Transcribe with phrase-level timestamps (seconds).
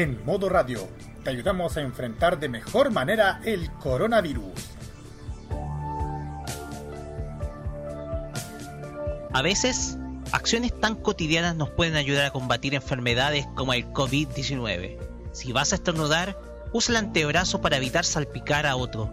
[0.00, 0.88] En modo radio,
[1.24, 4.54] te ayudamos a enfrentar de mejor manera el coronavirus.
[9.30, 9.98] A veces,
[10.32, 14.96] acciones tan cotidianas nos pueden ayudar a combatir enfermedades como el COVID-19.
[15.32, 16.38] Si vas a estornudar,
[16.72, 19.12] usa el antebrazo para evitar salpicar a otro.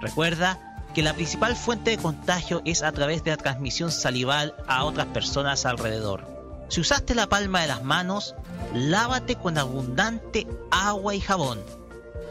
[0.00, 0.58] Recuerda
[0.96, 5.06] que la principal fuente de contagio es a través de la transmisión salival a otras
[5.06, 6.33] personas alrededor.
[6.68, 8.34] Si usaste la palma de las manos,
[8.72, 11.60] lávate con abundante agua y jabón.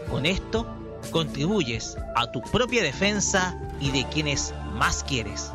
[0.10, 0.66] Con esto,
[1.12, 5.52] contribuyes a tu propia defensa y de quienes más quieres.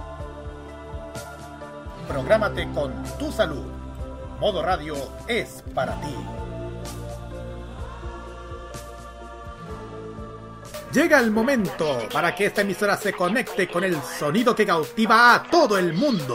[2.06, 3.66] Prográmate con tu salud.
[4.41, 4.95] Modo Radio
[5.26, 6.15] es para ti.
[10.92, 15.43] Llega el momento para que esta emisora se conecte con el sonido que cautiva a
[15.43, 16.34] todo el mundo.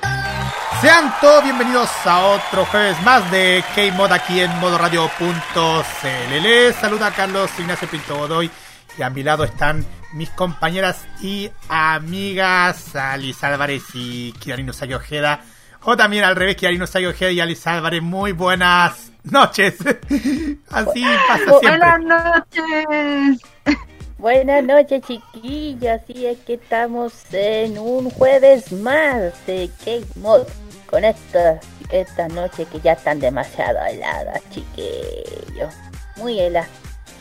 [0.81, 6.41] Sean todos bienvenidos a otro jueves más de K-Mod aquí en modo radio.cl.
[6.41, 8.49] Les saluda Carlos Ignacio Pinto Godoy
[8.97, 15.41] y a mi lado están mis compañeras y amigas Alice Álvarez y Kirarino Sayo Ojeda.
[15.83, 18.01] O también al revés, Kirarino Sayo Ojeda y Alice Álvarez.
[18.01, 19.77] Muy buenas noches.
[20.71, 21.77] Así pasa siempre.
[21.77, 23.41] Buenas noches.
[24.21, 30.43] Buenas noches chiquillos, así es que estamos en un jueves más de K-Mod
[30.91, 35.73] con esta, esta noche que ya están demasiado heladas chiquillos,
[36.17, 36.69] muy heladas,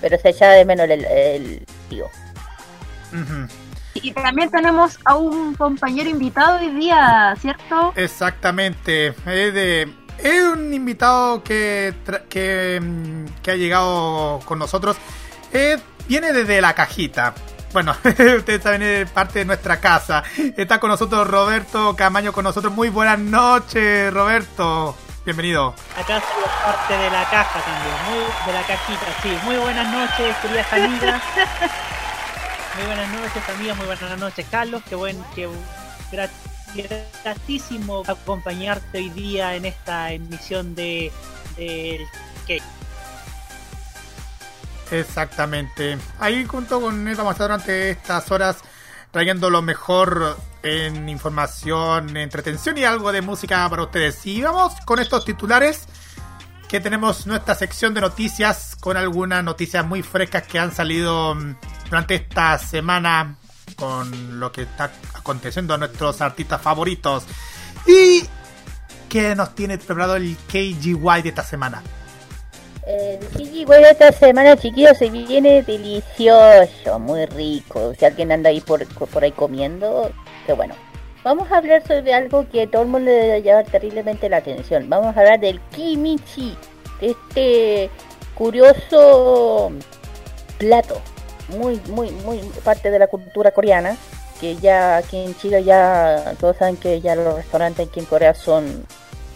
[0.00, 2.06] pero se echa de menos el, el tío.
[3.94, 7.92] Y también tenemos a un compañero invitado hoy día, ¿cierto?
[7.96, 9.88] Exactamente, es, de,
[10.18, 11.94] es un invitado que,
[12.28, 14.96] que, mm, que ha llegado con nosotros.
[15.52, 15.80] Es
[16.10, 17.34] viene desde la cajita.
[17.72, 17.92] Bueno,
[18.36, 20.24] ustedes saben, es parte de nuestra casa.
[20.56, 22.72] Está con nosotros Roberto Camaño, con nosotros.
[22.72, 24.96] Muy buenas noches, Roberto.
[25.24, 25.74] Bienvenido.
[25.96, 29.38] Acá soy parte de la caja también, muy de la cajita, sí.
[29.44, 31.22] Muy buenas noches, queridas amigas.
[32.76, 33.76] Muy buenas noches, amigas.
[33.76, 34.82] Muy buenas noches, Carlos.
[34.88, 35.48] Qué buen, qué
[37.24, 41.12] gratísimo acompañarte hoy día en esta emisión de
[41.56, 42.06] del
[42.46, 42.62] que
[44.90, 45.98] Exactamente.
[46.18, 48.58] Ahí junto con él vamos a estar durante estas horas
[49.10, 54.24] trayendo lo mejor en información, entretención y algo de música para ustedes.
[54.26, 55.86] Y vamos con estos titulares
[56.68, 61.56] que tenemos nuestra sección de noticias con algunas noticias muy frescas que han salido mm,
[61.88, 63.36] durante esta semana
[63.74, 67.24] con lo que está aconteciendo a nuestros artistas favoritos.
[67.86, 68.22] Y
[69.08, 71.82] que nos tiene preparado el KGY de esta semana.
[72.86, 77.92] El Gigi bueno, esta semana, chiquillos, se viene delicioso, muy rico.
[77.98, 80.10] Si alguien anda ahí por, por ahí comiendo,
[80.46, 80.74] que bueno.
[81.22, 84.88] Vamos a hablar sobre algo que todo el mundo le debe llamar terriblemente la atención.
[84.88, 86.56] Vamos a hablar del kimichi,
[87.02, 87.90] este
[88.34, 89.70] curioso
[90.56, 90.98] plato,
[91.48, 93.98] muy, muy, muy parte de la cultura coreana,
[94.40, 98.32] que ya aquí en Chile ya todos saben que ya los restaurantes aquí en Corea
[98.32, 98.86] son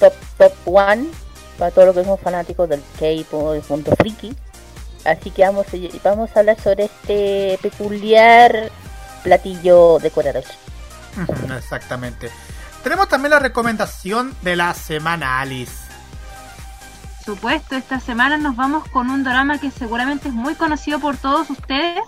[0.00, 1.08] top, top one
[1.58, 4.34] para todos los que somos fanáticos del K-pop, punto friki.
[5.04, 5.66] Así que vamos,
[6.02, 8.70] vamos a hablar sobre este peculiar
[9.22, 10.42] platillo decorado.
[11.56, 12.30] Exactamente.
[12.82, 15.84] Tenemos también la recomendación de la semana, Alice.
[17.24, 21.16] Por supuesto, esta semana nos vamos con un drama que seguramente es muy conocido por
[21.16, 22.02] todos ustedes.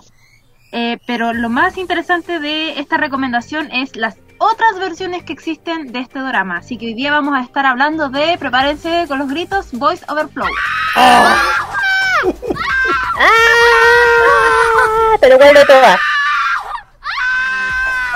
[0.71, 5.99] Eh, pero lo más interesante de esta recomendación es las otras versiones que existen de
[5.99, 6.57] este drama.
[6.57, 10.47] Así que hoy día vamos a estar hablando de, prepárense con los gritos, Voice Overflow.
[10.95, 11.43] ¡Ah!
[15.19, 15.99] Pero vuelve toda.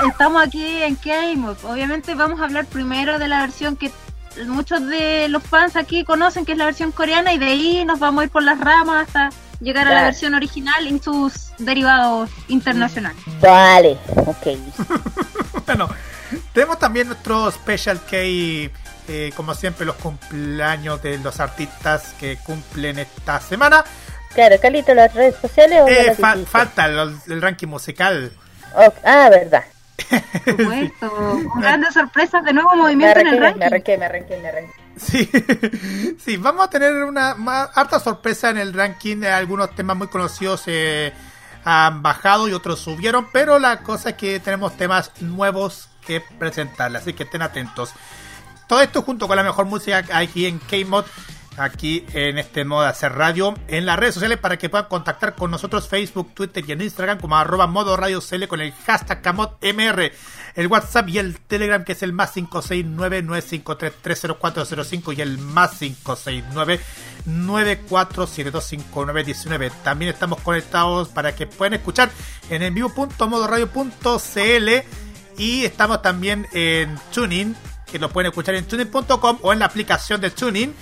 [0.07, 3.91] Estamos aquí en Game Obviamente vamos a hablar primero de la versión que
[4.47, 7.99] muchos de los fans aquí conocen, que es la versión coreana, y de ahí nos
[7.99, 9.29] vamos a ir por las ramas hasta
[9.61, 13.21] llegar a la versión original y sus derivados internacionales.
[13.39, 14.47] Vale, ok.
[15.65, 15.89] bueno,
[16.53, 22.99] tenemos también nuestro Special K, eh, como siempre, los cumpleaños de los artistas que cumplen
[22.99, 23.83] esta semana.
[24.33, 28.31] Claro, Calito, las redes sociales o eh, fa falta el, el, ranking musical.
[28.73, 29.01] Okay.
[29.03, 29.63] Ah, verdad.
[30.09, 33.59] Por supuesto, grandes sorpresas de nuevo movimiento arranqué, en el ranking.
[33.59, 34.80] Me arranqué, me arranqué, me arranqué.
[34.97, 35.29] Sí,
[36.23, 37.31] sí, vamos a tener una
[37.73, 39.23] harta sorpresa en el ranking.
[39.23, 41.13] Algunos temas muy conocidos eh,
[41.63, 47.03] han bajado y otros subieron, pero la cosa es que tenemos temas nuevos que presentarles,
[47.03, 47.93] así que estén atentos.
[48.67, 51.05] Todo esto junto con la mejor música aquí en K-Mod
[51.61, 55.35] aquí en este modo de hacer radio en las redes sociales para que puedan contactar
[55.35, 59.21] con nosotros Facebook, Twitter y en Instagram como arroba modo radio CL con el hashtag
[59.21, 60.11] CamotMR,
[60.55, 65.81] el WhatsApp y el Telegram que es el más 569-953-30405 y el más
[67.25, 69.71] 569-94725919.
[69.83, 72.09] También estamos conectados para que puedan escuchar
[72.49, 74.69] en el vivo.modoradio.cl
[75.37, 77.55] y estamos también en Tuning
[77.91, 80.73] que lo pueden escuchar en tuning.com o en la aplicación de Tuning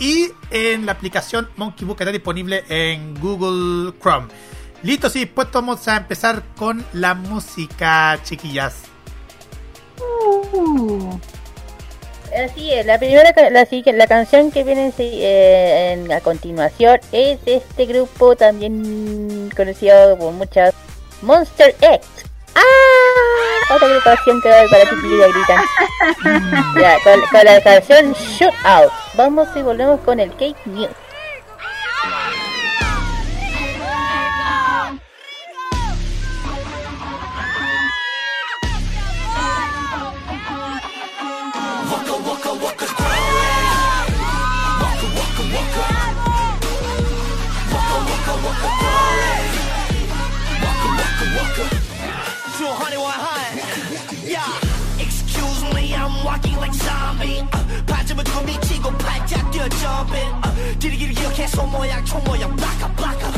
[0.00, 4.28] y en la aplicación Monkey Book que está disponible en Google Chrome.
[4.82, 8.74] Listo, y dispuestos, vamos a empezar con la música, chiquillas.
[10.00, 11.18] Uh.
[12.44, 17.86] Así es, la primera la, la canción que viene eh, a continuación es de este
[17.86, 20.72] grupo también conocido por muchas
[21.22, 22.19] Monster X.
[22.54, 23.74] ¡Ah!
[23.74, 25.64] Otra agrupación que va para ti y gritan.
[26.80, 28.92] ya, con, con la canción Shoot Out.
[29.14, 30.90] Vamos y volvemos con el Cake News.
[58.22, 61.46] 두고 미치고 발짝 뛰어 jumping uh, 길이길이 기억해.
[61.48, 63.30] 손 모양 총 모양 블라카 블라카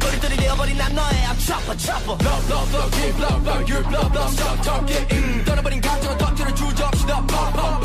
[0.00, 2.16] 거리들이 되어버린 난 너의 I'm chopper chopper.
[2.24, 5.06] Love love love keep love love you love love stop talking.
[5.14, 7.84] 음, 떠나버린 감정은 던지는 주저없이 pop pop pop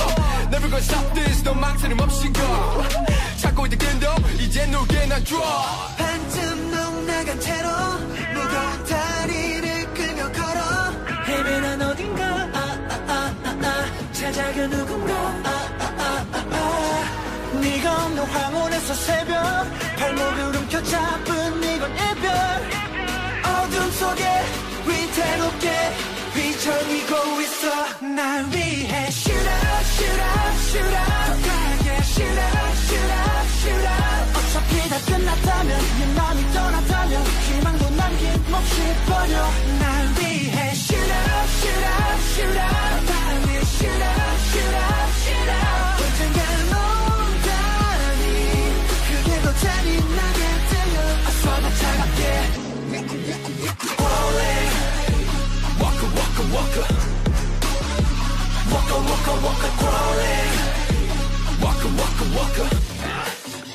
[0.50, 2.44] Never gonna stop this 너 망설임 없이 go.
[3.38, 4.08] 찾고 있던 끈도
[4.40, 5.44] 이제 누구나 draw
[5.98, 7.70] 반쯤 넉 나간 채로
[8.34, 10.60] 무거운 다리를 끌며 걸어.
[11.28, 12.50] 헤매난 어딘가
[14.20, 15.49] 찾아가 누군가 아, 아, 아, 아,
[17.62, 19.36] 네가 없는 황혼에서 새벽
[19.98, 22.32] 발목을 움켜 잡은 이건 이별
[23.44, 24.24] 어둠 속에
[24.88, 25.70] 위태롭게
[26.34, 33.48] 휘청이고 있어 날 위해 Shoot up, shoot up, shoot up 가게 Shoot up, shoot up,
[33.60, 38.76] shoot up 어차피 다 끝났다면 네 맘이 떠났다면 희망도 남김없이
[39.06, 39.34] 버려
[39.80, 43.00] 날 위해 Shoot up, shoot up, shoot up
[43.80, 44.19] shoot up,
[56.52, 56.90] Walk walk
[58.72, 60.54] walk Walk walk walk crawling
[61.64, 62.58] Walk walk walk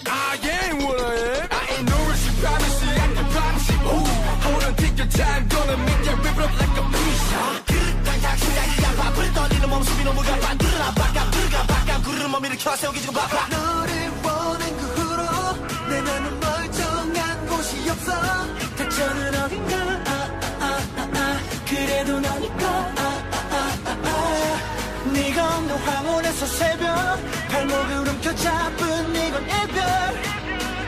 [0.06, 4.06] I ain't what I am I ain't no risk privacy I can promise you Ooh,
[4.44, 7.31] hold on take your time gonna make that rip up like a piece
[7.71, 13.00] 그딴 시작이야 밥을 떨리는 몸수비 너무 가빠 들어라 바깥 들어가 바깥 구름 몸 일으켜 세우기
[13.00, 13.93] 지금 바빠 너를
[14.25, 15.23] 원한 그 후로
[15.91, 18.12] 내 맘은 멀쩡한 곳이 없어
[18.76, 20.11] 닥쳐는 어딘가 아,
[20.61, 20.65] 아,
[20.97, 22.63] 아, 아, 그래도 너니까
[25.75, 26.87] 없는 황혼에서 새벽
[27.50, 29.83] 발목을 움켜 잡은 이건 이별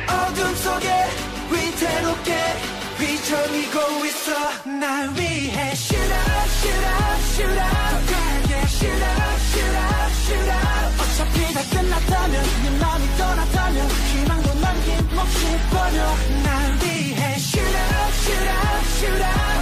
[0.08, 0.88] 어둠 속에
[1.50, 2.34] 위태롭게
[2.98, 7.66] 휘청이고 있어 날 위해 Shoot up, shoot up, shoot up
[8.48, 15.58] yeah, Shoot up, shoot up, shoot up 어차피 다 끝났다면 네 맘이 떠났다면 희망도 남김없이
[15.70, 15.98] 버려
[16.44, 19.55] 날 위해 Shoot up, shoot up, shoot up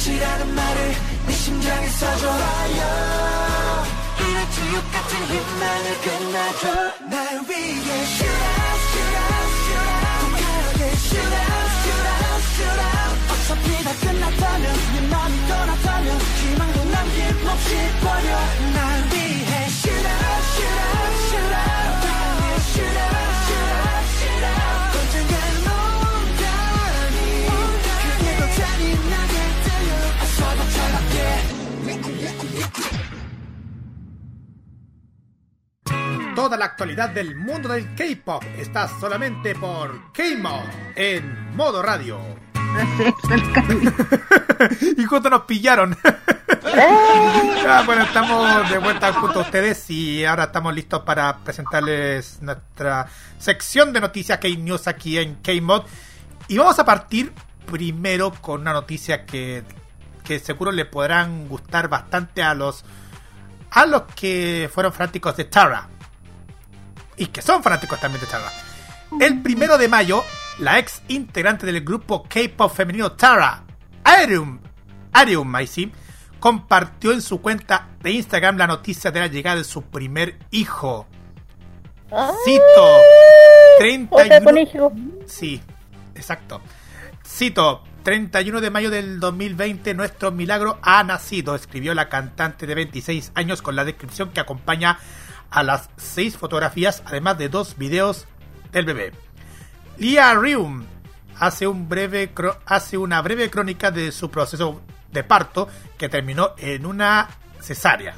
[0.00, 0.94] 끝이라는 말을
[1.26, 3.84] 네 심장에 써줘 Fire
[4.18, 6.64] 이런 지옥 같은 희망을 끝내줘
[7.10, 13.14] 날 위해 Shoot out, shoot out, shoot out 독하게 Shoot out, shoot out, shoot out
[13.30, 14.64] 어차피 다 끝났다면
[14.94, 17.68] 네 맘이 떠났다면 희망도 남김없이
[18.00, 18.28] 버려
[18.72, 18.80] 날
[19.12, 21.09] 위해 shoot out, shoot out
[36.60, 42.20] la actualidad del mundo del K-pop está solamente por K-Mod en modo radio.
[44.98, 45.96] y justo nos pillaron.
[47.66, 53.06] Ah, bueno, estamos de vuelta junto a ustedes y ahora estamos listos para presentarles nuestra
[53.38, 55.84] sección de noticias K-News aquí en K-Mod.
[56.48, 57.32] Y vamos a partir
[57.72, 59.64] primero con una noticia que,
[60.24, 62.84] que seguro le podrán gustar bastante a los
[63.70, 65.88] a los que fueron fanáticos de Tara.
[67.20, 68.50] Y que son fanáticos también de Tara.
[69.20, 70.24] El primero de mayo,
[70.58, 73.62] la ex integrante del grupo K-pop femenino Tara,
[74.02, 74.58] Arium,
[75.12, 75.52] Arium
[76.38, 81.06] compartió en su cuenta de Instagram la noticia de la llegada de su primer hijo.
[82.10, 84.60] Ah, Cito, otra con 31...
[84.60, 84.92] hijo.
[85.26, 85.60] Sí,
[86.14, 86.62] exacto.
[87.22, 93.32] Cito, 31 de mayo del 2020, nuestro milagro ha nacido, escribió la cantante de 26
[93.34, 94.98] años con la descripción que acompaña
[95.50, 98.26] a las seis fotografías, además de dos videos
[98.72, 99.12] del bebé.
[99.98, 100.84] Lia Rium
[101.38, 102.32] hace, un breve,
[102.66, 104.80] hace una breve crónica de su proceso
[105.12, 107.28] de parto que terminó en una
[107.60, 108.14] cesárea.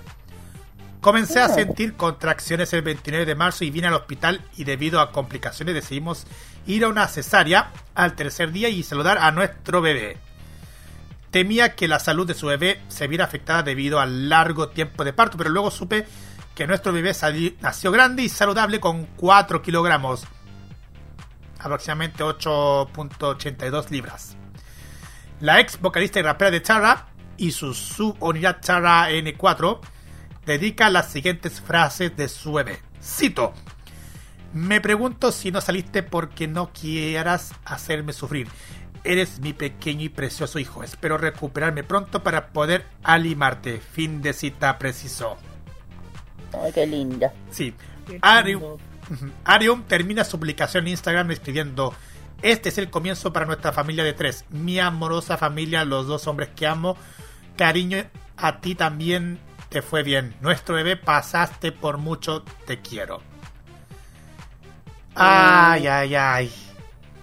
[1.01, 5.11] Comencé a sentir contracciones el 29 de marzo y vine al hospital y debido a
[5.11, 6.27] complicaciones decidimos
[6.67, 10.19] ir a una cesárea al tercer día y saludar a nuestro bebé.
[11.33, 15.13] Temía que la salud de su bebé se viera afectada debido al largo tiempo de
[15.13, 16.07] parto, pero luego supe
[16.67, 17.13] nuestro bebé
[17.61, 20.25] nació grande y saludable con 4 kilogramos,
[21.59, 24.37] aproximadamente 8.82 libras.
[25.41, 29.81] La ex vocalista y rapera de Tara y su subunidad Tara N4
[30.47, 32.81] dedica las siguientes frases de su bebé.
[33.03, 33.53] Cito.
[34.53, 38.49] Me pregunto si no saliste porque no quieras hacerme sufrir.
[39.03, 40.85] Eres mi pequeño y precioso hijo.
[40.85, 43.81] Espero recuperarme pronto para poder alimarte.
[43.81, 45.39] Fin de cita preciso.
[46.61, 47.33] Ay, qué linda.
[47.51, 47.75] Sí.
[48.07, 48.79] Qué Arium.
[49.45, 51.95] Arium termina su publicación en Instagram escribiendo
[52.43, 54.45] Este es el comienzo para nuestra familia de tres.
[54.51, 56.97] Mi amorosa familia, los dos hombres que amo.
[57.57, 58.05] Cariño,
[58.37, 60.35] a ti también te fue bien.
[60.41, 63.21] Nuestro bebé pasaste por mucho, te quiero.
[65.15, 66.53] Ay, ay, ay.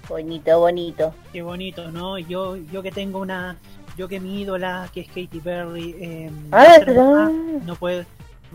[0.08, 1.14] Bonito, bonito.
[1.32, 2.18] Qué bonito, ¿no?
[2.18, 3.58] Yo, yo que tengo una,
[3.98, 7.30] yo que mi ídola, que es Katy Perry, eh, Ah,
[7.66, 8.06] no puede,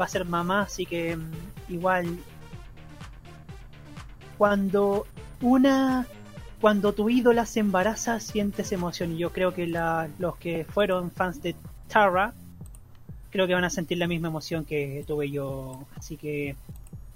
[0.01, 1.33] va a ser mamá, así que mm,
[1.69, 2.19] igual
[4.39, 5.07] cuando
[5.41, 6.07] una,
[6.61, 11.11] cuando tu ídola se embaraza sientes emoción y yo creo que la, los que fueron
[11.11, 11.55] fans de
[11.89, 12.35] Tara
[13.31, 16.57] creo que van a sentir la misma emoción que tuve yo, así que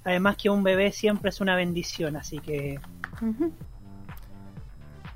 [0.04, 2.80] además que un bebé siempre es una bendición, así que.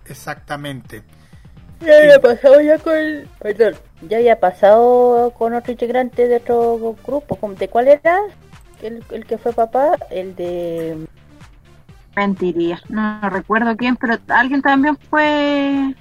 [0.07, 1.03] Exactamente.
[1.81, 2.95] Ya había pasado ya con...
[3.41, 3.75] Perdón.
[4.09, 7.37] Ya había pasado con otro integrante de otro grupo.
[7.37, 8.19] ¿Cómo- ¿De cuál era?
[8.83, 9.97] El, el que fue papá.
[10.11, 10.97] El de...
[12.17, 12.81] Mentiría.
[12.89, 15.95] No, recuerdo quién, pero alguien también fue.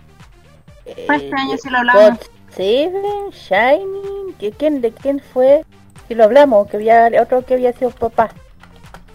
[1.06, 2.02] Fue este año si lo hablamos.
[2.10, 2.18] God
[2.50, 4.36] Seven, Shining.
[4.40, 5.64] ¿qué- ¿Quién, ¿De quién fue?
[6.08, 8.30] Si lo hablamos, que había otro que había sido papá.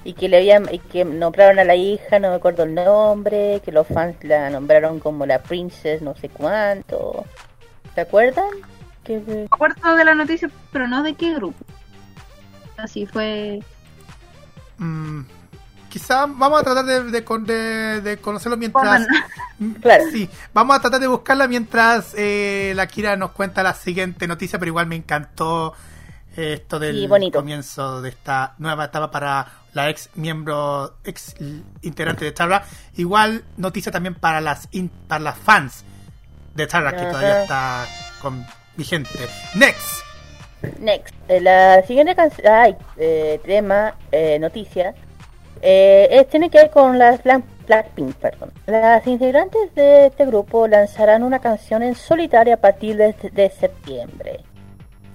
[0.04, 3.60] Y que le habían, y que nombraron a la hija, no me acuerdo el nombre,
[3.64, 7.24] que los fans la nombraron como la princess, no sé cuánto.
[7.94, 8.46] ¿Se acuerdan?
[9.06, 11.64] Que, Me acuerdo de la noticia, pero no de qué grupo.
[12.76, 13.60] Así fue.
[14.78, 15.20] Mm,
[15.88, 19.06] quizá vamos a tratar de, de con- de- de conocerlo mientras...
[19.58, 20.04] Mm, Claro.
[20.12, 24.58] Sí, vamos a tratar de buscarla mientras eh, la Kira nos cuenta la siguiente noticia,
[24.58, 25.72] pero igual me encantó
[26.36, 27.38] eh, esto del Sí, bonito.
[27.38, 31.34] comienzo de esta nueva etapa para la ex miembro, ex
[31.80, 32.64] integrante de Tara.
[32.96, 35.84] Igual noticia también para las in- para las fans
[36.54, 37.86] de Tara, que todavía está
[38.20, 38.44] con,
[38.76, 39.10] vigente.
[39.54, 40.02] Next.
[40.80, 44.94] Next, eh, la siguiente canción, ay, eh, tema, eh, noticia,
[45.62, 48.52] eh, tiene que ver con las Black- Blackpink, perdón.
[48.66, 54.40] Las integrantes de este grupo lanzarán una canción en solitario a partir de, de septiembre.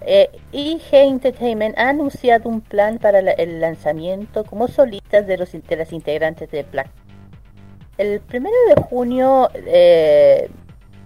[0.01, 5.75] Eh, IG Entertainment ha anunciado un plan para el lanzamiento como solistas de, los, de
[5.75, 6.89] las integrantes de Black.
[7.98, 9.50] El primero de junio,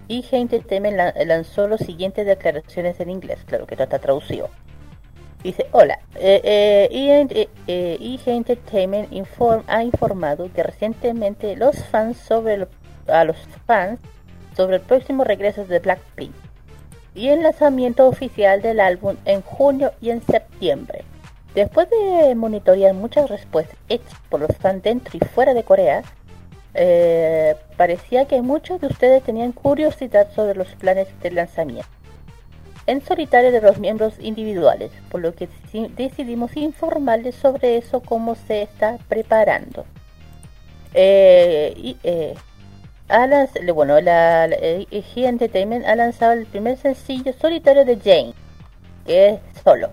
[0.08, 4.48] IG Entertainment lan- lanzó las siguientes declaraciones en inglés, claro que todo está traducido.
[5.42, 12.16] Dice, hola, eh, eh, IG, eh, eh, Entertainment inform- ha informado que recientemente los fans
[12.18, 12.68] sobre el-
[13.06, 13.36] a los
[13.66, 14.00] fans
[14.56, 16.32] sobre el próximo regreso de Blackpink
[17.14, 21.04] y el lanzamiento oficial del álbum en junio y en septiembre.
[21.54, 26.02] Después de monitorear muchas respuestas hechas por los fans dentro y fuera de Corea,
[26.76, 31.88] eh, parecía que muchos de ustedes tenían curiosidad sobre los planes de lanzamiento
[32.86, 38.36] en solitario de los miembros individuales, por lo que deci- decidimos informarles sobre eso cómo
[38.36, 39.84] se está preparando.
[40.94, 42.34] Eh, y, eh,
[43.60, 48.34] le- bueno, la, la- eh, IG Entertainment ha lanzado el primer sencillo solitario de Jane,
[49.04, 49.90] que es solo,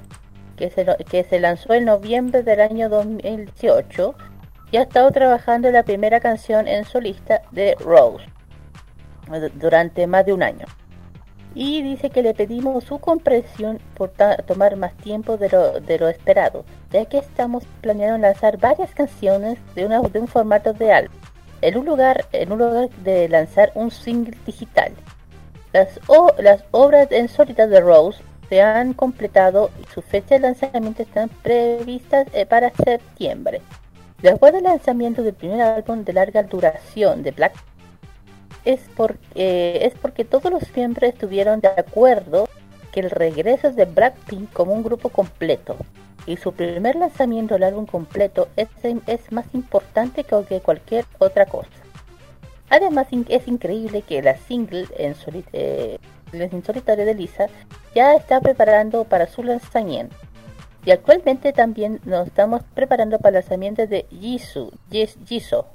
[0.55, 4.13] que se, que se lanzó en noviembre del año 2018
[4.73, 8.25] y ha estado trabajando en la primera canción en solista de Rose
[9.53, 10.65] durante más de un año.
[11.53, 14.09] Y dice que le pedimos su comprensión por
[14.47, 15.49] tomar más tiempo de
[15.99, 21.19] lo, esperado, ya que estamos planeando lanzar varias canciones de, un formato de álbum,
[21.61, 24.91] en un lugar, en un lugar de lanzar un single digital.
[25.71, 25.99] Las,
[26.39, 31.29] las obras en solita de Rose se han completado y su fecha de lanzamiento están
[31.29, 33.61] previstas eh, para septiembre.
[34.23, 37.53] Después del lanzamiento del primer álbum de larga duración de Black
[38.63, 38.79] es,
[39.35, 42.47] eh, es porque todos los miembros estuvieron de acuerdo
[42.93, 45.75] que el regreso de Blackpink como un grupo completo
[46.25, 48.69] y su primer lanzamiento del álbum completo es,
[49.29, 51.67] más importante que cualquier otra cosa.
[52.69, 55.15] Además es increíble que la single en,
[55.51, 55.97] eh,
[56.31, 57.47] en solitario de Lisa
[57.93, 60.15] ya está preparando para su lanzamiento.
[60.85, 65.65] Y actualmente también nos estamos preparando para el lanzamiento de Jisoo.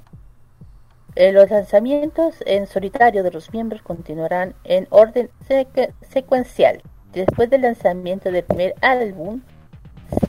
[1.15, 5.31] Eh, los lanzamientos en solitario de los miembros continuarán en orden
[6.01, 6.83] secuencial.
[7.11, 9.41] Después del lanzamiento del primer álbum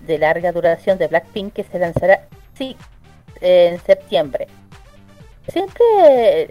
[0.06, 2.76] de larga duración de Blackpink que se lanzará sí,
[3.42, 4.48] en septiembre.
[5.48, 5.84] Siempre,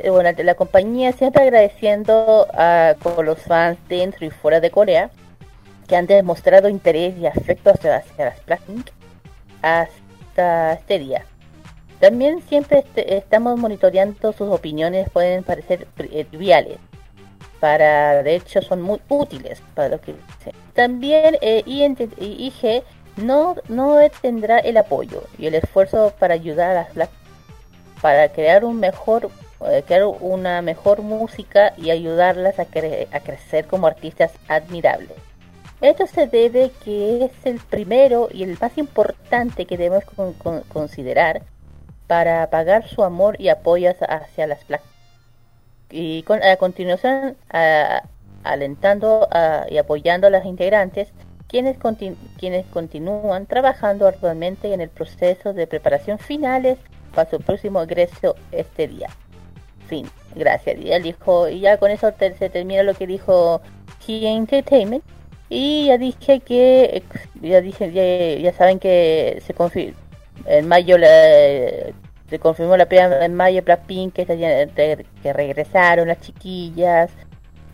[0.05, 5.09] eh, bueno, la compañía siempre agradeciendo a los fans dentro y fuera de Corea
[5.89, 8.87] que han demostrado interés y afecto hacia, hacia las Blackpink
[9.61, 11.25] hasta este día.
[11.99, 16.77] También siempre este, estamos monitoreando sus opiniones, pueden parecer eh, triviales,
[17.59, 20.53] para de hecho son muy útiles para lo que dicen.
[20.73, 22.83] También eh, IG
[23.17, 27.09] no, no tendrá el apoyo y el esfuerzo para ayudar a las Black
[28.01, 29.29] para crear un mejor
[29.65, 35.28] eh, crear una mejor música y ayudarlas a, a crecer como artistas admirables.
[35.81, 40.03] Esto se debe que es el primero y el más importante que debemos
[40.67, 41.41] considerar
[42.07, 44.87] para pagar su amor y apoyo hacia las placas.
[45.89, 47.37] Y a continuación,
[48.43, 49.29] alentando
[49.69, 51.13] y apoyando a las integrantes,
[51.47, 51.77] quienes,
[52.37, 56.77] quienes continúan trabajando arduamente en el proceso de preparación finales
[57.15, 59.09] para su próximo egreso este día.
[59.87, 60.77] Fin, gracias.
[60.77, 63.61] Y dijo, y ya con eso se termina lo que dijo
[64.05, 65.03] Key Entertainment
[65.49, 67.03] y ya dije que,
[67.41, 69.97] ya dije, ya, saben que se confirmó,
[70.45, 77.11] en mayo se confirmó la primera en mayo Blackpink que, que regresaron las chiquillas,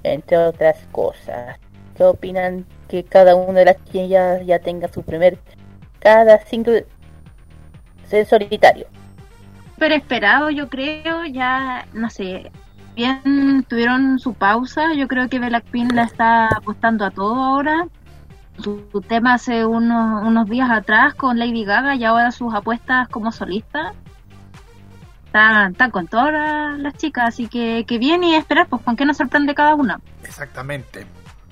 [0.03, 1.59] entre otras cosas.
[1.97, 5.37] ¿Qué opinan que cada una de las chiquillas ya tenga su primer,
[5.99, 6.85] cada single
[8.11, 8.87] en solitario?
[9.77, 12.51] Pero esperado, yo creo, ya, no sé,
[12.95, 14.93] bien tuvieron su pausa.
[14.93, 17.87] Yo creo que Blackpink la está apostando a todo ahora.
[18.57, 23.31] Su, tema hace unos, unos días atrás con Lady Gaga y ahora sus apuestas como
[23.31, 23.93] solista.
[25.25, 29.05] Están, están con todas las chicas, así que, que bien y esperar, pues con qué
[29.05, 29.99] nos sorprende cada una.
[30.23, 31.05] Exactamente.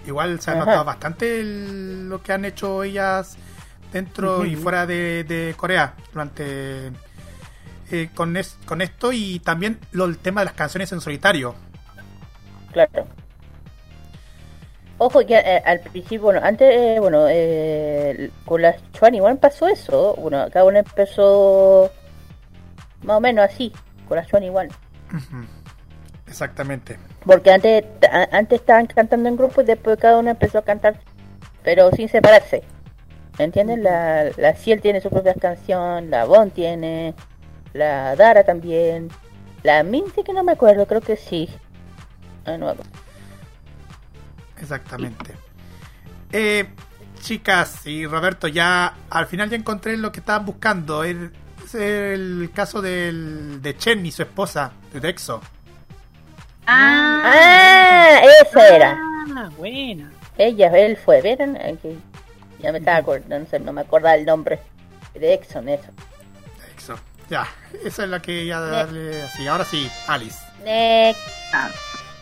[0.06, 3.38] Igual se ha notado bastante lo que han hecho ellas
[3.91, 6.91] dentro y fuera de, de Corea durante
[7.93, 11.56] eh, con, con esto y también lo, el tema de las canciones en solitario.
[12.71, 13.06] Claro.
[14.97, 17.25] Ojo que eh, al principio, bueno, antes, eh, bueno,
[18.45, 18.77] con las
[19.13, 20.15] igual pasó eso.
[20.15, 21.91] Bueno, cada uno empezó
[23.03, 23.71] más o menos así,
[24.08, 24.69] con las igual
[26.25, 26.97] Exactamente.
[27.25, 27.86] Porque antes,
[28.32, 30.95] antes estaban cantando en grupo y después cada uno empezó a cantar,
[31.63, 32.63] pero sin separarse.
[33.38, 33.84] ¿Me entienden?
[33.84, 37.13] La, la Ciel tiene su propia canción, la Bon tiene,
[37.73, 39.09] la Dara también,
[39.63, 41.49] la Minty que no me acuerdo, creo que sí.
[42.45, 42.83] De nuevo.
[44.59, 45.33] Exactamente.
[46.31, 46.67] Eh,
[47.19, 51.03] chicas y Roberto, ya al final ya encontré lo que estaban buscando.
[51.03, 51.17] Es
[51.73, 55.41] el caso del, de Chen y su esposa, de Dexo.
[56.65, 58.97] Ah, ah esa era.
[59.36, 60.12] Ah, buena.
[60.38, 61.57] Ella, él fue, ¿vieron?
[62.59, 64.59] Ya me estaba acordando, no, me acordaba el nombre.
[65.13, 65.91] De Exxon, eso.
[67.29, 67.47] Ya,
[67.83, 69.47] esa es la que ya darle así.
[69.47, 70.39] Ahora sí, Alice.
[71.53, 71.69] Ah,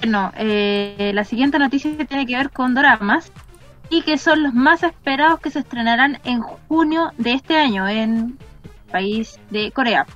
[0.02, 3.32] bueno, eh, la siguiente noticia tiene que ver con dramas
[3.90, 8.38] y que son los más esperados que se estrenarán en junio de este año en
[8.64, 10.08] el país de Corea.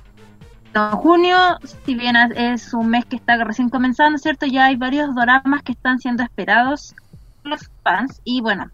[0.74, 1.36] En junio,
[1.84, 4.46] si bien es un mes que está recién comenzando, ¿cierto?
[4.46, 6.94] Ya hay varios dramas que están siendo esperados
[7.42, 8.70] por los fans y bueno,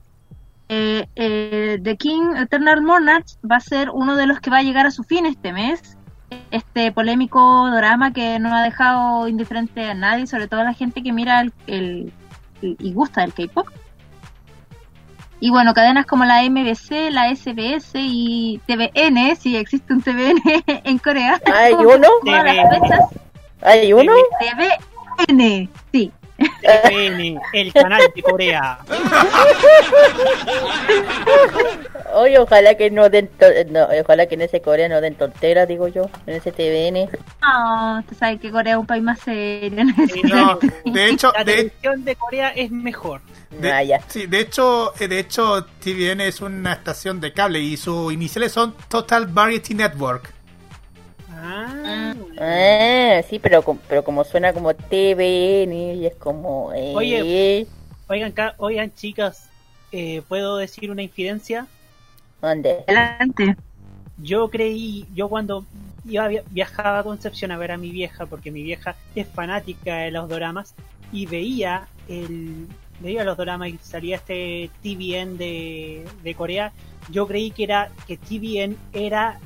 [0.68, 4.62] eh, eh, The King Eternal Monarch va a ser uno de los que va a
[4.62, 5.96] llegar a su fin este mes
[6.50, 11.02] este polémico drama que no ha dejado indiferente a nadie, sobre todo a la gente
[11.02, 12.12] que mira el,
[12.60, 13.68] y gusta del K-pop.
[15.40, 20.98] Y bueno, cadenas como la MBC, la SBS y TVN, si existe un TVN en
[20.98, 21.40] Corea.
[21.52, 22.08] ¿Hay uno?
[23.62, 24.12] ¿Hay uno?
[25.28, 26.12] TVN, sí.
[26.38, 28.78] TVN, el canal de Corea.
[32.14, 33.30] Oye, ojalá que no den,
[33.70, 37.08] no, ojalá que en ese Corea no den tonteras, digo yo, en ese TVN.
[37.42, 39.80] No, usted sabe que Corea es un país más serio.
[39.80, 40.92] en ese Sí, No, sentido.
[40.94, 43.20] de hecho, La de, televisión de Corea es mejor.
[43.50, 44.00] de- Ah, ya.
[44.08, 48.52] sí, de hecho, eh, de hecho, TVN es una estación de cable y sus iniciales
[48.52, 50.32] son Total Variety Network.
[51.30, 52.14] Ah.
[52.40, 56.72] Ah, sí, pero, pero como suena como TVN y es como...
[56.74, 57.66] Eh, Oye.
[58.08, 59.48] Oigan, ca- oigan chicas,
[59.90, 61.66] eh, ¿puedo decir una infidencia?
[62.42, 63.56] Adelante.
[64.18, 65.64] Yo creí, yo cuando
[66.04, 69.96] iba via- viajaba a Concepción a ver a mi vieja, porque mi vieja es fanática
[69.96, 70.74] de los doramas,
[71.12, 72.66] y veía el
[73.00, 76.72] veía los doramas y salía este TVN de, de Corea,
[77.10, 79.40] yo creí que era que TVN era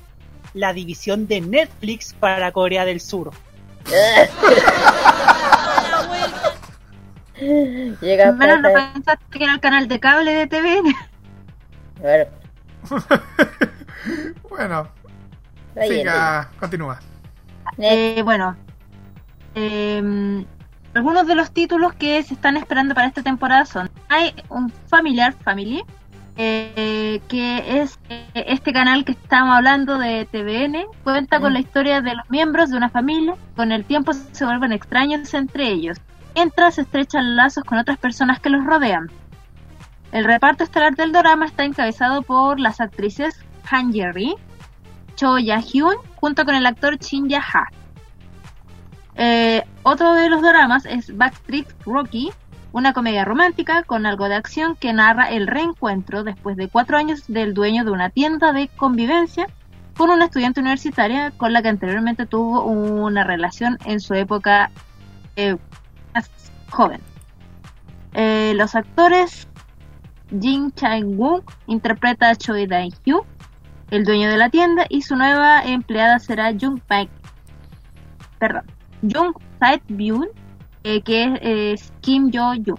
[0.52, 3.30] la división de Netflix para Corea del Sur.
[8.00, 10.94] Llega Menos no pensaste que era el canal de cable de TVN.
[12.00, 12.24] Bueno,
[14.48, 14.88] Bueno,
[15.88, 16.98] siga, continúa.
[17.76, 17.92] bien.
[17.92, 18.56] Eh, bueno,
[19.54, 20.44] eh,
[20.96, 25.34] algunos de los títulos que se están esperando para esta temporada son hay un familiar
[25.34, 25.82] family
[26.38, 32.00] eh, que es eh, este canal que estamos hablando de TVN cuenta con la historia
[32.00, 35.98] de los miembros de una familia con el tiempo se vuelven extraños entre ellos
[36.34, 39.10] mientras estrechan lazos con otras personas que los rodean
[40.12, 44.34] el reparto estelar del drama está encabezado por las actrices Han Ye-ri,
[45.16, 47.68] Cho Ya-hyun junto con el actor Shin Ya-ha.
[49.16, 52.30] Eh, otro de los dramas es Backstreet Rocky,
[52.72, 57.24] una comedia romántica con algo de acción que narra el reencuentro después de cuatro años
[57.26, 59.46] del dueño de una tienda de convivencia
[59.96, 64.70] con una estudiante universitaria con la que anteriormente tuvo una relación en su época
[65.36, 65.56] eh,
[66.14, 66.30] más
[66.68, 67.00] joven.
[68.12, 69.48] Eh, los actores
[70.30, 73.24] Jin Chang-wook interpreta a Choi Dae-hyu,
[73.90, 77.08] el dueño de la tienda, y su nueva empleada será Jung Baek,
[78.38, 78.64] perdón,
[79.02, 80.28] Jung Tae-byun,
[80.84, 82.78] eh, que es, Kim Jo-yoon.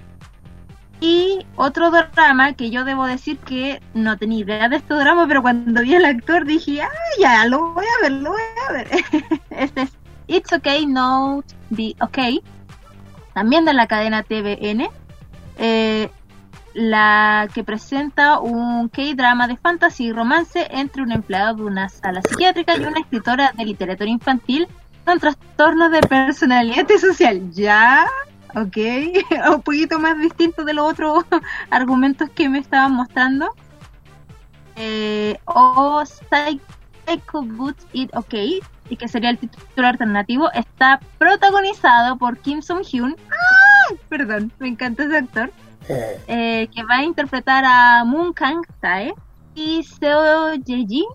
[0.99, 5.43] Y otro drama que yo debo decir que no tenía idea de este drama, pero
[5.43, 8.87] cuando vi al actor dije, ah, ya, lo voy a ver, lo voy a ver.
[9.51, 12.41] este es It's Okay, No Be Okay,
[13.33, 14.89] también de la cadena TVN.
[15.57, 16.09] Eh,
[16.77, 22.21] la que presenta un K-drama de fantasy y romance entre un empleado de una sala
[22.21, 24.67] psiquiátrica y una escritora de literatura infantil
[25.03, 27.49] con trastornos de personalidad social.
[27.51, 28.05] ¿Ya?
[28.53, 28.77] Ok.
[29.55, 31.25] un poquito más distinto de los otros
[31.71, 33.55] argumentos que me estaban mostrando.
[34.75, 38.35] Eh, o Psycho Boots It Ok,
[38.89, 43.15] y que sería el título alternativo, está protagonizado por Kim Song-hyun.
[43.31, 43.95] ¡Ah!
[44.09, 45.51] Perdón, me encanta ese actor
[45.89, 49.13] eh, que va a interpretar a Moon Kang Tae
[49.55, 51.05] y Seo Ye-ji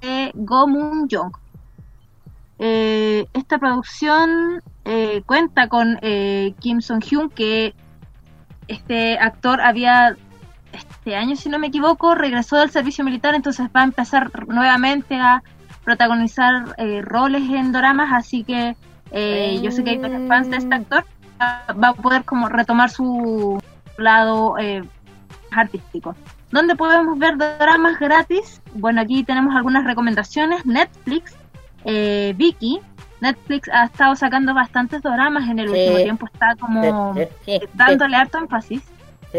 [0.00, 1.32] de Go Moon Jong.
[2.58, 7.74] Eh, esta producción eh, cuenta con eh, Kim Song Hyun que
[8.68, 10.16] este actor había
[10.72, 15.16] este año si no me equivoco regresó del servicio militar entonces va a empezar nuevamente
[15.16, 15.42] a
[15.84, 18.76] protagonizar eh, roles en doramas así que
[19.10, 21.04] eh, yo sé que hay muchos fans de este actor
[21.40, 23.60] va a poder como retomar su
[23.96, 24.82] lado eh,
[25.52, 26.14] artístico.
[26.50, 28.60] ¿Dónde podemos ver dramas gratis?
[28.74, 30.66] Bueno, aquí tenemos algunas recomendaciones.
[30.66, 31.36] Netflix,
[31.84, 32.80] eh, Viki.
[33.20, 35.72] Netflix ha estado sacando bastantes dramas en el Sí.
[35.74, 36.26] último tiempo.
[36.32, 38.82] Está como Sí, dándole harto énfasis
[39.30, 39.38] sí,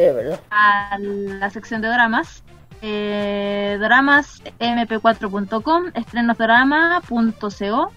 [0.52, 2.44] a la sección de dramas.
[2.84, 7.92] Eh, dramas mp4.com, estrenosdrama.co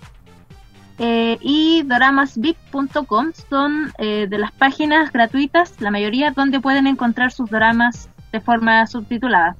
[0.98, 7.50] eh, y doramasvip.com son eh, de las páginas gratuitas, la mayoría donde pueden encontrar sus
[7.50, 9.56] dramas de forma subtitulada.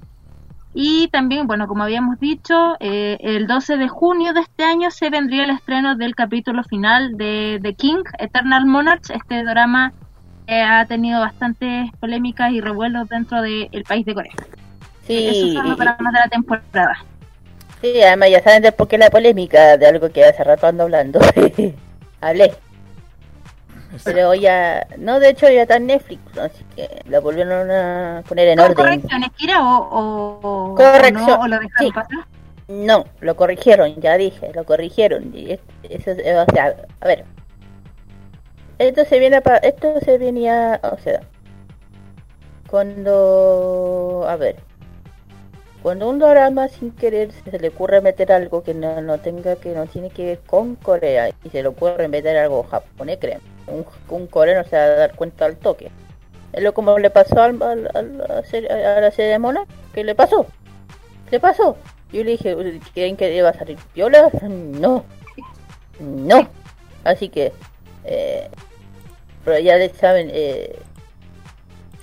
[0.75, 5.11] Y también, bueno, como habíamos dicho, eh, el 12 de junio de este año se
[5.11, 9.93] vendría el estreno del capítulo final de The King, Eternal Monarch, este drama
[10.47, 14.33] que ha tenido bastantes polémicas y revuelos dentro del país de Corea.
[15.07, 17.05] Esos Sí, son los dramas de la temporada.
[17.93, 20.85] Sí, además ya saben de por qué la polémica de algo que hace rato ando
[20.85, 21.21] hablando.
[22.21, 22.55] Hablé,
[24.03, 28.49] pero ya, no, de hecho ya está en Netflix, así que la volvieron a poner
[28.49, 28.77] en ¿Con orden.
[28.77, 31.93] correcciones, Kira, o, o, o Corrección, no, o lo dejaron sí.
[31.93, 32.27] pasar?
[32.67, 35.31] No, lo corrigieron, ya dije, lo corrigieron.
[35.37, 37.25] Y es- eso, es- o sea, a ver.
[38.79, 41.21] Esto se viene pa- esto se venía, o sea,
[42.69, 44.25] cuando...
[44.29, 44.57] A ver.
[45.85, 49.75] Cuando un drama sin querer se le ocurre meter algo que no, no tenga que
[49.75, 53.41] no tiene que ver con Corea y se le ocurre meter algo japonés, creen.
[54.09, 55.91] Un, coreano se va a dar cuenta al toque.
[56.55, 59.67] Es lo como le pasó al, a, la serie- a de Mona.
[59.93, 60.47] ¿Qué le pasó?
[61.29, 61.77] ¿Qué pasó?
[62.11, 62.57] Yo le dije,
[62.95, 64.31] ¿creen que iba a salir viola?
[64.43, 65.05] No.
[66.01, 66.49] No.
[67.05, 67.53] Así que,
[68.05, 68.49] eh,
[69.45, 70.77] pero ya le saben, eh,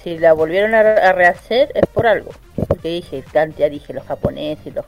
[0.04, 2.32] si la volvieron a, a rehacer es por algo.
[2.68, 4.86] Porque dije, ya dije, los japoneses, los,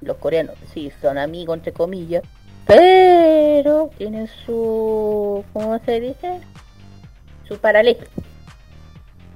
[0.00, 2.22] los coreanos, sí, son amigos entre comillas.
[2.66, 6.40] Pero tienen su, ¿cómo se dice?
[7.46, 8.06] Su paralelo.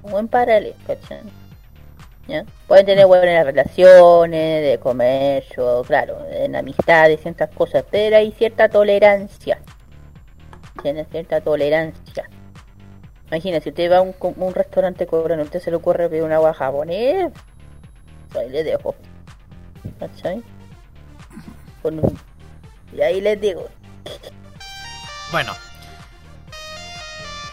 [0.03, 1.21] Un buen paralelo, ¿cachai?
[2.27, 2.45] ¿Ya?
[2.67, 9.61] Pueden tener buenas relaciones de comercio, claro, en amistades, ciertas cosas, pero hay cierta tolerancia.
[10.83, 12.29] Tiene cierta tolerancia.
[13.31, 16.33] Imagínese, si usted va a un, un restaurante coreano, usted se le ocurre pedir un
[16.33, 17.31] agua japonés,
[18.37, 18.95] ahí le dejo.
[19.99, 20.43] ¿Cachai?
[21.83, 22.19] Con un-
[22.93, 23.69] Y ahí les digo,
[25.31, 25.53] Bueno.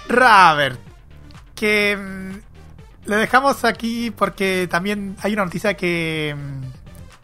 [0.10, 0.80] Robert,
[1.54, 6.64] que mm, le dejamos aquí porque también hay una noticia que, mm,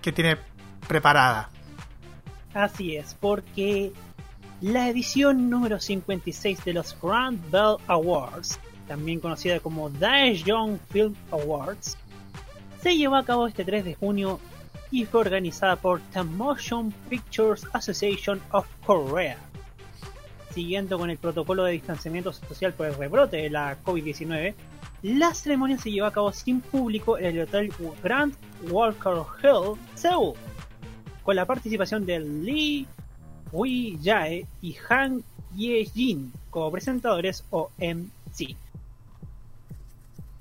[0.02, 0.38] que tiene
[0.88, 1.50] preparada.
[2.54, 3.94] Así es, porque
[4.64, 11.98] la edición número 56 de los Grand Bell Awards, también conocida como Daejeon Film Awards,
[12.82, 14.40] se llevó a cabo este 3 de junio
[14.90, 19.38] y fue organizada por The Motion Pictures Association of Korea.
[20.54, 24.54] Siguiendo con el protocolo de distanciamiento social por el rebrote de la COVID-19,
[25.02, 28.34] la ceremonia se llevó a cabo sin público en el Hotel Grand
[28.70, 30.36] Walker Hill, Seúl,
[31.22, 32.88] con la participación de Lee
[33.54, 35.24] Hui Jae y Han
[35.56, 38.56] Ye-jin como presentadores o MC.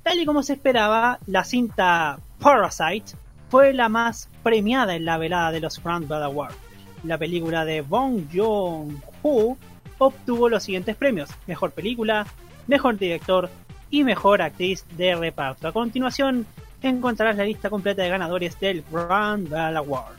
[0.02, 3.16] Tal y como se esperaba, la cinta Parasite
[3.50, 6.56] fue la más premiada en la velada de los Grand Bell Awards.
[7.04, 9.56] La película de Bong Joon-ho
[9.98, 12.26] obtuvo los siguientes premios: Mejor película,
[12.66, 13.50] Mejor director
[13.90, 15.68] y Mejor actriz de reparto.
[15.68, 16.46] A continuación
[16.80, 20.16] encontrarás la lista completa de ganadores del Grand Bell Award.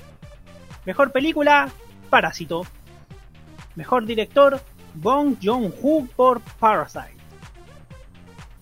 [0.85, 1.69] Mejor película,
[2.09, 2.65] Parásito.
[3.75, 4.61] Mejor director,
[4.95, 7.17] Bong Joon-ho por Parasite.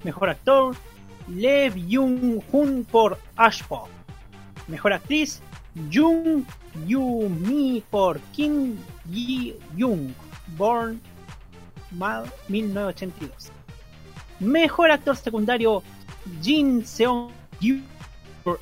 [0.04, 0.76] Mejor actor,
[1.28, 3.90] Lee Byung-hun por Ashfall.
[4.68, 5.42] Mejor actriz,
[5.92, 6.46] Jung
[6.88, 8.78] Yu-mi por Kim
[9.10, 10.14] Yi-young,
[10.58, 11.02] Born
[11.92, 13.52] Ma- 1982.
[14.40, 15.84] Mejor actor secundario,
[16.42, 17.82] Jin Seong-yu
[18.44, 18.60] por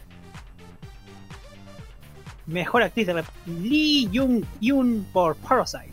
[2.48, 5.88] Mejor actriz de Lee Jung Yoon por Parasite.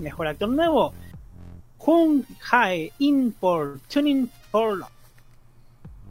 [0.00, 0.94] Mejor actor nuevo,
[1.78, 4.90] Jung Hae In por Tuning for Love.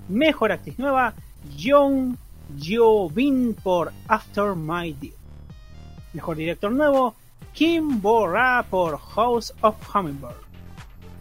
[0.07, 1.15] Mejor actriz nueva,
[1.57, 2.15] Jung
[2.59, 5.15] Jo Bin por After My Death.
[6.13, 7.15] Mejor director nuevo,
[7.53, 10.37] Kim Bo-ra por House of Hummingbird.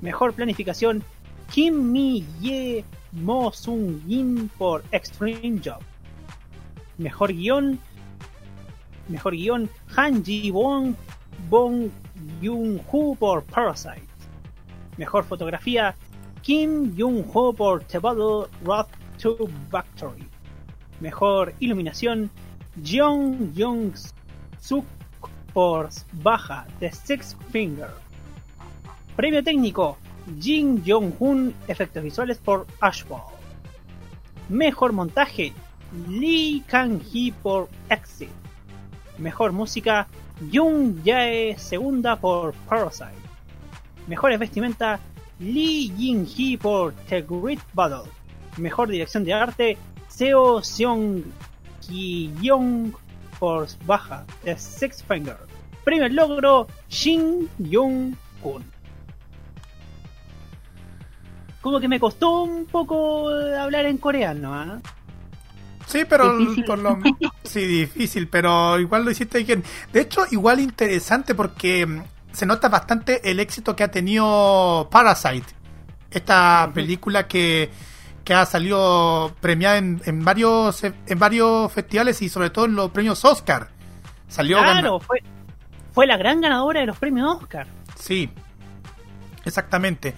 [0.03, 1.03] Mejor planificación,
[1.51, 5.81] Kim Mi Ye Mo Sung Yin por Extreme Job.
[6.99, 7.79] Mejor guion,
[9.09, 10.95] mejor guion, Han Ji Won
[11.49, 11.91] Bong
[12.43, 14.07] Ho por Parasite.
[14.97, 15.95] Mejor fotografía,
[16.43, 18.87] Kim Yoon Ho por The Battle Road
[19.21, 19.37] to
[19.73, 20.27] Victory.
[21.01, 22.31] Mejor iluminación,
[22.83, 23.93] Jeong Young
[24.61, 24.85] Suk
[25.53, 25.89] por
[26.23, 27.91] Baja The Six Finger.
[29.17, 29.99] Premio técnico,
[30.41, 33.23] Jin Jong-hun Efectos visuales por Ashball.
[34.49, 35.53] Mejor montaje,
[36.09, 38.31] Lee Kang-hee por Exit.
[39.19, 40.07] Mejor música,
[40.53, 43.13] Jung Jae segunda por Parasite.
[44.07, 45.01] Mejores vestimenta,
[45.39, 48.11] Lee Jin-hee por The Great Battle.
[48.57, 51.25] Mejor dirección de arte, Seo Seong
[51.81, 52.93] Ki-young
[53.39, 55.37] por Baja, The Six Finger.
[55.85, 58.65] Primer logro, Shin Young-kun.
[61.61, 64.81] Como que me costó un poco hablar en coreano, ¿ah?
[65.89, 66.65] Sí, pero Difícil.
[66.67, 66.99] por lo
[67.45, 69.65] sí difícil, pero igual lo hiciste bien.
[69.91, 75.47] De hecho, igual interesante porque mm, se nota bastante el éxito que ha tenido Parasite,
[76.11, 77.71] esta película que,
[78.23, 82.91] que ha salido premiada en, en varios en varios festivales y sobre todo en los
[82.91, 83.71] premios Oscar.
[84.29, 85.23] Salió Claro, fue,
[85.93, 87.67] fue la gran ganadora de los premios Oscar.
[87.99, 88.29] Sí,
[89.47, 90.15] exactamente.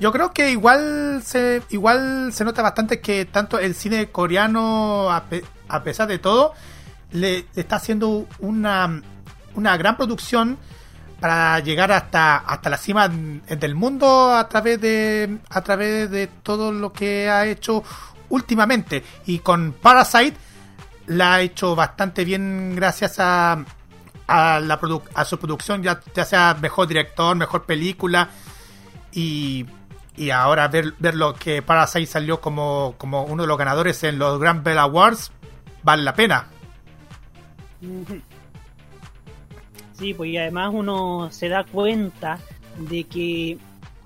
[0.00, 5.24] Yo creo que igual se igual se nota bastante que tanto el cine coreano, a,
[5.24, 6.52] pe- a pesar de todo,
[7.10, 9.02] le, está haciendo una,
[9.54, 10.56] una gran producción
[11.18, 16.70] para llegar hasta hasta la cima del mundo a través de a través de todo
[16.70, 17.82] lo que ha hecho
[18.28, 19.02] últimamente.
[19.26, 20.36] Y con Parasite
[21.06, 23.64] la ha hecho bastante bien gracias a
[24.28, 24.78] a, la
[25.14, 28.28] a su producción ya sea mejor director mejor película.
[29.10, 29.66] Y
[30.18, 34.18] y ahora ver, ver lo que Parasite salió como, como uno de los ganadores en
[34.18, 35.30] los Grand Bell Awards
[35.82, 36.48] vale la pena.
[39.94, 42.38] Sí, pues y además uno se da cuenta
[42.76, 43.58] de que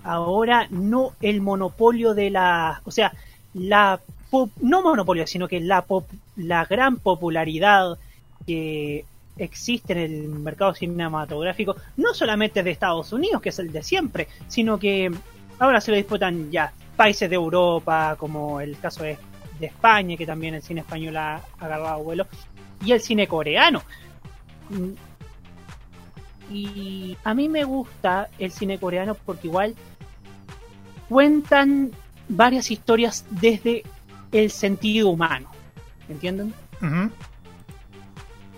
[0.05, 3.12] ahora no el monopolio de la, o sea,
[3.55, 4.01] la
[4.61, 7.98] no monopolio, sino que la pop, la gran popularidad
[8.46, 9.05] que
[9.37, 14.29] existe en el mercado cinematográfico, no solamente de Estados Unidos, que es el de siempre,
[14.48, 15.11] sino que
[15.62, 19.18] ahora se lo disputan ya países de Europa, como el caso de,
[19.61, 22.27] España, que también el cine español ha, agarrado vuelo,
[22.85, 23.81] y el cine coreano.
[26.51, 29.77] Y a mí me gusta el cine coreano porque igual
[31.09, 31.92] cuentan
[32.29, 33.85] varias historias desde
[34.33, 35.48] el sentido humano.
[36.09, 36.53] ¿Entienden?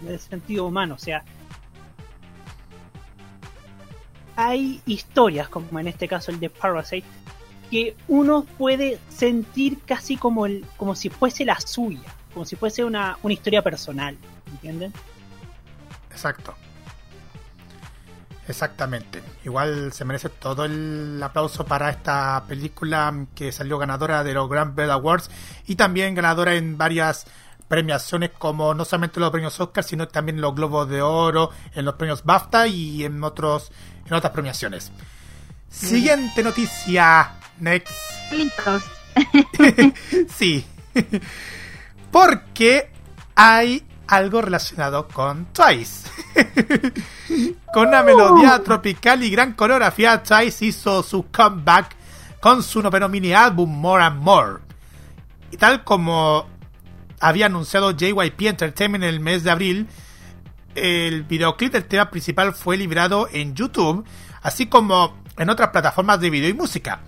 [0.00, 1.22] Desde el sentido humano, o sea,
[4.36, 7.06] hay historias, como en este caso el de Parasite,
[7.70, 12.84] que uno puede sentir casi como, el, como si fuese la suya, como si fuese
[12.84, 14.16] una, una historia personal,
[14.52, 14.92] ¿entienden?
[16.10, 16.54] Exacto.
[18.46, 19.22] Exactamente.
[19.44, 24.74] Igual se merece todo el aplauso para esta película que salió ganadora de los Grand
[24.74, 25.30] Bell Awards
[25.66, 27.26] y también ganadora en varias
[27.68, 31.94] premiaciones como no solamente los premios Oscar, sino también los Globos de Oro, en los
[31.94, 33.72] premios BAFTA y en otros
[34.06, 34.90] en otras premiaciones.
[35.70, 37.92] Siguiente noticia, Next.
[40.36, 40.64] sí.
[42.10, 42.90] Porque
[43.34, 46.08] hay algo relacionado con Twice.
[47.72, 48.62] con una melodía uh.
[48.62, 51.96] tropical y gran coreografía, Twice hizo su comeback
[52.40, 54.58] con su noveno mini álbum More and More.
[55.50, 56.46] Y tal como
[57.20, 59.88] había anunciado JYP Entertainment en el mes de abril,
[60.74, 64.04] el videoclip del tema principal fue liberado en YouTube,
[64.42, 67.00] así como en otras plataformas de video y música.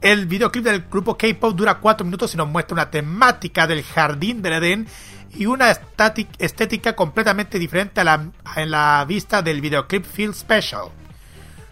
[0.00, 4.42] El videoclip del grupo K-pop dura 4 minutos y nos muestra una temática del jardín
[4.42, 4.88] del Edén
[5.34, 8.30] y una estética completamente diferente a la,
[8.66, 10.88] la vista del videoclip Feel Special.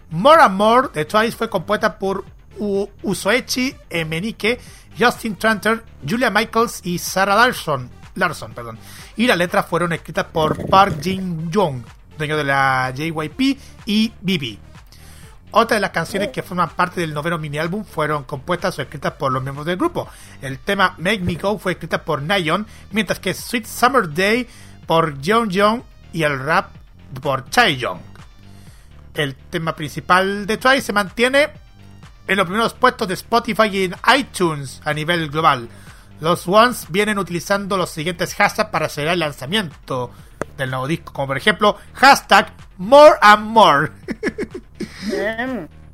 [0.09, 2.25] More and More de Twice fue compuesta por
[2.57, 4.59] Usoechi Emenike,
[4.97, 8.77] Justin Tranter, Julia Michaels y Sarah Larson, Larson perdón
[9.15, 11.83] y las letras fueron escritas por Park Jin Young,
[12.17, 14.57] dueño de la JYP y BB.
[15.51, 19.13] Otras de las canciones que forman parte del noveno mini álbum fueron compuestas o escritas
[19.13, 20.09] por los miembros del grupo.
[20.41, 24.47] El tema Make Me Go fue escrita por Nayeon, mientras que Sweet Summer Day
[24.87, 26.71] por Jeon Jong y el rap
[27.21, 27.99] por Chaeyoung.
[29.13, 31.49] El tema principal de Twice se mantiene
[32.27, 35.69] en los primeros puestos de Spotify y en iTunes a nivel global.
[36.19, 40.11] Los Ones vienen utilizando los siguientes hashtags para acelerar el lanzamiento
[40.57, 43.91] del nuevo disco, como por ejemplo hashtag More and More.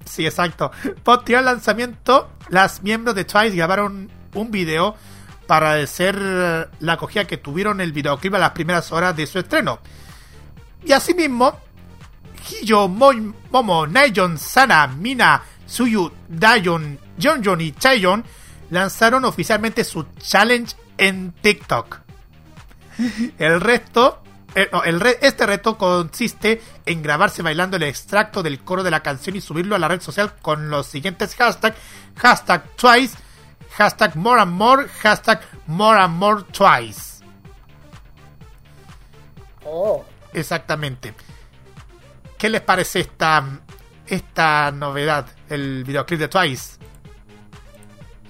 [0.06, 0.72] sí, exacto.
[1.04, 4.96] Posterior al lanzamiento, las miembros de Twice grabaron un video
[5.48, 6.16] para agradecer
[6.80, 9.80] la acogida que tuvieron el videoclip a las primeras horas de su estreno.
[10.86, 11.60] Y asimismo,
[12.50, 18.24] Hiyo, Momo, Naejon, Sana, Mina, Suyu, Dayon, Jonjon y Chaeyon
[18.70, 22.00] lanzaron oficialmente su challenge en TikTok.
[23.38, 24.22] El resto,
[24.56, 29.36] eh, el este reto consiste en grabarse bailando el extracto del coro de la canción
[29.36, 31.78] y subirlo a la red social con los siguientes hashtags:
[32.18, 33.18] hashtag twice,
[33.78, 37.24] hashtag more and more, hashtag more and more twice.
[39.66, 40.04] Oh.
[40.34, 41.14] Exactamente.
[42.38, 43.44] ¿Qué les parece esta,
[44.08, 46.78] esta novedad, el videoclip de Twice?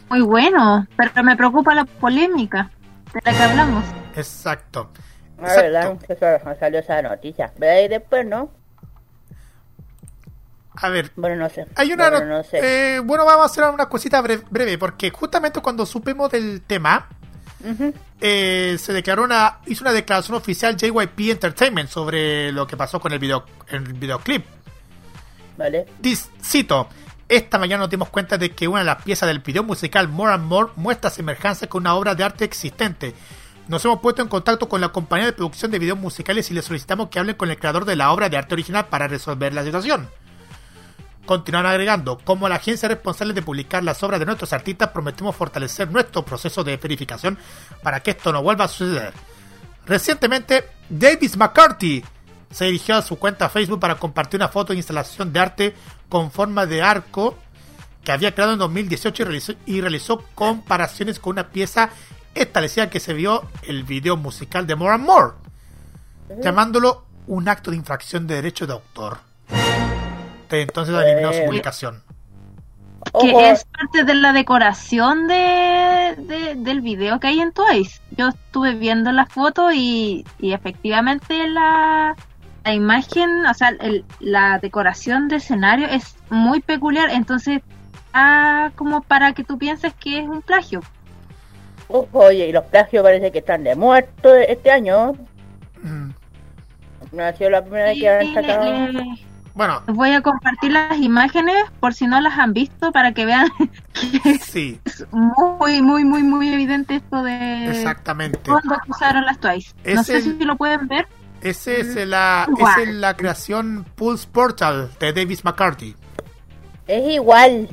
[0.09, 2.71] Muy bueno, pero me preocupa la polémica
[3.13, 3.85] de la que hablamos.
[4.15, 4.91] Exacto.
[5.41, 5.97] Ah, verdad,
[6.59, 7.51] salió esa noticia.
[7.57, 8.51] Pero después no.
[10.75, 11.11] A ver.
[11.15, 11.65] Bueno, no sé.
[11.75, 12.59] Hay una bueno, no sé.
[12.61, 17.07] Eh, bueno, vamos a hacer una cosita breve, porque justamente cuando supimos del tema,
[18.21, 23.11] eh, se declaró una, hizo una declaración oficial JYP Entertainment sobre lo que pasó con
[23.11, 24.45] el video, el videoclip.
[25.57, 25.85] Vale.
[26.41, 26.87] cito,
[27.29, 30.33] esta mañana nos dimos cuenta de que una de las piezas del video musical More
[30.33, 33.13] and More muestra semejanza con una obra de arte existente.
[33.67, 36.65] Nos hemos puesto en contacto con la compañía de producción de videos musicales y les
[36.65, 39.63] solicitamos que hablen con el creador de la obra de arte original para resolver la
[39.63, 40.09] situación.
[41.27, 45.91] Continuaron agregando, como la agencia responsable de publicar las obras de nuestros artistas, prometemos fortalecer
[45.91, 47.37] nuestro proceso de verificación
[47.83, 49.13] para que esto no vuelva a suceder.
[49.85, 52.03] Recientemente, Davis McCarthy,
[52.51, 55.75] se dirigió a su cuenta Facebook para compartir una foto de instalación de arte
[56.09, 57.35] con forma de arco
[58.03, 61.89] que había creado en 2018 y realizó, y realizó comparaciones con una pieza
[62.33, 65.33] establecida que se vio el video musical de More and More,
[66.41, 69.19] llamándolo un acto de infracción de derecho de autor.
[70.49, 72.03] Desde entonces eliminó su publicación.
[73.21, 78.01] que es parte de la decoración de, de- del video que hay en Twice.
[78.17, 82.15] Yo estuve viendo la foto y, y efectivamente la,
[82.65, 87.61] la imagen, o sea, el- la decoración de escenario es muy peculiar, entonces
[88.13, 90.81] ah, como para que tú pienses que es un plagio.
[91.87, 95.13] ojo, oye, y los plagios parece que están de muerto este año.
[95.81, 96.09] Mm,
[97.11, 98.65] No ha sido la primera vez que han sacado.
[98.65, 99.05] le- le-
[99.55, 103.47] Bueno, voy a compartir las imágenes por si no las han visto para que vean
[104.23, 108.39] que sí, es muy, muy, muy, muy evidente esto de exactamente.
[108.49, 109.73] cuando usaron las Twice.
[109.95, 111.07] No sé el- si lo pueden ver.
[111.41, 115.95] Ese es la, esa es la creación Pulse Portal de Davis McCarthy.
[116.87, 117.69] Es igual,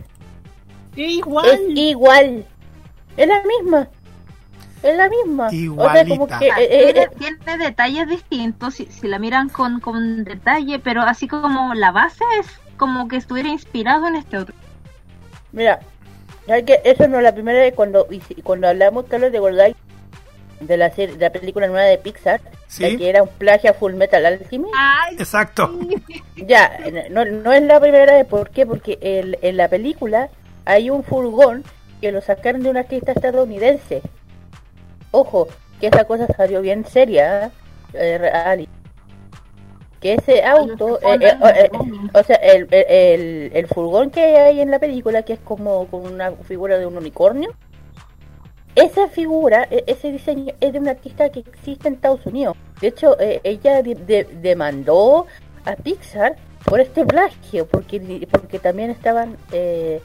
[0.95, 1.49] Igual.
[1.49, 2.45] es igual.
[3.17, 3.89] Es la misma.
[4.83, 5.47] Es la misma.
[5.47, 6.39] O sea, como Igualita.
[6.39, 10.79] que, eh, eh, tiene, eh, tiene detalles distintos si, si la miran con, con detalle,
[10.79, 12.47] pero así como la base es
[12.77, 14.55] como que estuviera inspirado en este otro.
[15.53, 15.81] Mira,
[16.47, 16.81] ¿sabes qué?
[16.85, 18.07] Eso no es la primera vez cuando,
[18.43, 19.75] cuando hablamos, Carlos, de Gorday,
[20.61, 22.97] de la, serie, de la película nueva de Pixar, Sí.
[22.97, 24.75] que era un plagio a Full Metal Alchemist.
[24.77, 25.71] Ay, Exacto.
[26.37, 26.79] Ya,
[27.11, 28.67] no, no es la primera vez, ¿por qué?
[28.67, 30.29] Porque el- en la película
[30.64, 31.64] hay un furgón
[32.01, 34.03] que lo sacaron de un artista estadounidense.
[35.12, 35.49] Ojo,
[35.81, 37.51] que esa cosa salió bien seria,
[37.95, 38.69] eh, real.
[40.01, 41.71] Que ese auto, eh, eh, eh,
[42.12, 45.87] o sea, el, el, el- el furgón que hay en la película, que es como
[45.87, 47.55] con una figura de un unicornio,
[48.77, 52.57] esa figura, e- ese diseño es de un artista que existe en Estados Unidos.
[52.81, 55.27] De hecho, eh, ella de- de- demandó
[55.64, 60.01] a Pixar por este plagio, porque porque también estaban eh,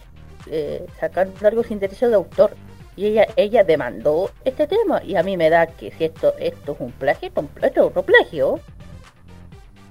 [0.49, 2.55] eh, sacando algo sin derecho de autor.
[2.95, 5.01] Y ella ella demandó este tema.
[5.03, 8.03] Y a mí me da que si esto esto es un plagio, esto es otro
[8.03, 8.59] plagio.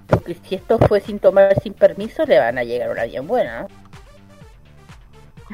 [0.07, 3.67] Porque si esto fue sin tomar sin permiso, le van a llegar una bien buena.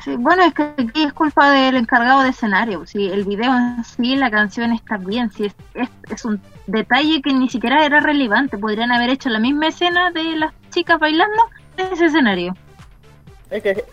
[0.03, 2.84] Sí, bueno, es que aquí es culpa del encargado de escenario.
[2.86, 5.30] Si el video en sí, la canción está bien.
[5.30, 5.55] Si es,
[6.11, 8.59] es, un detalle que ni siquiera era relevante.
[8.59, 11.42] Podrían haber hecho la misma escena de las chicas bailando
[11.78, 12.55] en ese escenario.
[13.51, 13.84] Es que,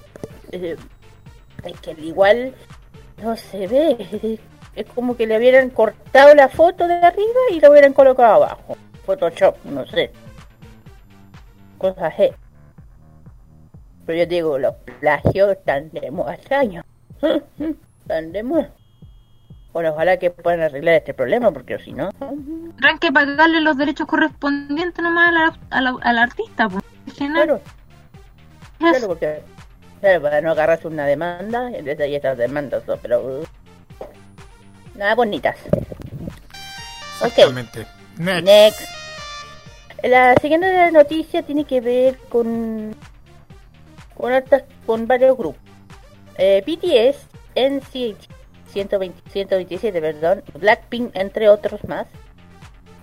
[0.51, 2.53] es que igual
[3.21, 4.39] no se ve.
[4.75, 8.75] Es, como que le hubieran cortado la foto de arriba y la hubieran colocado abajo.
[9.05, 10.11] Photoshop, no sé.
[11.77, 12.33] Cosas G.
[14.05, 16.83] Pero yo digo, los plagios están de moda este año.
[18.01, 18.69] Están de moda.
[19.71, 22.11] Bueno, ojalá que puedan arreglar este problema, porque si no...
[22.19, 26.69] Tendrán que pagarle los derechos correspondientes nomás a la- a la- al artista.
[26.69, 26.83] Pues.
[27.17, 27.59] Claro,
[28.77, 29.41] claro, porque
[29.99, 33.41] claro, para no agarrarse una demanda, y esas- y estas demandas son, pero
[34.95, 35.55] nada bonitas.
[37.21, 37.87] Ok, Exactamente.
[38.17, 38.43] Next.
[38.45, 38.81] next.
[40.03, 42.95] La siguiente noticia tiene que ver con
[44.15, 45.61] con, hartas- con varios grupos.
[46.37, 48.33] BTS, NCT
[48.73, 52.07] 120, 127, perdón, Blackpink, entre otros más.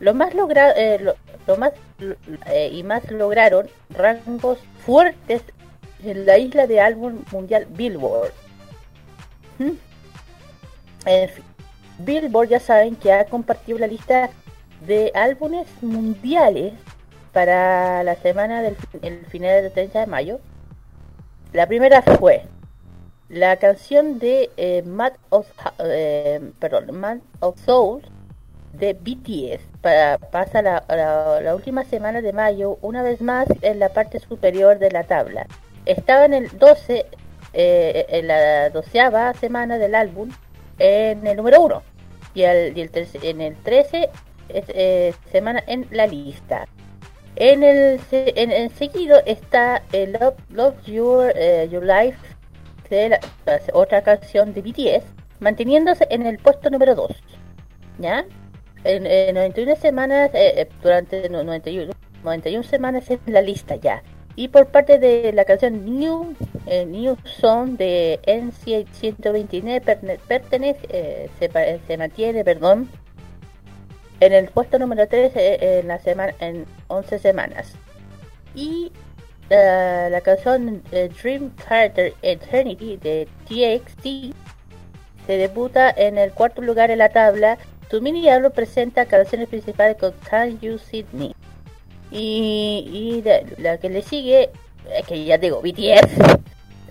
[0.01, 1.73] Lo más logra, eh, lo, más
[2.47, 5.43] eh, y más lograron rangos fuertes
[6.03, 8.33] en la isla de álbum mundial Billboard.
[9.59, 9.73] ¿Mm?
[11.07, 11.45] En fin,
[11.99, 14.31] Billboard ya saben que ha compartido la lista
[14.87, 16.73] de álbumes mundiales
[17.33, 20.41] para la semana del el final del 30 de mayo.
[21.53, 22.43] La primera fue
[23.29, 25.47] la canción de eh, Mad of,
[25.81, 26.41] eh,
[26.93, 28.03] Mad of Soul
[28.73, 29.63] de BTS.
[29.81, 34.79] Para, pasa la, la- última semana de mayo, una vez más en la parte superior
[34.79, 35.47] de la tabla.
[35.87, 37.07] Estaba en el 12,
[37.53, 40.31] eh, en la doceava semana del álbum,
[40.79, 41.83] en el número 1.
[42.35, 44.09] Y, el, y el trece- en el 13
[44.49, 46.67] es, eh, semana en la lista.
[47.37, 52.19] En el, en, en seguido está el Love, Love Your, eh, Your Life,
[52.91, 53.21] de la-
[53.73, 55.05] otra canción de BTS,
[55.39, 57.11] manteniéndose en el puesto número 2.
[57.99, 58.25] ¿Ya?
[58.85, 61.93] En, en 91 semanas, eh, eh, durante no- 91,
[62.25, 64.03] 91 semanas en la lista ya.
[64.37, 66.35] Y por parte de la canción New,
[66.67, 71.51] eh, New Song de NCA 129 perne- pertenece, eh, se,
[71.87, 72.89] se mantiene, perdón,
[74.21, 77.73] en el puesto número 3 en la semana en 11 semanas.
[78.55, 78.93] Y
[79.49, 84.37] eh, la canción eh, Dream Carter Eternity de TXT
[85.27, 87.59] se debuta en el cuarto lugar en la tabla.
[87.89, 90.79] Tu mini diablo presenta canciones principales con Can You
[91.13, 91.35] Me.
[92.13, 94.51] Y, y la, la que le sigue,
[94.95, 96.41] es que ya digo, BTS.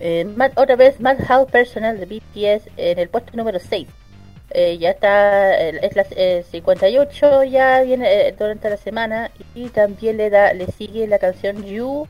[0.02, 0.26] Eh,
[0.56, 3.86] otra vez Madhouse Personal de BTS en el puesto número 6.
[4.50, 10.16] Eh, ya está, es la eh, 58 ya viene eh, durante la semana y también
[10.16, 12.08] le da le sigue la canción You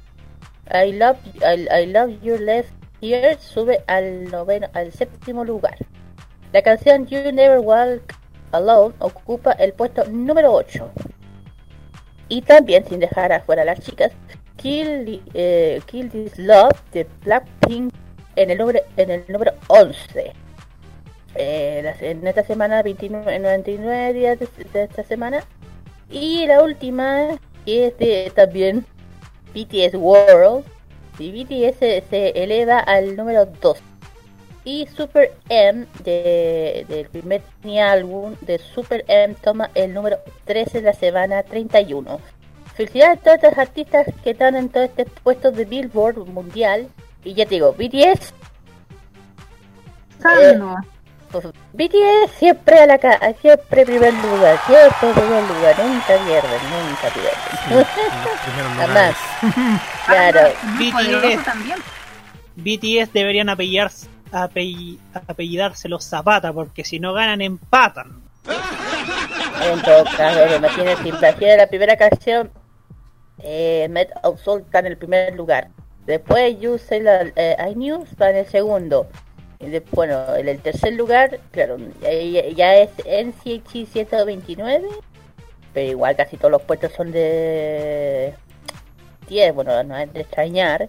[0.73, 2.73] I Love I Love You Left
[3.03, 5.77] Here sube al noveno al séptimo lugar.
[6.53, 8.15] La canción You Never Walk
[8.53, 10.91] Alone ocupa el puesto número 8.
[12.29, 14.13] Y también sin dejar afuera a las chicas,
[14.57, 17.95] Kill, eh, Kill This Love de Blackpink
[18.37, 20.33] en el número en el número 11.
[21.35, 25.45] Eh, en esta semana 29, 99 días de, esta semana.
[26.11, 28.85] Y la última que es de también
[29.55, 30.65] BTS World.
[31.19, 33.79] Y BTS se, eleva al número 2
[34.65, 37.43] y Super M de, del primer
[37.83, 42.21] álbum de Super M toma el número 13 de la semana 31
[42.81, 46.89] felicidades a todas estas artistas que están en todos estos puestos de Billboard mundial.
[47.25, 48.33] Y ya te digo BTS
[50.19, 50.77] Sando.
[51.33, 57.09] Pues, BTS siempre a la ca siempre primer lugar, siempre primer lugar, nunca pierden, nunca
[57.15, 57.87] pierden.
[58.79, 59.17] Jamás.
[60.07, 60.41] Claro.
[60.75, 61.41] Muy BTS.
[62.57, 63.91] BTS deberían apellidar,
[64.33, 68.21] apell- apellidarse los Zapata porque si no ganan empatan.
[69.63, 72.51] En todo caso, imagínense, imagínense la primera canción,
[73.39, 75.69] eh, Met of Soul está en el primer lugar.
[76.07, 79.07] Después You Say la, eh, I News está en el segundo.
[79.93, 82.11] Bueno, en el tercer lugar, claro, ya,
[82.49, 84.89] ya- es NCHI 129.
[85.75, 88.35] Pero igual casi todos los puestos son de
[89.29, 90.89] 10, bueno, no es de extrañar.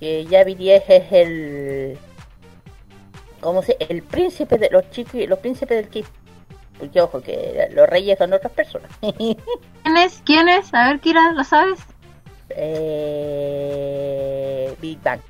[0.00, 1.98] Que ya BTS es el...
[3.40, 3.76] ¿Cómo se?
[3.78, 6.08] El príncipe de los chicos, los príncipes del K
[6.78, 8.88] porque ojo, que los reyes son otras personas.
[9.00, 10.22] ¿Quién es?
[10.24, 10.72] ¿Quién es?
[10.72, 11.80] A ver, Kira, ¿lo sabes?
[13.70, 15.20] eh, Big Bang.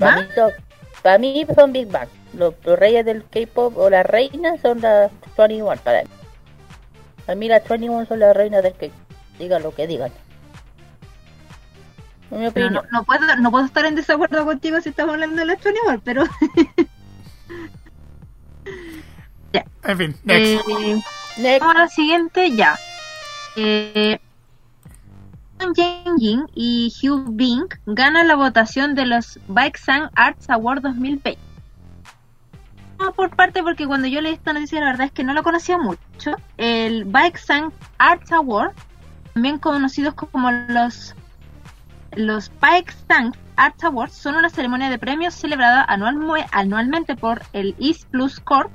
[0.00, 0.04] ¿Ah?
[0.04, 0.52] Para mí, son-
[1.02, 2.08] para mí son Big Bang.
[2.34, 6.08] Los, los reyes del K-pop o las reinas son las 21 para mí.
[7.26, 8.92] Para mí las 21 son las reinas del K-pop.
[9.38, 10.10] Digan lo que digan.
[12.30, 12.86] En mi Pero opinión.
[12.92, 16.00] no, no puedo, no puedo estar en desacuerdo contigo si estamos hablando de la igual,
[16.04, 16.24] pero
[19.84, 20.68] En fin, next.
[20.68, 21.00] eh,
[21.38, 21.60] Next.
[21.60, 22.78] vamos a la siguiente ya.
[23.56, 24.18] Eh,
[25.74, 31.38] Jae-jin y Hugh Bing ganan la votación de los Baeksang Arts Award 2020.
[32.98, 35.42] No por parte porque cuando yo leí esta noticia la verdad es que no lo
[35.42, 36.32] conocía mucho.
[36.56, 38.72] El Baeksang Arts Award,
[39.34, 41.14] también conocidos como los
[42.16, 48.08] los Baeksang Arts Awards, son una ceremonia de premios celebrada anualme- anualmente por el East
[48.10, 48.70] Plus Corp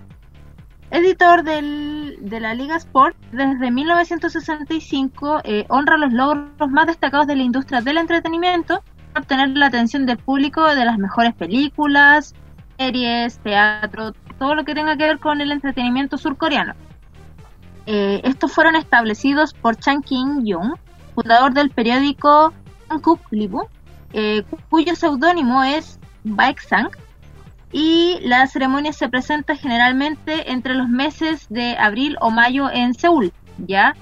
[0.93, 7.41] editor de la Liga Sport, desde 1965 eh, honra los logros más destacados de la
[7.41, 12.35] industria del entretenimiento, para obtener la atención del público de las mejores películas,
[12.77, 16.75] series, teatro, todo lo que tenga que ver con el entretenimiento surcoreano.
[17.87, 20.75] Eh, estos fueron establecidos por Chan Kim-young,
[21.15, 22.53] fundador del periódico
[22.89, 23.67] Hankook Libu,
[24.13, 26.89] eh, cuyo seudónimo es Baeksang,
[27.73, 33.33] y la ceremonia se presenta generalmente entre los meses de abril o mayo en Seúl,
[33.57, 33.95] ¿ya?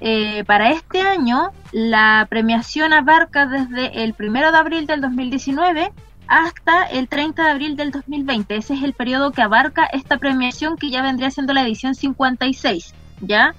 [0.00, 5.92] Eh, para este año, la premiación abarca desde el 1 de abril del 2019
[6.26, 8.56] hasta el 30 de abril del 2020.
[8.56, 12.94] Ese es el periodo que abarca esta premiación que ya vendría siendo la edición 56,
[13.20, 13.54] ¿ya?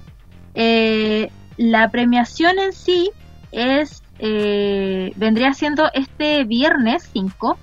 [0.54, 3.10] Eh, la premiación en sí
[3.52, 7.58] es eh, vendría siendo este viernes 5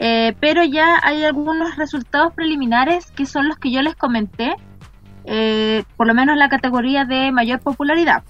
[0.00, 4.54] eh, pero ya hay algunos resultados preliminares que son los que yo les comenté,
[5.24, 8.22] eh, por lo menos en la categoría de mayor popularidad.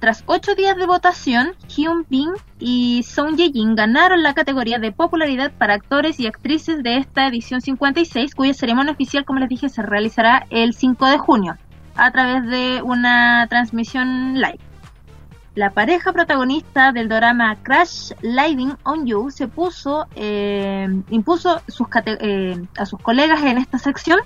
[0.00, 5.52] Tras ocho días de votación, Hyun Bin y Song Ye-jin ganaron la categoría de popularidad
[5.52, 9.82] para actores y actrices de esta edición 56, cuya ceremonia oficial, como les dije, se
[9.82, 11.58] realizará el 5 de junio
[11.94, 14.60] a través de una transmisión live.
[15.54, 22.60] La pareja protagonista del drama Crash Landing on You se puso, eh, impuso sus eh,
[22.76, 24.18] a sus colegas en esta sección,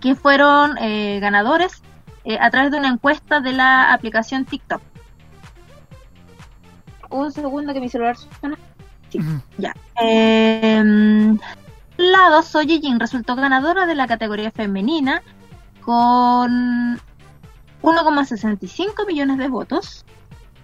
[0.00, 1.82] que fueron eh, ganadores
[2.24, 4.80] eh, a través de una encuesta de la aplicación TikTok.
[7.10, 8.56] Un segundo que mi celular suena.
[9.10, 9.40] Sí, Ujú.
[9.58, 9.74] ya.
[10.00, 11.38] Eh, al
[12.12, 15.22] lado, Soye Jin resultó ganadora de la categoría femenina
[15.84, 17.00] con
[17.82, 20.04] 1,65 millones de votos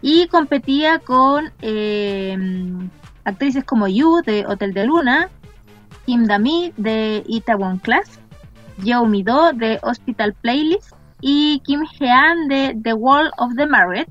[0.01, 2.37] y competía con eh,
[3.25, 5.29] actrices como Yu de Hotel de Luna,
[6.07, 8.19] Kim Dami de Itaewon Class,
[8.83, 14.07] Yeo Mi-do de Hospital Playlist y Kim Hean de The Wall of the Married.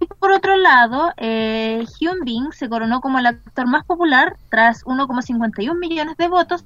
[0.00, 4.84] Y por otro lado, eh, Hyun Bin se coronó como el actor más popular tras
[4.84, 6.62] 1,51 millones de votos,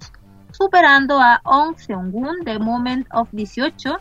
[0.50, 3.98] superando a Ong Seung-gun de Moment of 18,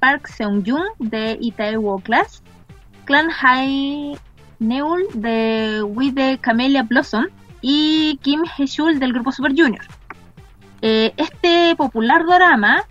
[0.00, 2.42] Park Seung-jung de Itaewon Class,
[3.04, 4.16] Clan Hai
[4.58, 7.26] Neul de We the Camellia Blossom
[7.60, 9.84] y Kim Hee-shul del grupo Super Junior.
[10.82, 12.84] Eh, este popular drama,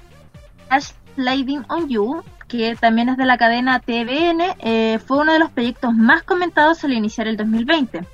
[0.70, 5.40] Ash Sliding on You, que también es de la cadena TVN, eh, fue uno de
[5.40, 8.06] los proyectos más comentados al iniciar el 2020,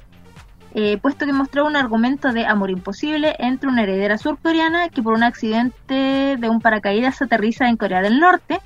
[0.73, 5.13] eh, puesto que mostró un argumento de amor imposible entre una heredera surcoreana que por
[5.13, 8.59] un accidente de un paracaídas aterriza en Corea del Norte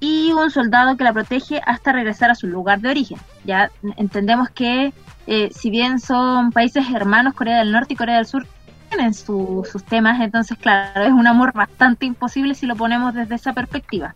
[0.00, 3.18] y un soldado que la protege hasta regresar a su lugar de origen.
[3.44, 4.92] Ya entendemos que
[5.26, 8.46] eh, si bien son países hermanos, Corea del Norte y Corea del Sur
[8.90, 13.52] tienen sus temas, entonces claro, es un amor bastante imposible si lo ponemos desde esa
[13.52, 14.14] perspectiva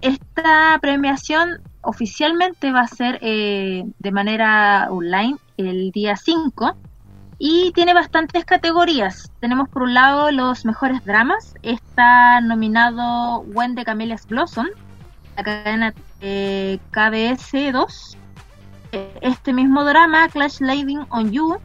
[0.00, 6.76] esta premiación oficialmente va a ser eh, de manera online el día 5
[7.38, 9.30] y tiene bastantes categorías.
[9.40, 11.54] Tenemos por un lado los mejores dramas.
[11.62, 14.66] Está nominado When the Camellias Blossom,
[15.36, 18.16] la cadena eh, KBS 2.
[18.92, 21.58] Eh, este mismo drama, Clash Lighting on You,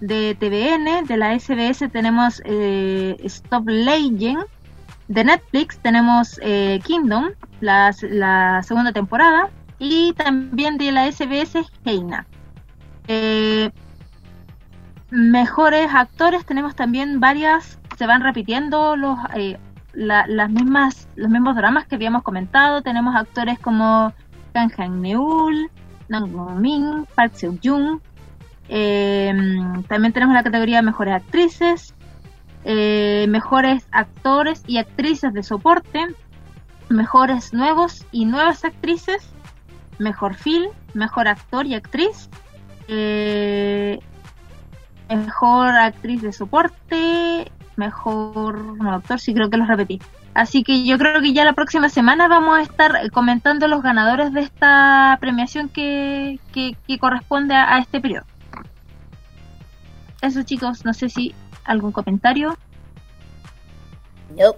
[0.00, 1.06] de TVN.
[1.06, 4.44] De la SBS tenemos Stop Legend
[5.08, 7.92] de Netflix tenemos eh, Kingdom, la,
[8.62, 12.26] segunda temporada, y también de la SBS Heina.
[13.06, 13.70] Eh,
[15.14, 19.58] mejores actores tenemos también varias, se van repitiendo los eh,
[19.92, 22.82] las mismas los mismos dramas que habíamos comentado.
[22.82, 24.12] Tenemos actores como
[24.52, 25.70] Kang Han Neul,
[26.08, 28.00] Nang Min, Park Seo Jung.
[28.68, 31.94] también tenemos la categoría de mejores actrices.
[32.64, 36.06] Eh, mejores actores y actrices de soporte,
[36.88, 39.28] mejores nuevos y nuevas actrices,
[39.98, 42.30] mejor film, mejor actor y actriz,
[42.88, 44.00] eh,
[45.16, 50.00] mejor actriz de soporte, mejor no, actor, sí creo que lo repetí.
[50.34, 54.32] Así que yo creo que ya la próxima semana vamos a estar comentando los ganadores
[54.32, 58.26] de esta premiación que, que, corresponde a este periodo.
[60.22, 61.34] Eso chicos, no sé si
[61.64, 62.56] ¿Algún comentario?
[64.36, 64.54] No.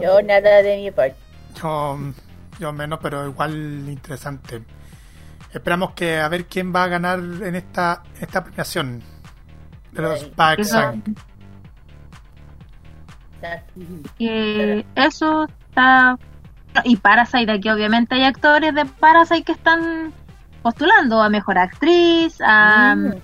[0.00, 1.16] Yo nada de mi parte.
[1.60, 1.98] Yo,
[2.58, 3.54] yo menos, pero igual
[3.88, 4.62] interesante.
[5.52, 9.02] Esperamos que a ver quién va a ganar en esta esta premiación
[9.92, 11.02] de los Backsang.
[14.18, 16.16] Eh, eso está
[16.84, 20.12] y Parasite aquí obviamente hay actores de Parasite que están
[20.62, 23.14] postulando a mejor actriz a mm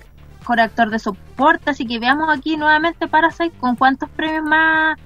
[0.49, 4.97] mejor actor de soporte, así que veamos aquí nuevamente Parasite con cuántos premios más.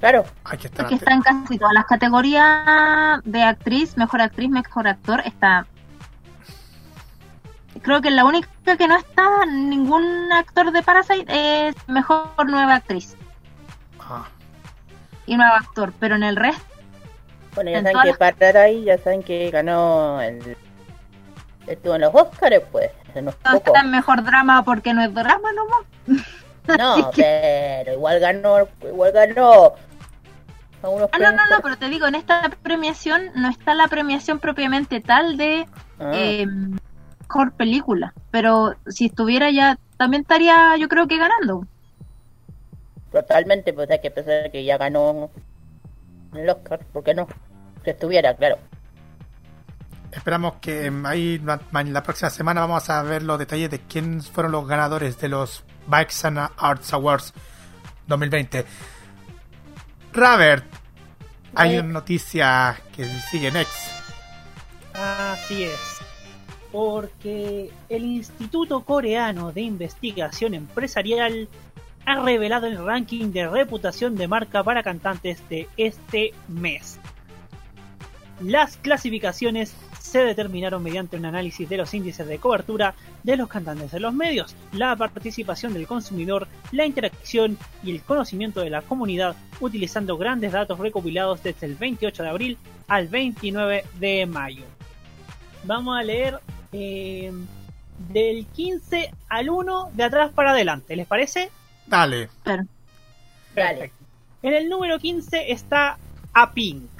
[0.00, 0.24] Claro,
[0.58, 5.66] que Porque está en casi todas las categorías de actriz, mejor actriz, mejor actor, está.
[7.82, 13.16] Creo que la única que no está ningún actor de Parasite es mejor nueva actriz.
[14.00, 14.26] Ah.
[15.26, 16.64] Y nuevo actor, pero en el resto.
[17.54, 20.56] Bueno, ya saben que Parasite, ya saben que ganó el.
[21.66, 22.90] Estuvo en los Oscars, pues
[23.22, 26.26] no está en mejor drama porque no es drama nomás.
[26.66, 29.74] No, pero igual ganó, igual ganó.
[30.82, 35.00] Ah, no, no, no, pero te digo, en esta premiación no está la premiación propiamente
[35.00, 35.68] tal de
[36.00, 36.10] ah.
[36.12, 36.76] em,
[37.28, 41.66] mejor película, pero si estuviera ya, también estaría yo creo que ganando.
[43.12, 45.30] Totalmente, pues hay que pensar que ya ganó
[46.34, 47.26] el Oscar, ¿por qué no?
[47.82, 48.58] Que estuviera, claro.
[50.12, 51.40] Esperamos que ahí
[51.74, 55.28] en la próxima semana vamos a ver los detalles de quién fueron los ganadores de
[55.28, 57.34] los and Arts Awards
[58.06, 58.64] 2020.
[60.12, 60.64] Robert,
[61.54, 63.90] hay una noticia que sigue next.
[64.94, 65.95] Así es.
[66.76, 71.48] Porque el Instituto Coreano de Investigación Empresarial
[72.04, 76.98] ha revelado el ranking de reputación de marca para cantantes de este mes.
[78.42, 83.94] Las clasificaciones se determinaron mediante un análisis de los índices de cobertura de los cantantes
[83.94, 89.34] en los medios, la participación del consumidor, la interacción y el conocimiento de la comunidad
[89.60, 94.64] utilizando grandes datos recopilados desde el 28 de abril al 29 de mayo.
[95.64, 96.38] Vamos a leer
[96.72, 97.32] eh,
[97.98, 100.96] del 15 al 1 de atrás para adelante.
[100.96, 101.50] ¿Les parece?
[103.54, 103.90] Dale.
[104.42, 105.98] En el número 15 está
[106.32, 106.90] A Pink.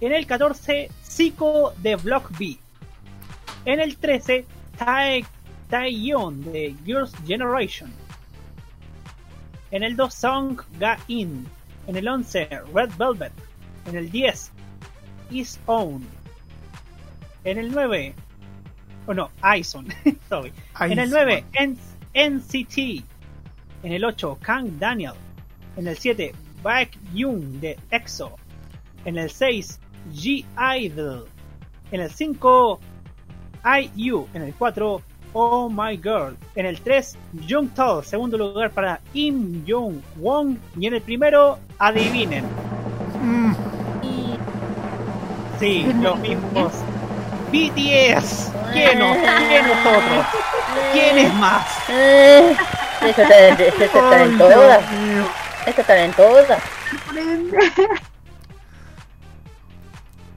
[0.00, 2.56] En el 14, Zico de Block B.
[3.66, 4.46] En el 13,
[4.78, 5.24] Tae,
[5.68, 7.92] Taeyeon de Girls' Generation.
[9.70, 11.46] En el 2, Song Ga-in.
[11.86, 13.32] En el 11, Red Velvet.
[13.86, 14.50] En el 10,
[15.30, 16.19] Is Own
[17.44, 18.14] en el 9,
[19.06, 19.86] o oh no, Ison,
[20.80, 21.44] En el 9,
[22.14, 23.04] NCT.
[23.82, 25.14] En el 8, Kang Daniel.
[25.76, 28.36] En el 7, Baek Yoon de EXO.
[29.04, 29.80] En el 6,
[30.12, 30.44] G
[30.78, 31.26] Idol.
[31.90, 32.80] En el 5,
[33.96, 34.28] IU.
[34.34, 36.36] En el 4, Oh My Girl.
[36.54, 37.16] En el 3,
[37.48, 38.02] Jung Tao.
[38.02, 40.58] Segundo lugar para Im Jung Wong.
[40.78, 42.44] Y en el primero, adivinen.
[43.22, 43.54] Mm.
[45.58, 46.72] Sí, los mismos
[47.50, 48.52] BTS.
[48.72, 49.14] ¿Quién, no?
[49.48, 50.26] ¿Quién nosotros?
[50.92, 51.66] ¿Quién es más?
[51.88, 52.56] Eh,
[53.06, 54.80] esta está, esta está talentosa.
[55.66, 56.58] Esta talentosa.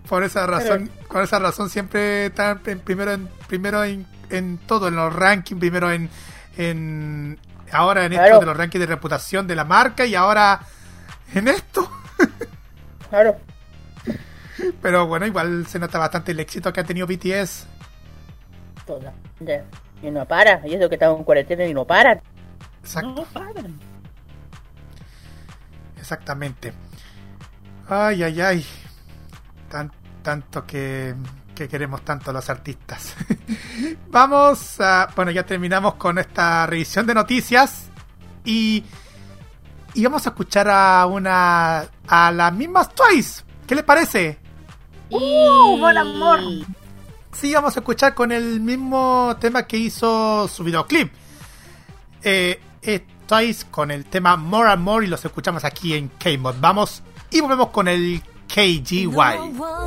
[0.07, 4.95] Por esa razón, por esa razón siempre están primero en primero en, en todo, en
[4.95, 6.09] los rankings, primero en,
[6.57, 7.39] en
[7.71, 8.25] ahora en claro.
[8.25, 10.61] esto de los rankings de reputación de la marca y ahora
[11.33, 11.89] en esto.
[13.09, 13.37] claro.
[14.81, 17.67] Pero bueno, igual se nota bastante el éxito que ha tenido BTS.
[18.85, 19.13] Toda.
[20.01, 20.65] Y no para.
[20.67, 22.21] Y eso que estamos en cuarentena y no para.
[22.81, 23.09] Exacto.
[23.09, 23.79] No paran.
[25.97, 26.73] Exactamente.
[27.87, 28.65] Ay, ay, ay.
[29.69, 29.91] Tan,
[30.21, 31.15] tanto que,
[31.55, 33.15] que queremos tanto a los artistas.
[34.09, 35.09] Vamos a.
[35.15, 37.89] Bueno, ya terminamos con esta revisión de noticias.
[38.43, 38.83] Y.
[39.95, 41.85] Y vamos a escuchar a una.
[42.07, 43.43] a las mismas Twice.
[43.67, 44.39] ¿Qué les parece?
[45.09, 45.77] ¡Uh!
[45.77, 46.39] ¡Buen amor!
[47.31, 51.11] Sí, vamos a escuchar con el mismo tema que hizo su videoclip.
[52.21, 56.55] Eh, estáis con el tema More and More y los escuchamos aquí en K-Mod.
[56.59, 59.07] Vamos y volvemos con el KGY.
[59.07, 59.83] No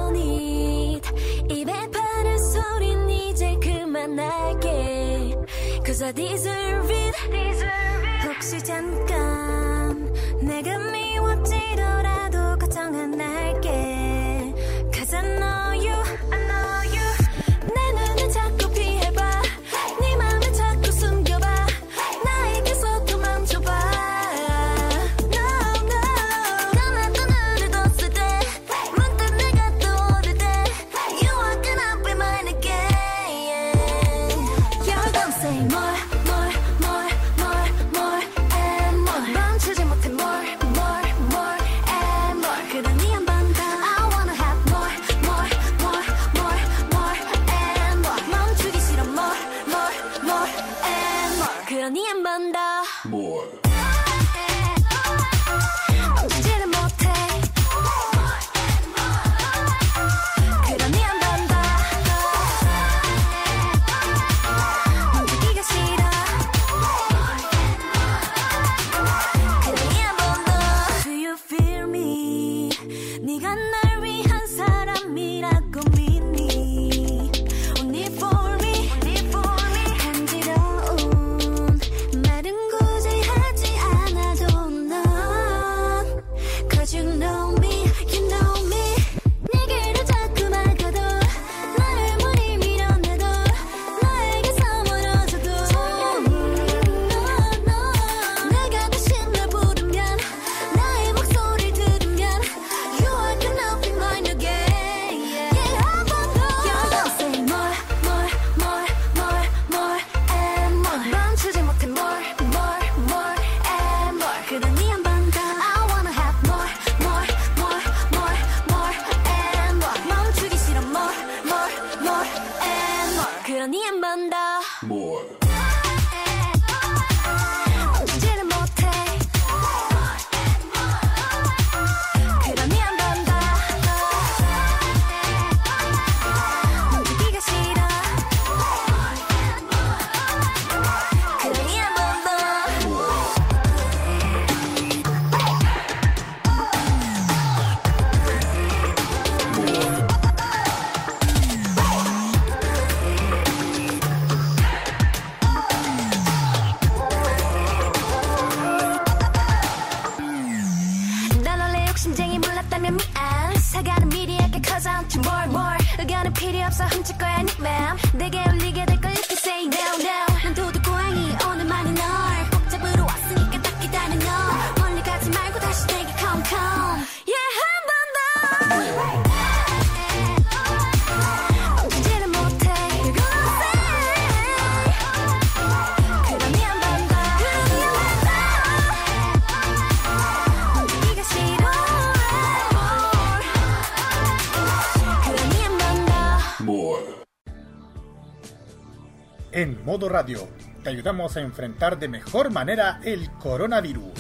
[200.05, 200.47] radio,
[200.83, 204.13] te ayudamos a enfrentar de mejor manera el coronavirus.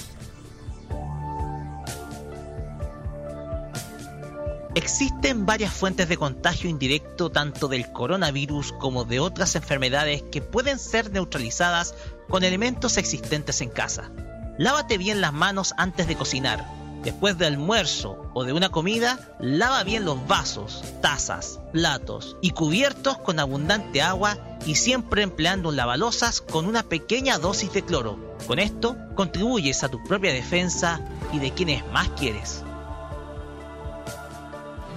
[4.74, 10.78] Existen varias fuentes de contagio indirecto tanto del coronavirus como de otras enfermedades que pueden
[10.78, 11.94] ser neutralizadas
[12.28, 14.10] con elementos existentes en casa.
[14.58, 16.75] Lávate bien las manos antes de cocinar.
[17.06, 23.16] Después del almuerzo o de una comida, lava bien los vasos, tazas, platos y cubiertos
[23.18, 24.36] con abundante agua
[24.66, 28.18] y siempre empleando lavalosas con una pequeña dosis de cloro.
[28.48, 31.00] Con esto contribuyes a tu propia defensa
[31.32, 32.64] y de quienes más quieres.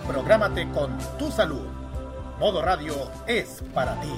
[0.07, 1.67] Prográmate con tu salud.
[2.39, 2.95] Modo Radio
[3.27, 4.09] es para ti.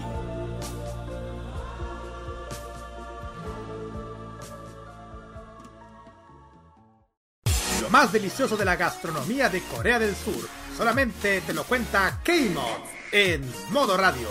[7.91, 13.41] Más delicioso de la gastronomía de Corea del Sur solamente te lo cuenta K-Mod en
[13.69, 14.29] Modo Radio.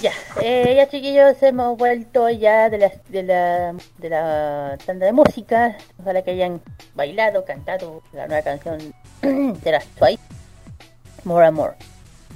[0.00, 5.76] Ya, eh, ya chiquillos, hemos vuelto ya de la, de la, tanda de música.
[6.00, 6.60] Ojalá que hayan
[6.94, 10.22] bailado, cantado la nueva canción de las Twice,
[11.24, 11.74] More and More.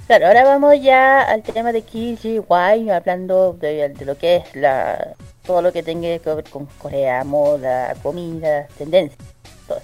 [0.07, 5.15] Claro, ahora vamos ya al tema de KGY, hablando de lo que es la
[5.45, 9.19] todo lo que tenga que ver con Corea, moda, comida, tendencias,
[9.67, 9.79] todo.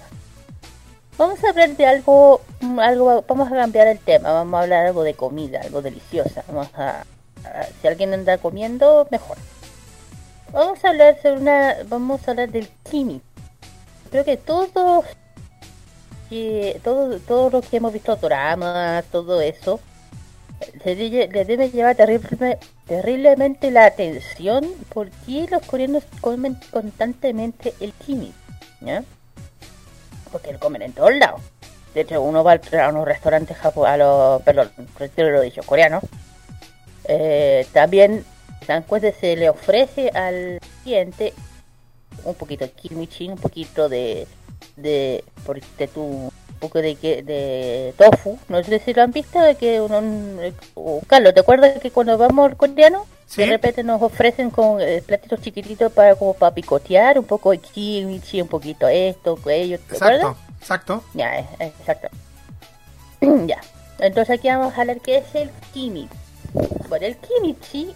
[1.18, 4.86] Vamos a hablar de algo, mm, algo, vamos a cambiar el tema, vamos a hablar
[4.86, 7.04] algo de comida, algo deliciosa, vamos a,
[7.80, 9.36] si alguien anda comiendo, mejor.
[10.52, 13.20] Vamos a hablar sobre una, vamos a hablar del kimi.
[14.10, 15.04] Creo que todos,
[16.28, 19.80] que todo, todo lo que hemos visto dramas, todo eso,
[20.84, 27.92] le, debe- le debe llevar terrible- terriblemente la atención porque los coreanos comen constantemente el
[27.92, 28.32] kimi,
[28.80, 29.04] ¿ya?
[30.30, 31.40] Porque lo comen en todos lados.
[31.94, 34.70] De hecho, uno va a unos restaurantes japoneses, a los, perdón,
[35.16, 36.02] lo dicho, coreanos.
[37.04, 38.24] Eh, también,
[38.66, 41.34] después de se le ofrece al cliente
[42.24, 44.26] un poquito de kimchi, un poquito de,
[44.76, 45.22] de,
[45.78, 46.32] de tu,
[46.62, 48.38] poco de, que- de tofu.
[48.48, 50.00] No sé si lo han visto, de que uno,
[51.06, 53.42] Carlos, ¿te acuerdas que cuando vamos al coreano, Sí.
[53.42, 57.58] de repente nos ofrecen con eh, platitos chiquititos para como para picotear, un poco de
[57.58, 60.36] kimchi, un poquito esto, aquello, ¿te acuerdas?
[60.60, 61.04] Exacto, exacto.
[61.14, 62.08] Ya, eh, exacto.
[63.46, 63.60] ya.
[63.98, 66.08] Entonces aquí vamos a hablar qué es el kimi.
[66.88, 67.94] Bueno, el kimchi,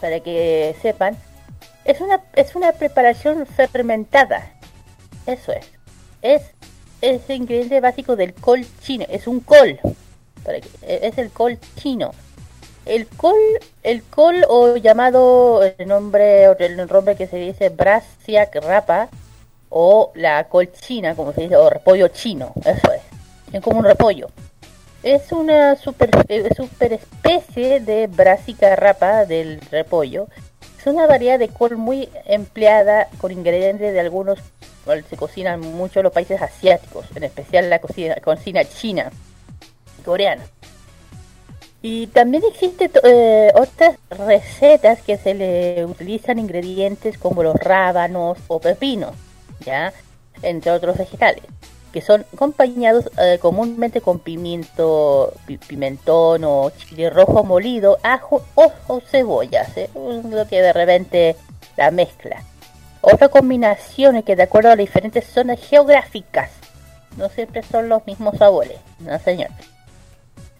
[0.00, 1.16] para que sepan,
[1.84, 4.50] es una es una preparación fermentada.
[5.26, 5.66] Eso es.
[6.22, 6.42] Es
[7.02, 9.04] es el ingrediente básico del col chino.
[9.10, 9.78] Es un col.
[10.44, 10.62] Que-
[11.02, 12.12] es el col chino.
[12.86, 13.36] El col,
[13.82, 19.08] el col o llamado el nombre, o el nombre que se dice Brassiac rapa,
[19.68, 23.02] o la colchina, como se dice, o repollo chino, eso es.
[23.52, 24.30] Es como un repollo.
[25.02, 30.26] Es una super, eh, super especie de Brassica rapa del repollo.
[30.78, 34.38] Es una variedad de col muy empleada con ingredientes de algunos,
[35.08, 39.10] se cocinan mucho los países asiáticos, en especial la cocina, cocina china
[39.98, 40.44] y coreana.
[41.84, 48.60] Y también existen eh, otras recetas que se le utilizan ingredientes como los rábanos o
[48.60, 49.14] pepinos,
[49.64, 49.92] ¿ya?
[50.42, 51.42] Entre otros vegetales,
[51.92, 58.72] que son acompañados eh, comúnmente con pimiento, pi- pimentón o chile rojo molido, ajo o,
[58.86, 59.90] o cebollas, ¿eh?
[59.94, 61.36] lo que de repente
[61.76, 62.42] la mezcla.
[63.02, 66.50] Otra combinación es que de acuerdo a las diferentes zonas geográficas,
[67.18, 69.50] no siempre son los mismos sabores, no señor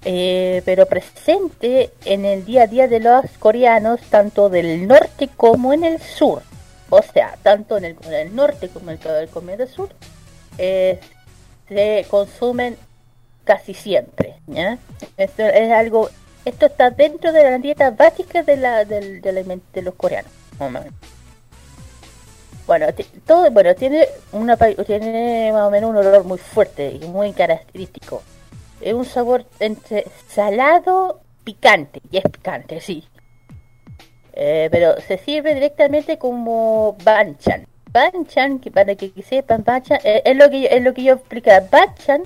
[0.04, 5.72] eh, pero presente en el día a día de los coreanos, tanto del norte como
[5.72, 6.42] en el sur.
[6.90, 9.90] O sea, tanto en el, norte como en el, el sur,
[10.58, 11.00] eh,
[11.68, 12.76] se consumen
[13.44, 14.34] casi siempre.
[15.16, 16.10] Esto es algo,
[16.44, 20.32] esto está dentro de la dieta básica de, la, del, del aliment- de los coreanos.
[22.66, 22.86] Bueno,
[23.26, 28.22] todo, bueno, tiene una tiene más o menos un olor muy fuerte y muy característico.
[28.80, 33.04] Es un sabor entre salado, picante, y es picante, sí.
[34.32, 37.66] Eh, pero se sirve directamente como banchan.
[37.90, 41.14] Banchan, que para que sepan, banchan, eh, es, lo que, yo- es lo que yo
[41.14, 41.66] explicaba.
[41.70, 42.22] Banchan,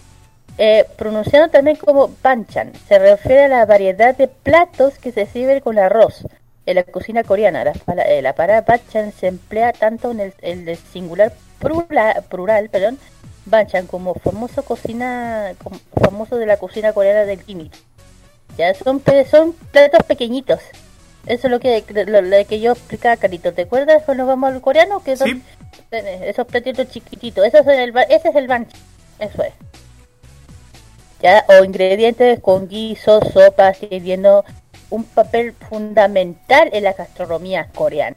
[0.58, 5.60] eh, pronunciado también como banchan, se refiere a la variedad de platos que se sirven
[5.60, 6.24] con arroz.
[6.66, 10.68] En la cocina coreana, la, eh, la palabra banchan se emplea tanto en el, en
[10.68, 12.98] el singular plural, plural perdón,
[13.44, 17.70] banchan como famoso cocina como famoso de la cocina coreana del kimi.
[18.58, 20.60] Ya son son platos pequeñitos.
[21.26, 23.52] Eso es lo que lo, lo que yo explicaba, Carito.
[23.52, 25.02] ¿Te acuerdas cuando vamos al coreano?
[25.02, 25.42] Que son Sí.
[25.92, 27.44] eh, esos platitos chiquititos.
[27.44, 28.78] Eso es el, ese es el banchan.
[29.18, 29.52] Eso es.
[31.22, 34.44] Ya, o ingredientes con guisos, sopas, sirviendo
[34.90, 38.16] un papel fundamental en la gastronomía coreana.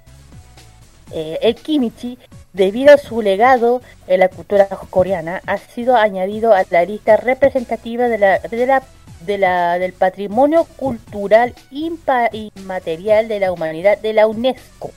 [1.11, 2.17] Eh, el kimchi,
[2.53, 8.07] debido a su legado en la cultura coreana, ha sido añadido a la lista representativa
[8.07, 8.83] de la, de la,
[9.21, 14.91] de la- del patrimonio cultural inmaterial de la humanidad de la UNESCO.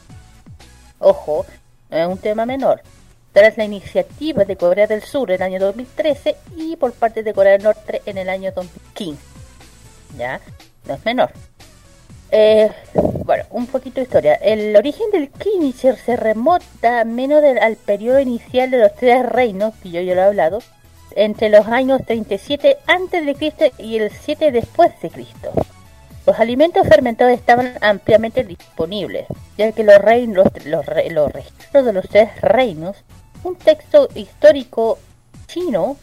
[0.99, 1.47] Ojo,
[1.91, 2.83] no es un tema menor.
[3.33, 7.33] Tras la iniciativa de Corea del Sur en el año 2013 y por parte de
[7.33, 9.19] Corea del Norte en el año 2015.
[10.19, 10.39] ¿Ya?
[10.87, 11.31] No es menor.
[12.35, 12.71] Eh,
[13.27, 14.35] bueno, un poquito de historia.
[14.37, 19.91] El origen del kimchi se remonta menos al periodo inicial de los tres reinos, que
[19.91, 20.61] yo ya lo he hablado,
[21.15, 25.53] entre los años 37 antes de Cristo y el 7 después de Cristo.
[26.27, 29.27] Los alimentos fermentados estaban ampliamente disponibles,
[29.59, 32.97] ya que los, reinos, los, los registros de los tres reinos,
[33.45, 34.99] un texto histórico
[35.49, 35.99] chino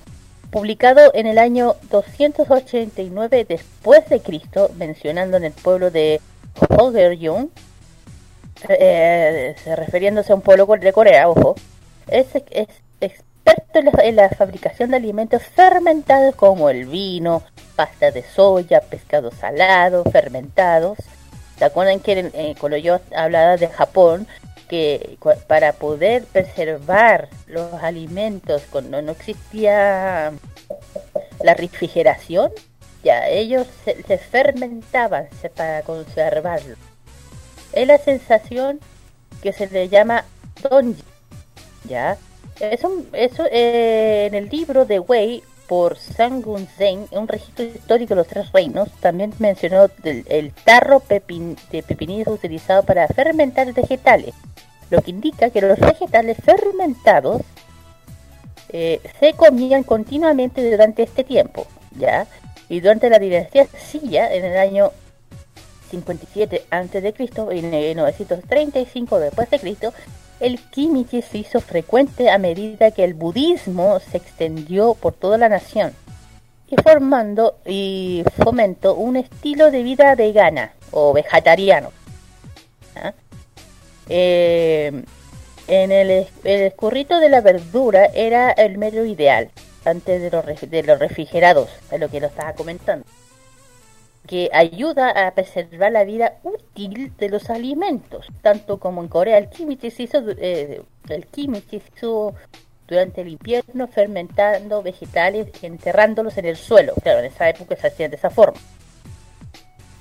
[0.51, 6.19] publicado en el año 289 después de Cristo, mencionando en el pueblo de
[6.69, 7.49] Goguryeo,
[8.67, 11.55] eh, se- refiriéndose a un pueblo de Corea, ojo,
[12.07, 12.67] es, es
[12.99, 17.43] experto en la, en la fabricación de alimentos fermentados como el vino,
[17.75, 20.97] pasta de soya, pescado salado, fermentados.
[21.57, 24.27] ¿Se acuerdan que eh, cuando yo hablaba de Japón,
[24.69, 25.17] que
[25.47, 30.31] para poder preservar los alimentos cuando no existía
[31.43, 32.51] la refrigeración,
[33.03, 36.75] ya ellos se, se fermentaban para conservarlo.
[37.73, 38.79] Es la sensación
[39.41, 40.25] que se le llama
[40.61, 41.03] donji,
[41.87, 42.17] ya.
[42.59, 48.09] Es un, eso eh, en el libro de Wei por Sangun Zen, un registro histórico
[48.09, 54.33] de los tres reinos, también mencionó el, tarro de pepinillos utilizado para fermentar vegetales,
[54.89, 57.43] lo que indica que los vegetales fermentados
[58.69, 62.25] eh, se comían continuamente durante este tiempo, ¿ya?
[62.67, 64.91] Y durante la dinastía Silla, en el año
[65.91, 67.13] 57 a.C.
[67.51, 69.93] y en el 935 después de Cristo,
[70.39, 75.49] el kimchi se hizo frecuente a medida que el budismo se extendió por toda la
[75.49, 75.93] nación
[76.69, 81.91] y formando y fomentó un estilo de vida vegana o vegetariano.
[82.95, 83.13] ¿ya?
[84.07, 85.03] Eh,
[85.67, 86.09] en el,
[86.43, 89.51] el escurrito de la verdura era el medio ideal
[89.85, 93.05] antes de los, de los refrigerados, es lo que lo estaba comentando,
[94.27, 99.49] que ayuda a preservar la vida útil de los alimentos, tanto como en Corea el
[99.49, 102.35] kimchi se hizo, eh, el kimchi se hizo
[102.87, 106.93] durante el invierno fermentando vegetales enterrándolos en el suelo.
[107.01, 108.59] Claro, en esa época se hacía de esa forma.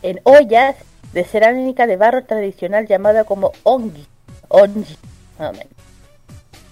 [0.03, 0.77] En ollas
[1.13, 4.07] de cerámica de barro tradicional llamada como ongi.
[4.49, 4.97] Ongi.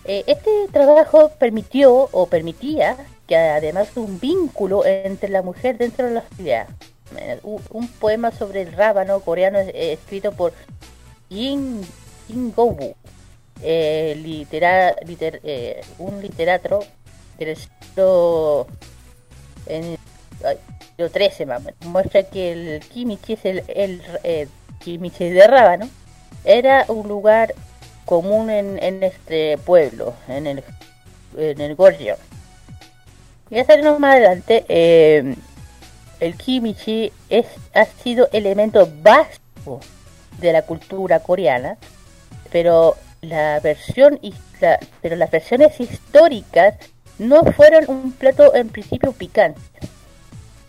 [0.04, 6.06] Eh, este trabajo permitió o permitía que además de un vínculo entre la mujer dentro
[6.06, 6.66] de la familia.
[7.14, 10.52] Eh, Un, poema sobre el rábano coreano eh, escrito por
[11.28, 11.82] Jin,
[12.26, 12.94] Jin Gobu,
[13.62, 16.84] eh, eh, un literato
[17.38, 18.66] del siglo,
[19.66, 19.96] en,
[20.96, 21.46] siglo XIII
[21.88, 24.48] muestra que el kimchi es el, el
[24.80, 25.88] kimchi de rábano
[26.44, 27.54] era un lugar
[28.04, 30.64] común en, este pueblo en el
[31.36, 32.16] en el Goryeo
[33.50, 34.64] y hacernos más adelante
[36.20, 39.80] el kimchi es ha sido elemento básico
[40.40, 41.76] de la cultura coreana
[42.50, 44.18] pero la versión
[44.60, 46.74] la- pero las versiones históricas
[47.18, 49.60] no fueron un plato en principio picante.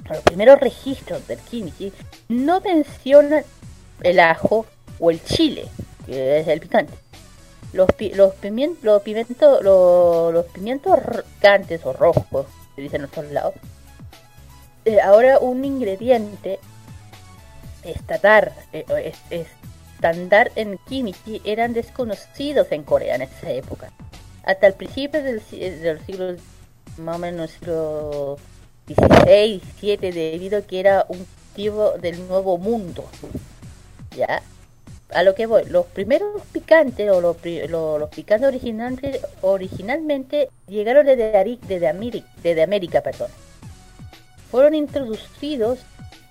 [0.10, 1.92] Los primeros registros del kimchi
[2.30, 3.44] no mencionan
[4.04, 4.66] el ajo
[5.00, 5.68] o el chile,
[6.06, 6.94] que es el picante.
[7.74, 8.34] Los, los, los,
[9.02, 10.98] pimientos, los, pimientos
[11.36, 12.46] picantes o rojos,
[12.76, 13.54] se dicen en otros lados.
[14.88, 16.60] Eh, ahora un ingrediente
[17.84, 18.86] estatar, eh,
[19.30, 19.46] es-
[19.96, 23.92] estándar en kimchi eran desconocidos en Corea en esa época.
[24.46, 26.38] Hasta el principio del, del siglo,
[27.00, 28.38] más o menos siglo
[28.88, 33.04] XVI, XVII, debido a que era un cultivo del nuevo mundo.
[34.16, 34.42] ¿Ya?
[35.14, 41.34] A lo que voy, los primeros picantes o los, picantes originalmente, originalmente llegaron desde,
[41.68, 43.30] desde, desde América, perdón.
[44.52, 45.80] Fueron introducidos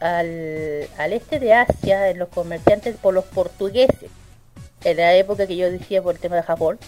[0.01, 4.11] al, al este de Asia en los comerciantes por los portugueses.
[4.85, 6.79] En la época que yo decía por el tema de Japón.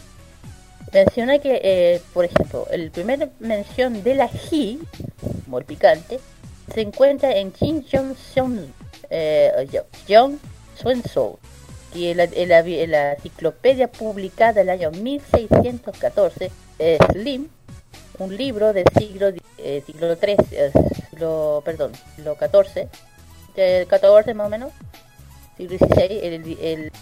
[0.93, 4.81] Menciona que, eh, por ejemplo, el primer mención del ají,
[5.45, 6.18] como el picante,
[6.72, 8.72] se encuentra en Jinjong Seon,
[9.11, 9.53] eh,
[10.07, 10.39] Jeong
[10.81, 11.39] Sunso,
[11.95, 17.49] y en la, en la- en la enciclopedia publicada el año 1614, eh, Slim,
[18.19, 20.37] un libro del siglo, eh, siglo 3,
[21.11, 22.89] siglo, perdón, siglo 14,
[23.55, 24.73] del 14 más o menos,
[25.57, 26.93] siglo XVI, el, el,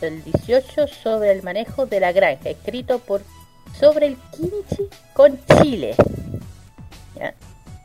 [0.00, 3.22] el 18 sobre el manejo de la granja, escrito por
[3.78, 5.94] sobre el kimchi con Chile.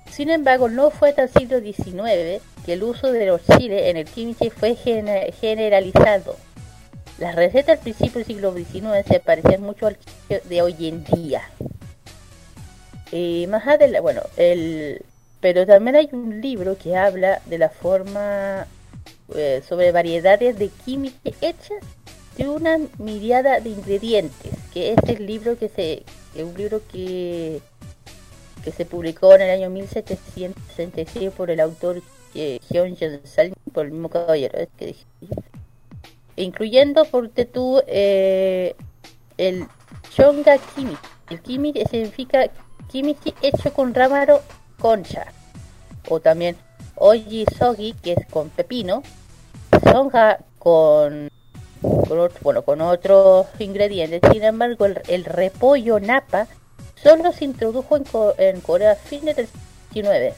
[0.09, 3.97] Sin embargo, no fue hasta el siglo XIX que el uso de los chiles en
[3.97, 6.35] el kimchi fue gene- generalizado.
[7.17, 11.03] Las recetas al principio del siglo XIX se parecían mucho al kimchi de hoy en
[11.05, 11.41] día.
[13.11, 15.03] Y más adelante, bueno, el,
[15.39, 18.67] pero también hay un libro que habla de la forma
[19.35, 21.83] eh, sobre variedades de kimchi hechas
[22.37, 26.03] de una miriada de ingredientes, que es el libro que se,
[26.41, 27.61] un libro que
[28.63, 32.01] que se publicó en el año 1766 por el autor
[32.35, 35.05] eh, Hyun Jong-sal, por el mismo caballero, es que dije,
[36.35, 38.75] incluyendo por tú eh,
[39.37, 39.65] el
[40.15, 40.95] Chonga Kimi.
[41.29, 42.49] El Kimi significa
[42.91, 44.39] kimchi hecho con rábano
[44.79, 45.25] concha,
[46.09, 46.57] o también
[46.95, 49.03] Oji Sogi, que es con pepino,
[49.91, 51.29] Sonja con,
[51.81, 54.21] otro- bueno, con otros ingredientes.
[54.31, 56.47] Sin embargo, el, repollo napa
[57.01, 59.47] solo se introdujo en, Co- en Corea a fines del
[59.91, 60.33] 19.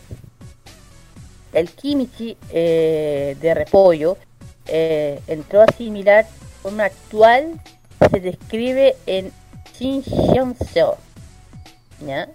[1.54, 4.18] El kimchi eh, de repollo
[4.68, 6.26] eh, entró a asimilar
[6.62, 7.60] forma actual
[8.10, 9.32] se describe en
[9.78, 10.98] Shincheonseo.
[12.06, 12.28] ¿Ya?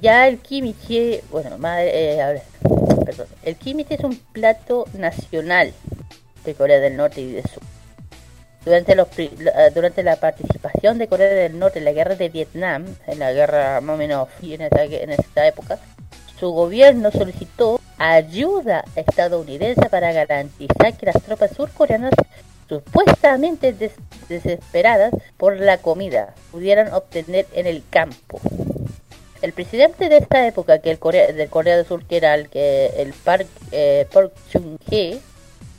[0.00, 2.42] Ya el kimchi, bueno, más, eh, a ver,
[3.04, 5.72] perdón, el kimchi es un plato nacional
[6.44, 7.62] de Corea del Norte y del Sur.
[8.64, 9.08] Durante, los,
[9.74, 13.80] durante la participación de Corea del Norte en la guerra de Vietnam, en la guerra
[13.80, 14.60] más o menos en
[15.10, 15.78] esta, época,
[16.38, 22.12] su gobierno solicitó ayuda estadounidense para garantizar que las tropas surcoreanas,
[22.68, 23.92] supuestamente des-
[24.28, 28.40] desesperadas por la comida, pudieran obtener en el campo.
[29.40, 32.48] El presidente de esta época, que el Corea, del Corea del Sur, que era el,
[32.48, 35.20] que, el Park, eh, Park Chung-hee,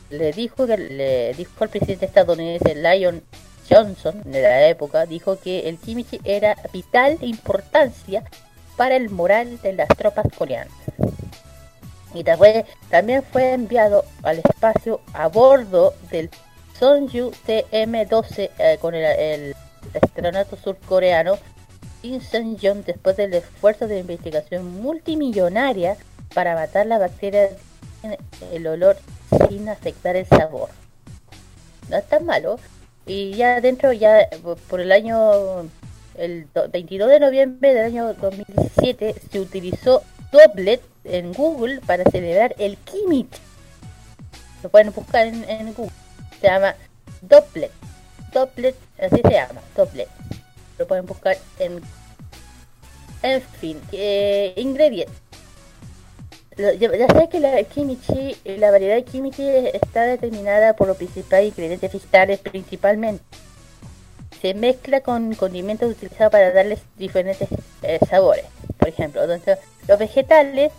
[0.10, 3.22] le dijo que le dijo al presidente estadounidense Lyon
[3.70, 8.24] Johnson de la época dijo que el kimchi era vital importancia
[8.76, 10.74] para el moral de las tropas coreanas.
[12.14, 16.32] Y también, fue enviado al espacio a bordo del
[16.80, 19.56] Sonju TM-12 eh, con el, el
[20.64, 21.38] surcoreano
[22.02, 25.98] Kim Seon-jong después del esfuerzo de investigación multimillonaria
[26.34, 27.50] para matar la bacteria
[28.54, 28.98] el olor
[29.50, 30.70] sin afectar el sabor.
[31.90, 32.60] No es tan malo.
[33.06, 34.28] Y ya dentro, ya
[34.70, 35.64] por el año,
[36.18, 42.54] el do- 22 de noviembre del año 2017, se utilizó Doblet en Google para celebrar
[42.60, 43.36] el Kimich.
[44.62, 45.92] Lo pueden buscar en, en Google.
[46.40, 46.76] Se llama
[47.22, 47.72] Doblet.
[48.32, 50.08] Doblet, así se llama, Doblet.
[50.80, 51.82] Lo pueden buscar en...
[53.22, 55.14] En fin, eh, ingredientes.
[56.58, 61.92] Ya, sé que la kimchi, la variedad de kimchi está determinada por los principales ingredientes
[61.92, 63.24] vegetales principalmente.
[64.42, 67.50] Se mezcla con condimentos utilizados para darles diferentes
[67.82, 68.46] eh, sabores.
[68.78, 70.72] Por ejemplo, donde los vegetales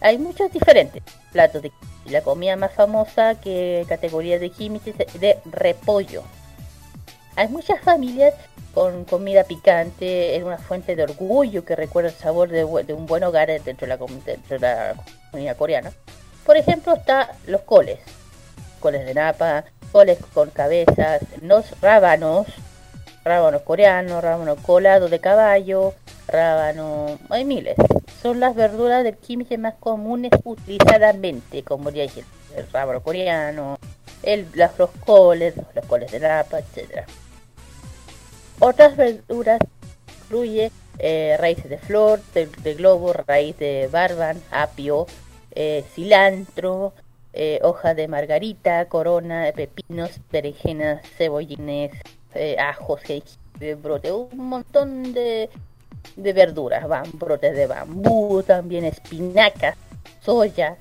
[0.00, 1.02] hay muchos diferentes
[1.32, 2.10] platos de kimchi.
[2.10, 6.24] La comida más famosa que categoría de kimchi es de repollo.
[7.36, 8.34] Hay muchas familias
[8.72, 13.22] con comida picante, es una fuente de orgullo que recuerda el sabor de, un buen
[13.24, 14.58] hogar dentro de la, dentro
[15.30, 15.92] comunidad coreana.
[16.44, 17.98] Por ejemplo, está los coles,
[18.80, 22.46] coles de napa, coles con cabezas, los rábanos,
[23.24, 25.94] rábanos coreanos, rábanos colados de caballo,
[26.28, 27.76] rábano, hay miles.
[28.22, 32.24] Son las verduras del kimchi más comunes utilizadamente, como ya dije,
[32.56, 33.78] el rábano coreano,
[34.22, 37.06] el, las- los coles, los coles de napa, etcétera.
[38.60, 39.58] Otras verduras
[40.24, 45.06] incluye eh, raíces de flor, de, globo, raíz de barban, apio,
[45.52, 46.92] eh, cilantro,
[47.32, 51.92] eh, hoja de margarita, corona, pepinos, berenjenas, cebollines,
[52.34, 55.50] eh, ajos, jengibre, brote, un montón de,
[56.16, 59.76] de verduras, van, brotes de bambú, también espinacas,
[60.20, 60.76] soya,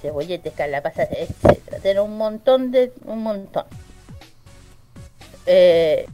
[0.00, 1.78] cebolletes, calabazas, etcétera.
[1.80, 3.64] Tiene un montón de, un montón.
[5.46, 6.06] Eh,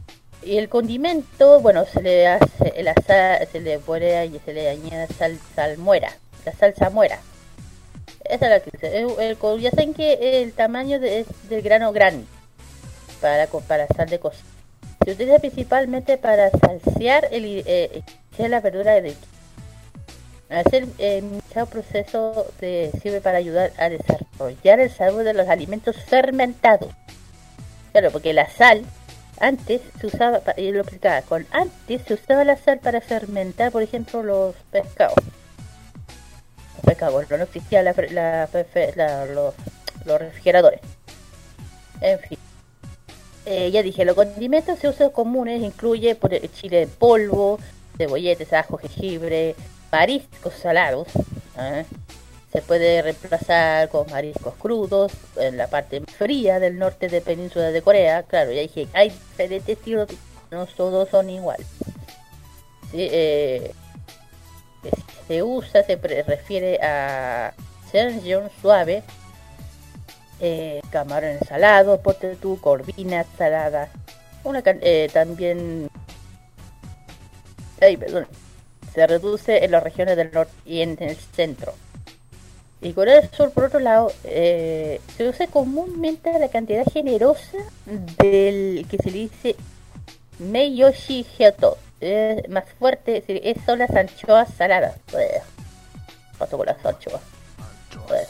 [0.47, 4.69] y el condimento, bueno, se le hace, la sal, se le pone y se le
[4.69, 6.11] añade sal, salmuera,
[6.45, 7.19] la salsa muera.
[8.23, 8.97] Esa es la que dice.
[8.97, 12.25] El, el ya saben que el tamaño de- es del grano grande
[13.21, 14.49] para, para sal de cocina.
[15.03, 18.01] Se utiliza principalmente para salsear el, eh,
[18.37, 19.15] la verdura del
[20.49, 22.47] Hacer el proceso
[23.01, 26.89] sirve para ayudar a desarrollar el sabor de los alimentos fermentados.
[27.91, 28.85] Claro, porque la sal
[29.39, 33.83] antes se usaba, y lo explicaba, con antes se usaba la sal para fermentar, por
[33.83, 35.15] ejemplo, los pescados.
[36.75, 38.49] Los pescados, no existía la, la,
[38.95, 39.53] la- los,
[40.19, 40.81] refrigeradores.
[42.01, 42.37] En fin.
[43.45, 47.59] Eh, ya dije, los condimentos de uso comunes incluye por chile en polvo,
[47.97, 49.55] cebolletes, ajo, jengibre,
[49.91, 51.07] mariscos salados.
[51.57, 51.85] ¿eh?
[52.51, 57.81] Se puede reemplazar con mariscos crudos en la parte fría del norte de península de
[57.81, 58.23] Corea.
[58.23, 60.07] Claro, ya dije, hay diferentes estilos,
[60.49, 61.67] no todos son iguales.
[62.91, 63.73] Sí, eh,
[65.27, 67.53] se usa, se refiere a
[67.91, 69.03] Sergio suave,
[70.39, 73.89] eh, camarón salado, potetú, corvina salada,
[74.43, 75.89] una eh, también
[77.81, 78.27] ay, perdón,
[78.93, 81.73] se reduce en las regiones del norte y en el centro.
[82.81, 88.85] Y Corea del Sur, por otro lado, eh, se usa comúnmente la cantidad generosa del
[88.89, 89.55] que se le dice
[90.39, 91.77] Meiyoshi Hyoto.
[91.99, 94.95] Es más fuerte, es son las anchoas saladas.
[95.11, 95.41] Bleh.
[96.37, 97.21] Paso con las anchoas.
[98.07, 98.27] Bleh.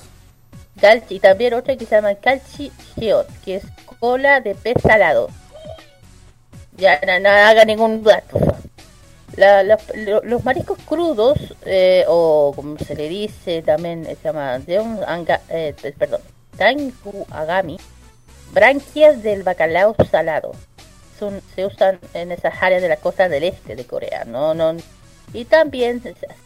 [0.78, 3.64] Galchi, y también otra que se llama Calchi Hyot, que es
[4.00, 5.30] cola de pez salado.
[6.78, 8.40] Ya, no, haga ningún dato.
[9.38, 14.56] La- la- lo- los mariscos crudos, eh, o como se le dice también, se llama
[15.06, 16.22] anga, eh, perdón,
[16.58, 17.78] Tangu Agami,
[18.52, 20.54] branquias del bacalao salado.
[21.20, 24.76] Son, se usan en esas áreas de la costa del este de Corea, no, no,
[25.34, 26.02] y también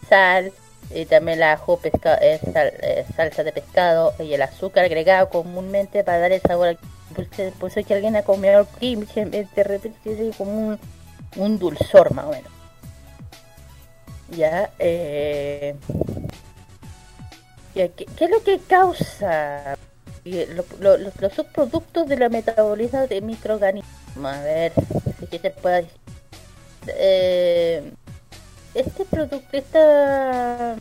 [0.10, 0.52] sal,
[0.94, 5.30] y también la ajo, pesca, eh, sal- eh, salsa de pescado y el azúcar agregado
[5.30, 6.78] comúnmente para dar el sabor al
[7.18, 10.80] eso- por eso que alguien ha comido kimchi, de repente tiene como un,
[11.38, 12.52] un dulzor más o menos.
[14.36, 15.76] Ya, eh...
[17.74, 19.78] ¿qué, es lo que causa
[20.24, 23.90] lo- los, los subproductos de la metabolismo de microorganismos?
[24.26, 24.74] A ver,
[25.20, 25.88] si que se puede.
[26.88, 27.92] Eh,
[28.74, 30.76] este producto, esta,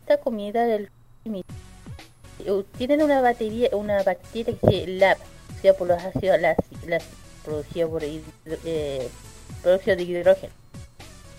[0.00, 0.90] esta comida del
[1.24, 4.86] eh, tienen una batería, una bacteria que
[5.56, 6.56] o sea, por los ácidos las,
[6.86, 7.04] las
[7.44, 9.08] producido por eh,
[9.62, 10.52] producción de hidrógeno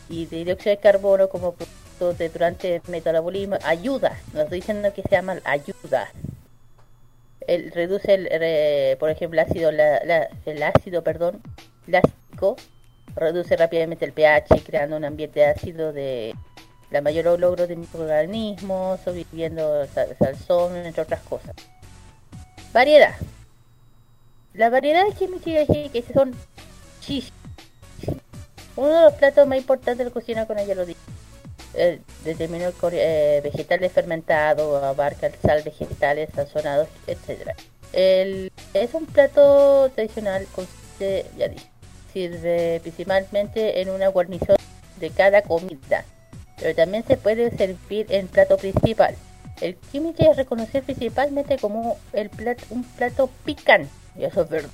[0.10, 4.91] y de dióxido de carbono como producto de durante el metabolismo ayuda, nos estoy diciendo
[4.94, 6.10] que se llama ayuda.
[7.48, 11.41] El, reduce el, por ejemplo, el ácido, la- el ácido, perdón,
[11.88, 12.56] láctico,
[13.15, 16.36] reduce rápidamente el pH, creando un ambiente ácido de
[16.91, 21.56] la mayor logro de microorganismos, sobreviviendo sal- salzón, entre otras cosas.
[22.73, 23.15] Variedad.
[24.53, 25.53] La variedad de kimchi
[25.91, 26.34] que son
[27.02, 27.31] chis.
[28.80, 30.99] Uno de los platos más importantes de la cocina con ella lo dice.
[31.73, 36.88] El determinado core- eh, vegetales fermentados, abarca sal, vegetales sazonados.
[37.91, 41.68] El, es un plato tradicional, consiste, ya dije,
[42.14, 44.56] sirve principalmente en una guarnición
[44.97, 46.06] de cada comida,
[46.57, 49.14] pero también se puede servir en plato principal.
[49.60, 54.69] El kimchi es reconocido principalmente como el plato, un plato picante, y eso es verdad,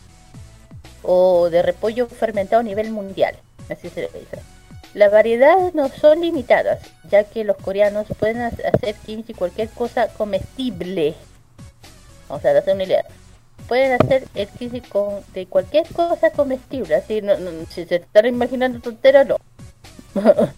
[1.01, 3.35] o de repollo fermentado a nivel mundial,
[3.69, 4.39] así se dice.
[4.93, 6.79] Las variedades no son limitadas,
[7.09, 11.15] ya que los coreanos pueden ha- hacer kimchi cualquier cosa comestible.
[12.29, 13.03] O sea, hacer una idea.
[13.67, 17.35] Pueden hacer el kimchi con, de cualquier cosa comestible, así, no-
[17.69, 19.37] si se están imaginando tonteras, no.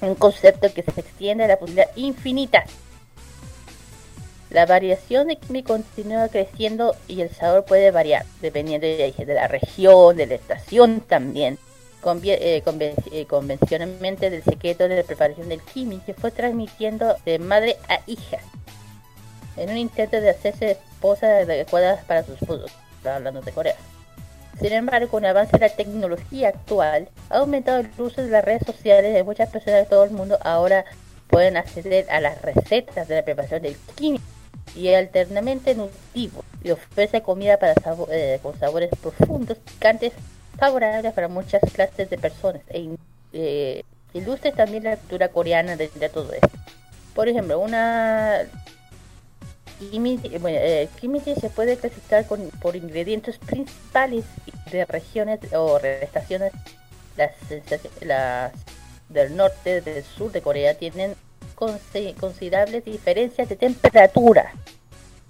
[0.00, 2.64] Un concepto que se extiende a la posibilidad infinita.
[4.50, 10.16] La variación de kimchi continúa creciendo y el sabor puede variar, dependiendo de, la región,
[10.16, 11.58] de la estación también.
[12.24, 12.62] Eh,
[13.12, 18.00] eh, convencionalmente del secreto de la preparación del kimchi que fue transmitiendo de madre a
[18.06, 18.38] hija
[19.56, 22.40] en un intento de hacerse esposas adecuadas para sus.
[22.40, 23.74] Estaba hablando de Corea.
[24.60, 28.44] Sin embargo, con el avance de la tecnología actual, ha aumentado el uso de las
[28.44, 30.38] redes sociales de muchas personas de todo el mundo.
[30.42, 30.84] Ahora
[31.28, 34.22] pueden acceder a las recetas de la preparación del kimchi
[34.74, 40.12] y alternamente nutritivo y ofrece comida para sabo- eh, con sabores profundos, picantes,
[40.58, 42.96] favorables para muchas clases de personas e
[43.32, 43.82] eh,
[44.14, 46.50] ilustra también la cultura coreana dentro de todo esto.
[47.14, 48.42] Por ejemplo, una
[49.78, 50.88] kimchi, eh, bueno, eh,
[51.40, 54.24] se puede clasificar con- por ingredientes principales
[54.72, 56.52] de regiones o estaciones.
[57.16, 57.32] Las,
[58.00, 58.52] las
[59.08, 61.14] del norte, del sur de Corea tienen
[62.18, 64.52] considerables diferencias de temperatura.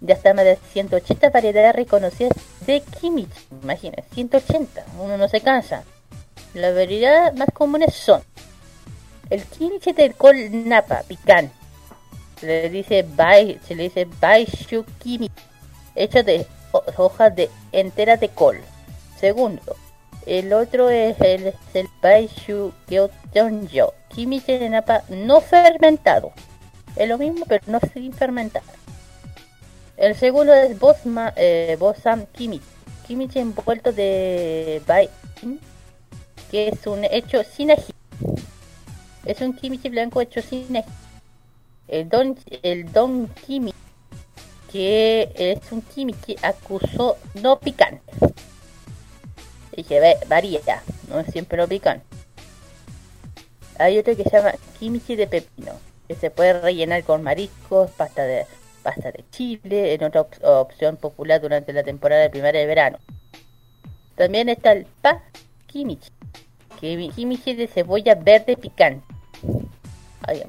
[0.01, 2.33] Ya hasta más de 180 variedades reconocidas
[2.67, 3.29] de kimchi.
[3.63, 4.85] Imagínense, 180.
[5.01, 5.83] Uno no se cansa.
[6.55, 8.23] Las variedades más comunes son
[9.31, 10.37] el kimchi del col
[10.69, 11.53] napa, picante.
[12.43, 15.31] Le dice bai, se le dice baishu kimchi,
[15.97, 18.61] hecho de ho- hojas de enteras de col.
[19.19, 19.77] Segundo,
[20.29, 21.55] el otro es el,
[22.03, 26.33] baishu gyeonjo, kimchi de napa no fermentado.
[26.97, 28.63] Es lo mismo, pero no sin fermentar.
[29.97, 32.61] El segundo es Bosma, eh, Bosam Kimchi.
[33.07, 35.09] Kimchi envuelto de bai,
[36.51, 37.95] que es un hecho sin ají.
[39.25, 40.85] Es un kimchi blanco hecho sin ají.
[41.89, 43.75] El don, el don kimchi,
[44.71, 48.13] que es un kimchi acusó no picante.
[49.79, 52.05] Dije, ve, varía, no es siempre no picante.
[53.79, 55.71] Hay otro que se llama kimchi de pepino,
[56.09, 58.45] que se puede rellenar con mariscos, pasta de
[58.83, 62.99] pasta de chile, en otra op- opción popular durante la temporada de primavera y verano.
[64.17, 65.23] También está el pa
[65.69, 66.11] kimchi,
[66.81, 69.07] que kimchi de cebolla verde picante.
[70.23, 70.43] Ay,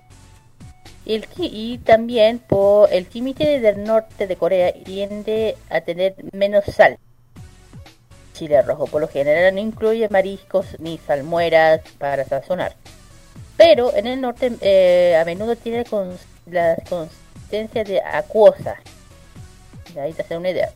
[1.06, 6.66] y, el, y también por el kimchi del norte de Corea tiende a tener menos
[6.66, 6.98] sal.
[8.40, 12.74] Chile rojo por lo general no incluye mariscos ni salmueras para sazonar.
[13.58, 18.78] Pero en el norte eh, a menudo tiene con, la consistencia de acuosa.
[20.02, 20.72] Ahí te hace una idea.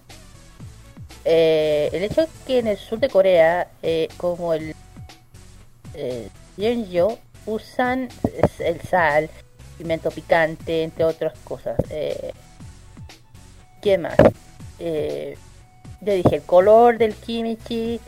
[1.23, 4.75] Eh, el hecho que en el sur de Corea, eh, como el
[5.93, 6.29] eh,
[7.45, 8.09] usan
[8.59, 9.29] el sal,
[9.77, 11.77] pimiento picante, entre otras cosas.
[13.81, 14.17] ¿Qué más?
[16.03, 17.99] Ya dije, el color del kimchi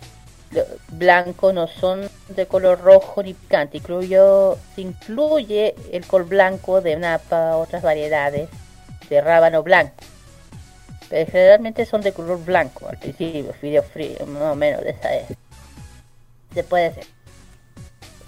[0.90, 3.78] blanco no son de color rojo ni picante.
[3.78, 8.50] Incluyo, se incluye el col blanco de napa, otras variedades
[9.10, 9.96] de rábano blanco.
[11.10, 15.16] Pero generalmente son de color blanco al principio, fideo frío, más o menos de esa
[15.16, 15.28] es.
[16.54, 17.06] Se puede hacer.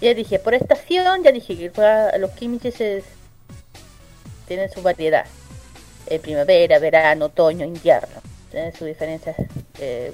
[0.00, 1.72] Ya dije, por estación, ya dije que
[2.18, 2.30] los
[2.80, 3.04] es-
[4.46, 5.26] tienen su variedad.
[6.06, 8.20] Eh, primavera, verano, otoño, invierno.
[8.50, 9.36] Tienen sus diferentes
[9.78, 10.12] eh,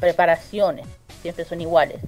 [0.00, 0.86] preparaciones.
[1.20, 2.00] Siempre son iguales.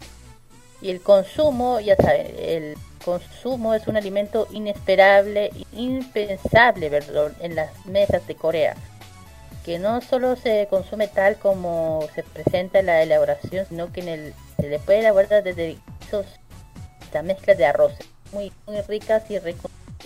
[0.81, 7.87] Y el consumo, ya saben, el consumo es un alimento inesperable, impensable, perdón, en las
[7.87, 8.75] mesas de Corea.
[9.65, 14.09] Que no solo se consume tal como se presenta en la elaboración, sino que en
[14.09, 16.27] el, se le puede elaborar desde esos
[17.01, 18.53] esta mezcla de arroces muy,
[18.89, 19.39] ricas y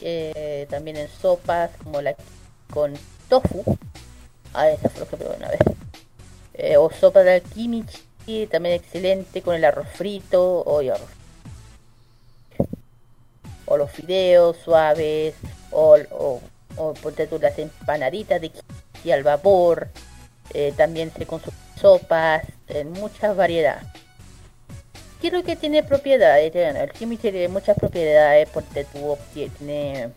[0.03, 2.15] eh, también en sopas como la
[2.71, 2.93] con
[3.29, 3.65] tofu
[4.55, 5.61] ah esa fue lo que probé una vez.
[6.55, 11.09] Eh, o sopa de kimchi también excelente con el arroz frito o, y arroz.
[13.67, 15.35] o los fideos suaves
[15.71, 16.41] o, o,
[16.77, 19.89] o tú las empanaditas de kimchi al vapor.
[20.55, 23.83] Eh, también se consumen sopas en mucha variedad
[25.21, 30.11] Quiero que tiene propiedades, el kimchi tiene muchas propiedades porque tuvo, tiene,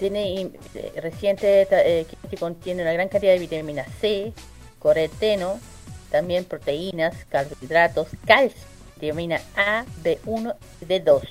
[0.00, 4.32] tiene eh, reciente eh, kimchi contiene una gran cantidad de vitamina C,
[4.78, 5.60] coreteno,
[6.10, 8.66] también proteínas, carbohidratos, calcio,
[8.98, 11.28] vitamina A, B1 y B2.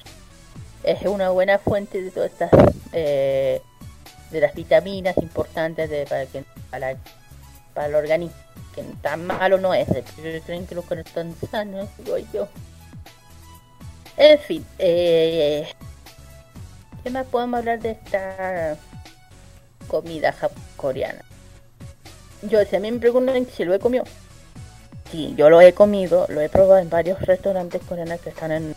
[0.83, 2.51] Es una buena fuente de todas estas
[2.93, 3.59] eh,
[4.29, 6.95] de las vitaminas importantes para que para,
[7.73, 8.37] para el organismo
[8.75, 9.87] que tan malo no es,
[10.45, 11.03] creen que los que
[11.49, 11.89] sanos,
[12.31, 12.47] yo.
[14.15, 15.67] En fin, eh,
[17.03, 18.77] ¿qué más podemos hablar de esta
[19.87, 20.33] comida
[20.75, 21.23] coreana?
[22.43, 24.05] Yo, si me preguntan si lo he comido,
[25.11, 28.75] sí, yo lo he comido, lo he probado en varios restaurantes coreanos que están en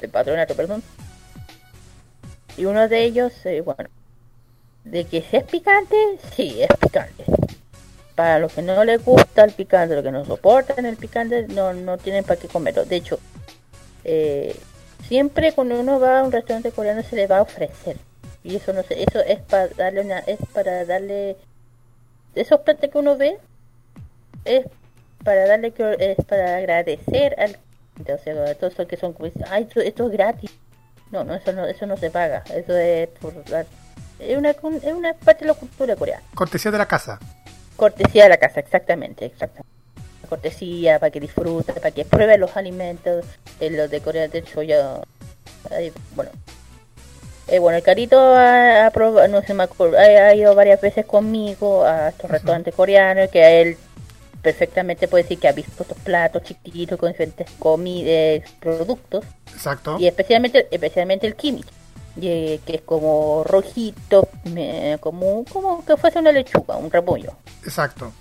[0.00, 0.82] el patronato, perdón.
[2.56, 3.88] Y uno de ellos, eh, bueno,
[4.84, 5.96] de que si es picante,
[6.34, 7.24] sí, es picante
[8.14, 11.72] para los que no les gusta el picante, los que no soportan el picante, no,
[11.72, 12.84] no tienen para qué comerlo.
[12.84, 13.18] De hecho,
[14.04, 14.56] eh,
[15.12, 17.98] siempre cuando uno va a un restaurante coreano se le va a ofrecer.
[18.42, 21.36] Y eso no sé, eso es para darle una, es para darle
[22.34, 23.38] esos platos que uno ve
[24.46, 24.64] es
[25.22, 27.58] para darle que es para agradecer al
[28.00, 29.14] o sea, todos esos que son
[29.50, 30.50] ay esto, esto es gratis.
[31.10, 33.34] No, no, eso no, eso no se paga, eso es por
[34.18, 36.22] es una, es una parte de la cultura coreana.
[36.34, 37.18] Cortesía de la casa.
[37.76, 39.71] Cortesía de la casa, exactamente, exactamente.
[40.32, 43.26] Cortesía para que disfrute, para que pruebe los alimentos,
[43.60, 44.28] eh, los de Corea.
[44.28, 45.02] De hecho, yo,
[45.70, 46.30] ay, bueno,
[47.48, 50.80] eh, bueno, el carito ha, ha probado, no se me acuerdo, ha, ha ido varias
[50.80, 53.76] veces conmigo a estos restaurantes coreanos que a él
[54.40, 59.98] perfectamente puede decir que ha visto estos platos chiquititos con diferentes comidas, productos Exacto.
[60.00, 61.68] y especialmente especialmente el kimchi
[62.20, 64.28] eh, que es como rojito
[65.00, 67.34] como como que fuese una lechuga un repollo
[67.64, 68.12] Exacto.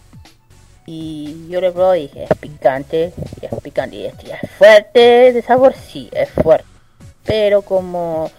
[0.94, 4.40] Y yo lo probé y dije es picante y es picante y es, y es
[4.58, 6.66] fuerte de sabor sí es fuerte
[7.24, 8.30] pero como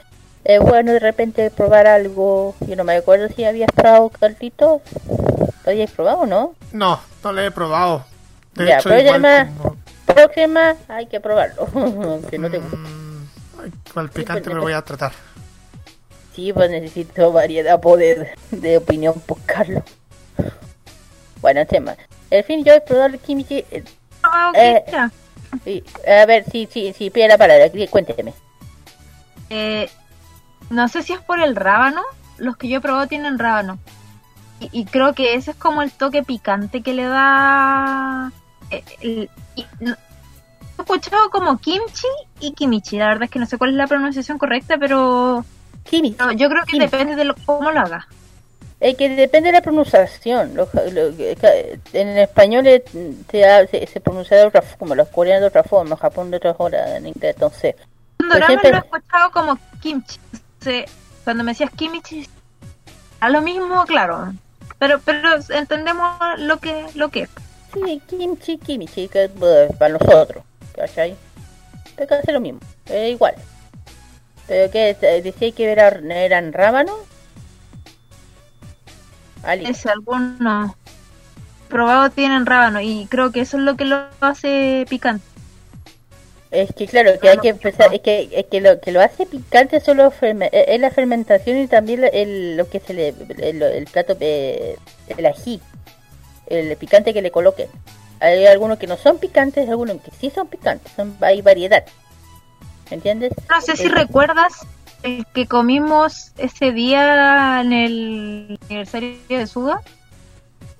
[0.44, 4.82] es bueno de repente probar algo yo no me acuerdo si habías probado caldito
[5.64, 8.04] lo habías probado no No, no lo he probado.
[8.54, 9.76] De Ya, hecho, además- como-
[10.06, 11.66] próxima hay que probarlo
[12.30, 13.28] que no te gusta Mm,
[13.94, 15.12] con el picante pues, me voy a tratar.
[16.34, 19.84] Sí, pues necesito variedad, poder de opinión por Carlos.
[21.40, 21.96] Bueno, tema.
[22.32, 23.64] En fin, yo he probado el kimchi.
[23.70, 23.84] eh,
[24.20, 24.84] probado Eh.
[25.66, 28.32] y- a ver, sí, sí, sí, pide la palabra, sí, cuénteme.
[29.50, 29.90] Eh,
[30.70, 32.02] no sé si es por el rábano.
[32.38, 33.78] Los que yo he probado tienen rábano.
[34.60, 38.32] Y, y creo que ese es como el toque picante que le da.
[38.70, 42.06] eh, el- y- no- he escuchado como kimchi
[42.40, 42.96] y kimichi.
[42.96, 45.44] La verdad es que no sé cuál es la pronunciación correcta, pero
[45.84, 46.16] Kimchi.
[46.18, 48.06] no, yo creo que depende de lo, cómo lo hagas.
[48.82, 50.54] Es que depende de la pronunciación.
[50.56, 50.68] Lo-
[51.92, 52.82] en español es-
[53.30, 56.52] se, se, se pronuncia de otra forma, los coreanos de otra forma, Japón de otra
[56.52, 57.76] forma, en inglés, entonces.
[58.18, 60.18] Ejemplo- lo he escuchado como kimchi.
[61.22, 62.28] Cuando me decías kimchi,
[63.20, 64.32] a lo mismo, claro.
[64.80, 67.28] Pero pero entendemos lo que lo que es.
[67.72, 69.30] Sí, kimchi, kimchi, que
[69.78, 70.42] para nosotros,
[70.74, 71.14] ¿cachai?
[71.94, 73.36] Pero lo mismo, es igual.
[74.48, 76.96] Pero que eh, decía que era, eran rábanos.
[79.42, 80.72] Ali, Es algunos
[81.68, 85.24] probados tienen rábano y creo que eso es lo que lo hace picante.
[86.50, 89.24] es que claro, que hay que empezar, es que, es que lo que lo hace
[89.26, 93.08] picante solo eh, es la fermentación y también el, lo que se le,
[93.38, 95.60] el, el plato, eh, el ají,
[96.46, 97.68] el picante que le coloquen.
[98.20, 101.84] Hay algunos que no son picantes, algunos que sí son picantes, son, hay variedad.
[102.90, 103.32] ¿Entiendes?
[103.50, 104.52] No sé si Eh, recuerdas
[105.02, 109.80] el que comimos ese día en el aniversario de Suga.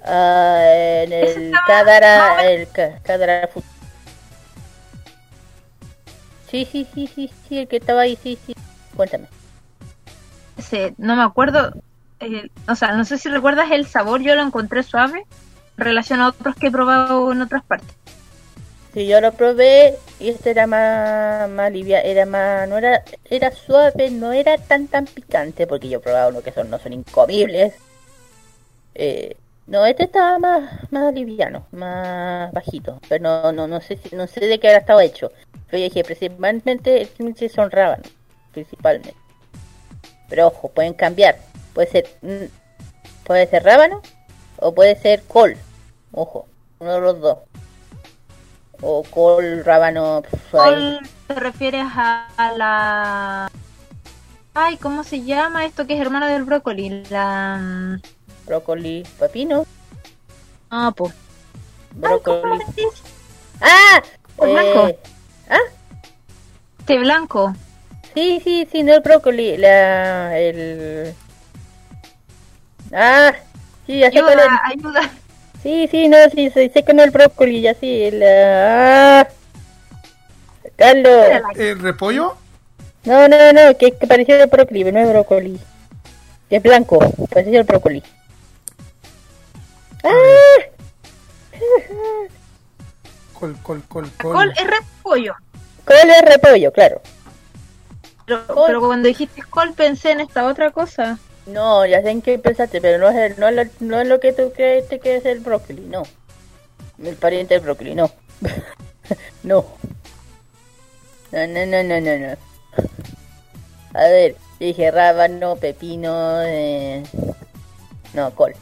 [0.05, 2.67] Ah, en el no, el
[3.49, 3.65] Food.
[6.51, 8.55] Sí, sí, sí, sí, sí, el que estaba ahí, sí, sí.
[8.95, 9.27] Cuéntame.
[10.59, 11.73] Ese, no me acuerdo,
[12.21, 15.25] eh, o sea, no sé si recuerdas el sabor, yo lo encontré suave
[15.79, 17.97] en relación a otros que he probado en otras partes.
[18.95, 23.51] Sí, yo lo probé y este era más, más liviano, era más, no era, era
[23.51, 26.93] suave, no era tan tan picante, porque yo he probado uno que son, no son
[26.93, 27.75] incomibles.
[28.95, 29.37] Eh,
[29.67, 34.41] no, este estaba más, más liviano, más bajito, pero no, no, no sé no sé
[34.41, 35.33] de qué habrá estado hecho.
[35.71, 37.09] Pero yo dije, principalmente
[37.49, 38.09] son rábanos,
[38.53, 39.15] principalmente.
[40.29, 41.39] Pero ojo, pueden cambiar.
[41.73, 42.45] Puede ser, mm,
[43.25, 44.03] puede ser rábano
[44.59, 45.57] o puede ser col.
[46.13, 46.47] Ojo,
[46.79, 47.39] uno de los dos.
[48.83, 50.23] O col, rábano.
[50.51, 53.51] ¿Cuál te refieres a, a la...
[54.55, 57.05] Ay, ¿cómo se llama esto que es hermano del brócoli?
[57.09, 57.99] La...
[58.45, 59.65] brócoli, pepino,
[60.69, 61.15] Ah, pues.
[62.03, 62.65] Ay, ¿cómo brócoli.
[63.61, 64.03] ¡Ah!
[64.37, 64.89] ¿Por blanco?
[64.89, 64.99] Eh,
[65.49, 65.59] ¿Ah?
[66.81, 67.55] Este blanco.
[68.15, 70.37] Sí, sí, sí, no el brócoli, la...
[70.39, 71.15] el...
[72.93, 73.33] Ah,
[73.87, 74.19] sí, ya sé.
[74.19, 75.11] Ayuda, ayuda.
[75.63, 79.21] Sí, sí, no, sí, sí, sé que no el brócoli, ya sí, la...
[79.21, 79.29] Ah.
[80.77, 81.27] Carlos.
[81.55, 82.37] ¿El repollo?
[83.05, 85.61] No, no, no, que, que parecía el brócoli, pero no es brócoli.
[86.49, 86.99] Que es blanco,
[87.31, 88.03] parecía el brócoli.
[90.05, 90.73] ¡Ah!
[93.35, 94.33] Col, col, col, col.
[94.33, 95.35] Col es repollo.
[95.85, 97.01] Col es repollo, claro.
[98.27, 101.19] Pero cuando dijiste col pensé en esta otra cosa.
[101.47, 104.07] No, ya sé en qué pensaste, pero no es, el- no, es lo, no es
[104.09, 106.03] lo que tú crees que es el brócoli, no.
[107.03, 108.11] El pariente del brócoli, no.
[109.43, 109.65] no.
[111.33, 112.37] No, no, no, no, no, no.
[113.95, 117.03] A ver, dije rábano, pepino, eh...
[118.15, 118.55] No, col.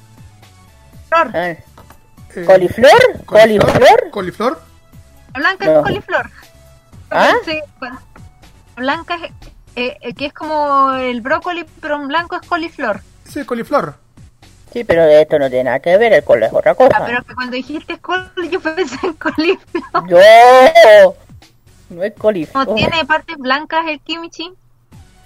[1.09, 1.31] Flor.
[1.35, 1.65] Ah, Eh,
[2.47, 3.25] ¿Coliflor?
[3.27, 4.11] ¿Coliflor?
[4.11, 4.61] ¿Coliflor?
[5.35, 5.73] La blanca No.
[5.79, 6.31] es coliflor.
[7.11, 7.33] ¿Ah?
[7.45, 8.01] Pensé, bueno,
[8.77, 9.33] la blanca es,
[9.77, 13.01] eh, eh, que es como el brócoli, pero en blanco es coliflor.
[13.25, 13.95] Sí, coliflor.
[14.73, 16.97] Sí, pero esto no tiene nada que ver, el col es otra cosa.
[16.97, 20.11] Ah, pero que cuando dijiste col, yo pensé en coliflor.
[20.11, 21.15] ¡No!
[21.91, 22.67] No es coliflor.
[22.67, 24.53] Como tiene partes blancas el kimchi.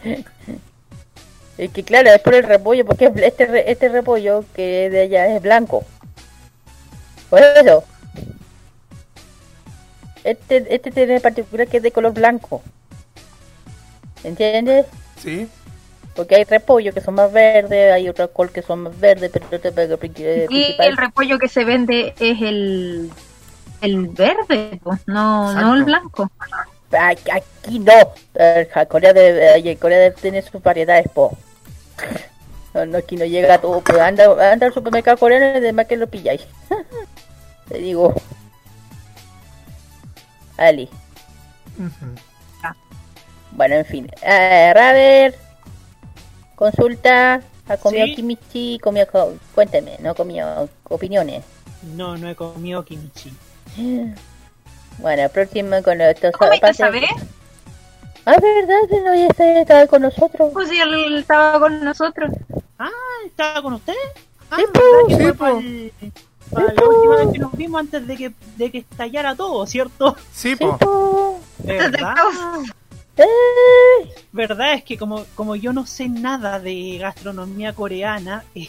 [1.57, 5.41] Es que claro, es por el repollo, porque este, este repollo que de allá es
[5.41, 5.85] blanco.
[7.31, 7.85] Por eso.
[10.25, 12.63] Este, este tiene en particular que es de color blanco.
[14.25, 14.87] ¿Entiendes?
[15.23, 15.49] Sí.
[16.17, 19.47] Porque hay repollo que son más verdes, hay otros col que son más verdes, pero
[19.51, 20.87] este pero Y principal.
[20.87, 23.11] el repollo que se vende es el
[23.81, 25.67] el verde, pues, no, Exacto.
[25.69, 26.31] no el blanco.
[26.93, 27.93] Aquí, no.
[28.35, 31.37] Eh, Corea debe, eh, Corea debe tener sus variedades, po.
[32.73, 33.81] No, no, aquí no llega todo.
[33.81, 36.43] Pues anda, anda al supermercado coreano y además que lo pilláis.
[37.69, 38.15] Te digo.
[40.57, 40.89] Ali.
[43.55, 44.11] Bueno, en fin.
[44.23, 45.35] Eh, Raver.
[46.55, 47.41] Consulta.
[47.69, 48.15] ¿Ha comido Sí.
[48.17, 48.79] kimchi?
[48.83, 51.43] ¿Comió co- Cuénteme, ¿no comió opiniones?
[51.97, 53.33] No, no he comido kimchi.
[54.99, 57.11] Bueno, próximo con estos ¿Comiste esa vez?
[58.27, 59.03] Ah, ¿verdad?
[59.05, 60.51] No, ya estaba con nosotros.
[60.53, 62.31] Pues si él estaba con nosotros.
[62.79, 62.89] Ah,
[63.27, 63.95] ¿estaba con usted?
[64.51, 65.93] Ah, Sí, ¿verdad que sí, para el-
[66.53, 70.17] para la última vez que nos vimos antes de que, de que estallara todo, ¿cierto?
[70.33, 71.41] Sí, Sí, po.
[71.59, 72.15] ¿Verdad?
[73.17, 74.11] ¡Ey!
[74.33, 74.75] ¿Verdad?
[74.75, 78.69] Es que como, como yo no sé nada de gastronomía coreana, eh,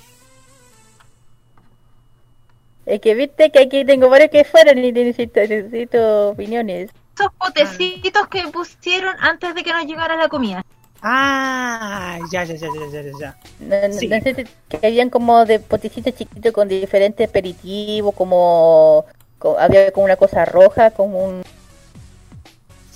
[2.86, 6.92] Es que viste que aquí tengo varios que fueron y necesito, necesito opiniones.
[7.18, 10.62] Esos potecitos que pusieron antes de que nos llegara la comida.
[11.02, 13.38] Ah, ya, ya, ya, ya, ya, ya.
[13.60, 14.08] No, no- Sí.
[14.08, 19.06] no sé si que habían como de potecitos chiquitos con diferentes aperitivos, como,
[19.40, 21.44] co- había como una cosa roja, como un...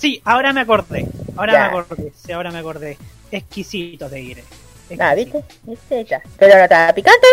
[0.00, 1.06] Sí, ahora me acordé.
[1.36, 1.58] Ahora Ya.
[1.70, 2.12] me acordé.
[2.16, 2.96] Sí, ahora me acordé.
[3.30, 4.44] Exquisito te diré.
[4.98, 5.14] Ah.
[5.14, 5.44] ¿viste?
[5.62, 6.00] ¿Viste?
[6.00, 6.22] Está.
[6.38, 7.26] Pero no estaba picante.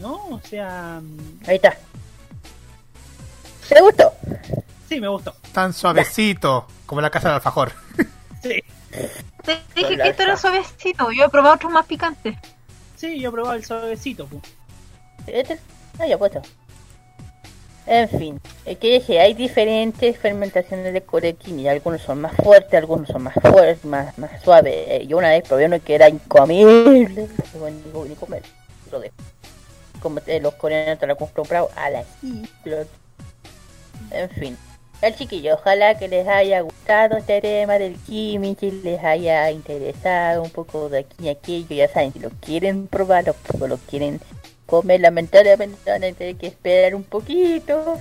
[0.00, 1.76] No, o sea, mm, Ahí está.
[3.68, 4.12] ¿Te gustó?
[4.88, 5.34] sí, me gustó.
[5.52, 7.72] Tan suavecito como la casa del alfajor.
[8.42, 8.62] Sí,
[9.42, 11.10] Te dije que esto era suavecito.
[11.12, 12.36] Yo he probado otros más picantes.
[12.94, 14.26] sí, yo he probado el suavecito.
[14.26, 14.38] pu.
[15.26, 15.58] Este,
[15.98, 16.42] ah, ya puesto.
[17.86, 23.08] En fin, es que hay diferentes fermentaciones de corequín y algunos son más fuertes, algunos
[23.08, 24.74] son más fuertes, más, más suaves.
[24.88, 28.42] Eh, Yo una vez probé uno que era incomible, no ni, comer,
[28.90, 29.14] lo dejo.
[30.00, 32.04] Como los coreanos te lo han comprado a la
[34.10, 34.56] En fin,
[35.02, 40.50] el chiquillo, ojalá que les haya gustado este tema del kimchi, les haya interesado un
[40.50, 44.20] poco de aquí y aquello, ya saben, si lo quieren probar o lo quieren
[44.66, 47.98] comer, lamentablemente van a tener que esperar un poquito.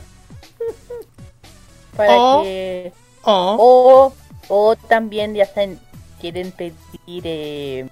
[1.97, 2.91] Para que...
[3.23, 4.13] O, O,
[4.49, 5.79] o también, ya saben,
[6.19, 6.81] quieren pedir
[7.25, 7.87] eh,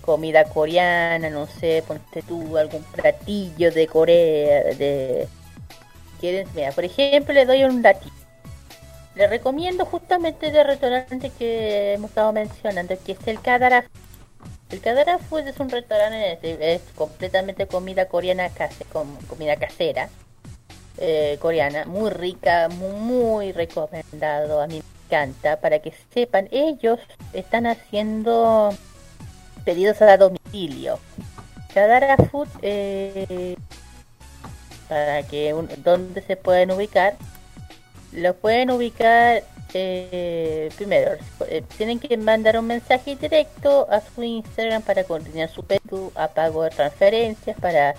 [0.00, 5.28] comida coreana, no sé, ponte tú algún platillo de Corea, de...
[6.20, 8.14] Quieren, mira, por ejemplo, le doy un datito.
[9.14, 13.84] Le recomiendo justamente del restaurante que hemos estado mencionando, que es el Kadara.
[14.70, 16.38] El Kadara Food es un restaurante,
[16.74, 20.08] es, completamente comida coreana, case, com- comida casera
[20.98, 27.00] eh, coreana, muy rica, mu- muy recomendado, a mí me encanta, para que sepan, ellos
[27.32, 28.72] están haciendo
[29.64, 30.98] pedidos a domicilio.
[31.74, 33.56] Kadara Food, eh,
[34.88, 37.16] para que, un- ¿dónde se pueden ubicar?
[38.12, 39.42] Los pueden ubicar,
[39.74, 41.12] eh, primero,
[41.48, 46.28] eh, tienen que mandar un mensaje directo a su Instagram para coordinar su pedido a
[46.28, 47.94] pago de transferencias, para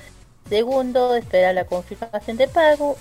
[0.49, 2.98] Segundo, esperar la confirmación de pago.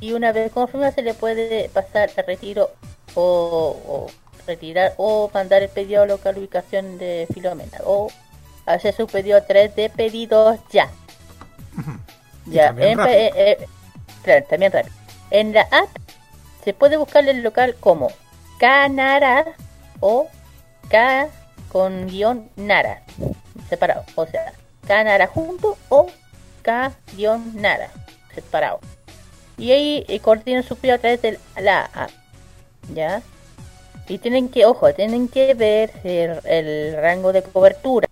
[0.00, 2.70] Y una vez confirmada se le puede pasar a retiro
[3.14, 4.06] o, o
[4.46, 7.78] retirar o mandar el pedido a local ubicación de Filomena.
[7.84, 8.10] O
[8.64, 10.88] hacer su pedido a través de pedidos ya.
[12.46, 13.16] Ya, también en- rápido.
[13.18, 13.66] eh, eh,
[14.22, 14.94] claro, también rápido.
[15.30, 15.88] En la app
[16.64, 18.10] se puede buscar el local como
[18.58, 19.44] Canara
[20.00, 20.28] o
[20.88, 21.28] K
[21.70, 23.02] con guion Nara,
[23.68, 24.04] separado.
[24.14, 24.52] O sea,
[24.86, 26.08] Canara junto o
[26.62, 27.90] K-Nara,
[28.34, 28.80] separado.
[29.56, 32.10] Y ahí eh, coordinan su pedido a través de la app.
[32.94, 33.22] ¿Ya?
[34.08, 38.08] Y tienen que, ojo, tienen que ver el, el rango de cobertura.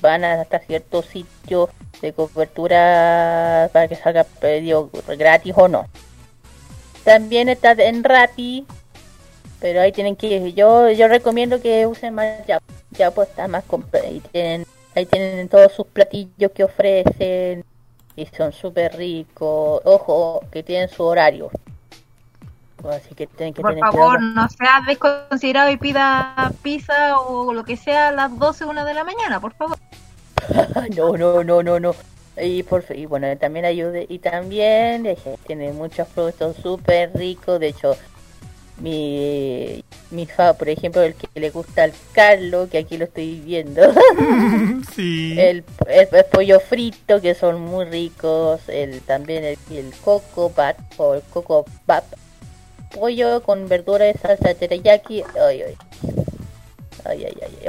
[0.00, 5.86] Van hasta ciertos sitios de cobertura para que salga pedido gratis o no.
[7.04, 8.66] También está en Rappi,
[9.60, 12.60] pero ahí tienen que yo yo recomiendo que usen más ya
[12.92, 17.64] ya pues está más completo tienen ahí tienen todos sus platillos que ofrecen
[18.16, 19.80] y son súper ricos.
[19.84, 21.50] Ojo que tienen su horario.
[22.88, 27.64] Así que tienen que Por tener favor, no sea desconsiderado y pida pizza o lo
[27.64, 29.78] que sea a las 12, 1 de la mañana, por favor.
[30.96, 31.94] no no no no no
[32.40, 35.16] y por y bueno también ayude y también eh,
[35.46, 37.96] tiene muchos productos súper ricos de hecho
[38.80, 43.40] mi mi fa por ejemplo el que le gusta al Carlos que aquí lo estoy
[43.40, 43.82] viendo
[44.94, 45.36] sí.
[45.38, 50.76] el, el- el pollo frito que son muy ricos el también el, el coco bat
[50.96, 52.04] o el coco bap
[52.92, 55.76] pollo con verdura de salsa teriyaki ay ay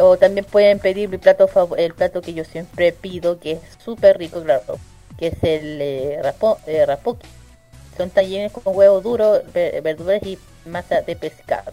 [0.02, 4.18] o también pueden pedir mi plato el plato que yo siempre pido que es súper
[4.18, 4.78] rico claro
[5.18, 7.28] que es el eh, rapo, eh, rapoki
[7.98, 11.72] son talleres con huevo duro ver- verduras y masa de pescado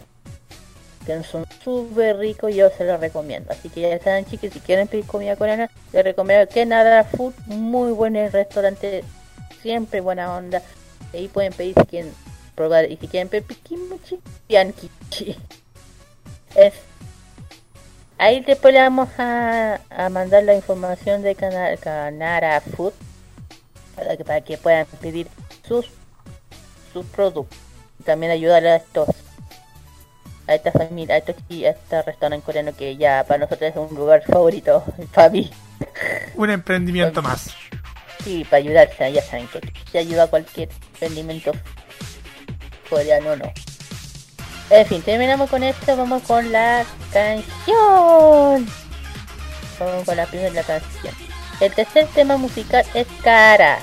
[1.05, 3.51] que son súper ricos y yo se los recomiendo.
[3.51, 7.33] Así que ya saben chicos, si quieren pedir comida coreana, les recomiendo que nada Food,
[7.45, 9.03] muy buen restaurante,
[9.61, 10.61] siempre buena onda.
[11.13, 12.13] Ahí pueden pedir si quieren
[12.55, 15.37] probar y si quieren pedir kimchi.
[16.55, 16.92] Es-
[18.17, 22.93] Ahí después le vamos a, a mandar la información de Cana- Canara Food
[23.95, 25.27] para que, para que puedan pedir
[25.67, 25.87] sus,
[26.93, 27.57] sus productos.
[28.05, 29.09] También ayudar a estos
[30.45, 31.35] a esta familia, a, estos
[31.65, 34.83] a este restaurante coreano que ya para nosotros es un lugar favorito,
[35.29, 35.49] mí.
[36.35, 37.49] Un emprendimiento más.
[38.23, 39.61] Sí, para ayudarse, ya saben que
[39.91, 41.51] se ayuda a cualquier emprendimiento
[42.89, 43.51] coreano no.
[44.69, 48.67] En fin, terminamos con esto, vamos con la canción.
[49.79, 51.13] Vamos con la primera canción.
[51.59, 53.79] El tercer tema musical es Cara,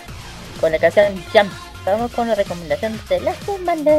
[0.61, 1.53] con la canción Jump.
[1.85, 3.91] Vamos con la recomendación de la semana.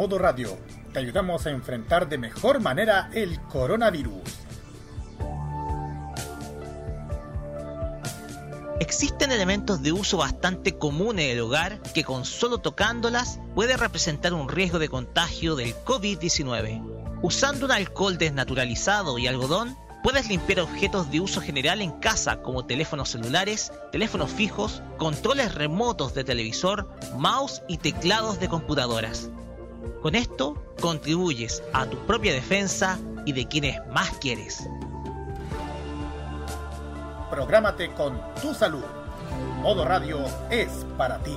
[0.00, 0.56] Modo radio,
[0.94, 4.22] te ayudamos a enfrentar de mejor manera el coronavirus.
[8.80, 14.32] Existen elementos de uso bastante común en el hogar que con solo tocándolas puede representar
[14.32, 17.20] un riesgo de contagio del COVID-19.
[17.20, 22.64] Usando un alcohol desnaturalizado y algodón, puedes limpiar objetos de uso general en casa como
[22.64, 29.28] teléfonos celulares, teléfonos fijos, controles remotos de televisor, mouse y teclados de computadoras.
[30.02, 34.68] Con esto contribuyes a tu propia defensa y de quienes más quieres.
[37.30, 38.84] Prográmate con tu salud.
[39.62, 41.36] Modo radio es para ti.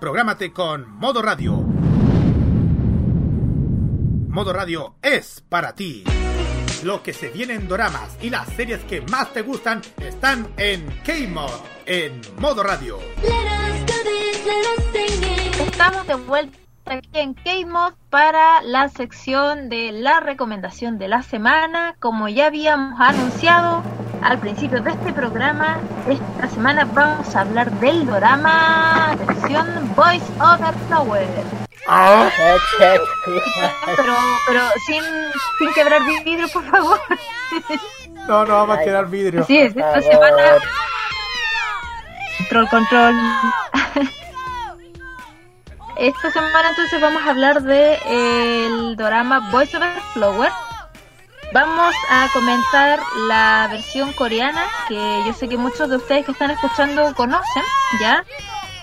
[0.00, 1.56] Prográmate con Modo Radio.
[4.28, 6.04] Modo Radio es para ti.
[6.84, 10.86] Lo que se viene en doramas y las series que más te gustan están en
[11.04, 11.50] K-Mod,
[11.86, 13.00] en Modo Radio.
[15.58, 16.56] Estamos de vuelta
[16.86, 21.96] aquí en K-Mod para la sección de la recomendación de la semana.
[21.98, 23.82] Como ya habíamos anunciado
[24.22, 30.74] al principio de este programa, esta semana vamos a hablar del drama versión Voice Over
[30.86, 31.67] Flower.
[31.90, 32.28] Ah,
[33.96, 34.14] Pero,
[34.46, 35.02] pero sin,
[35.58, 37.00] sin quebrar vidrio, por favor.
[38.28, 39.44] no, no vamos a quedar vidrio.
[39.46, 40.58] Sí, esta semana.
[42.38, 43.14] Control, control.
[45.96, 50.52] Esta semana entonces vamos a hablar de el drama Voice Over Flower.
[51.52, 56.50] Vamos a comentar la versión coreana, que yo sé que muchos de ustedes que están
[56.50, 57.62] escuchando conocen,
[57.98, 58.22] ¿ya?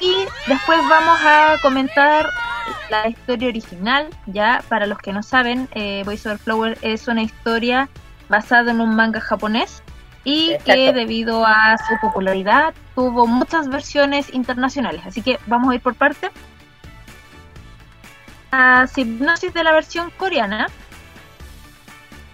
[0.02, 2.27] Y después vamos a comentar
[2.90, 7.24] la historia original, ya para los que no saben, eh, Voice Over Flower es una
[7.24, 7.90] historia
[8.30, 9.84] basada en un manga japonés
[10.24, 10.74] y Exacto.
[10.74, 15.02] que debido a su popularidad tuvo muchas versiones internacionales.
[15.06, 16.32] Así que vamos a ir por parte.
[18.52, 20.68] La hipnosis de la versión coreana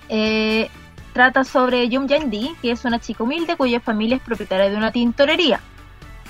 [0.08, 0.70] eh,
[1.14, 4.92] trata sobre Jung Jae-di, que es una chica humilde cuya familia es propietaria de una
[4.92, 5.60] tintorería.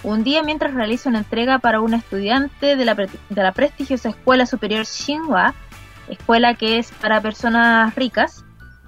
[0.04, 4.46] Un día, mientras realiza una entrega para una estudiante de la, de la prestigiosa Escuela
[4.46, 5.54] Superior Shinhwa,
[6.10, 8.44] escuela que es para personas ricas,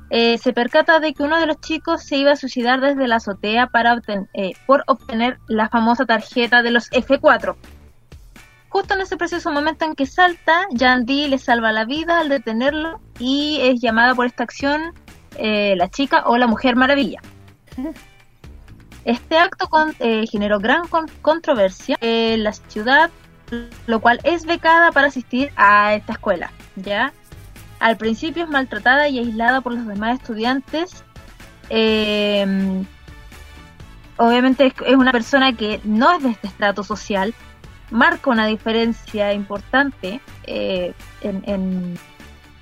[0.10, 3.18] eh, se percata de que uno de los chicos se iba a suicidar desde la
[3.18, 7.56] azotea para obten- eh, por obtener la famosa tarjeta de los F4.
[8.70, 13.00] Justo en ese preciso momento en que salta, Yandy le salva la vida al detenerlo
[13.20, 14.94] y es llamada por esta acción
[15.38, 17.22] eh, la chica o la mujer maravilla.
[19.06, 23.10] Este acto con- eh, generó gran con- controversia en la ciudad,
[23.88, 26.52] lo cual es becada para asistir a esta escuela.
[26.76, 27.12] ¿ya?
[27.80, 31.04] Al principio es maltratada y aislada por los demás estudiantes.
[31.70, 32.84] Eh,
[34.18, 37.34] obviamente es, una persona que no es de este estrato social,
[37.92, 42.00] marca una diferencia importante eh, en, en,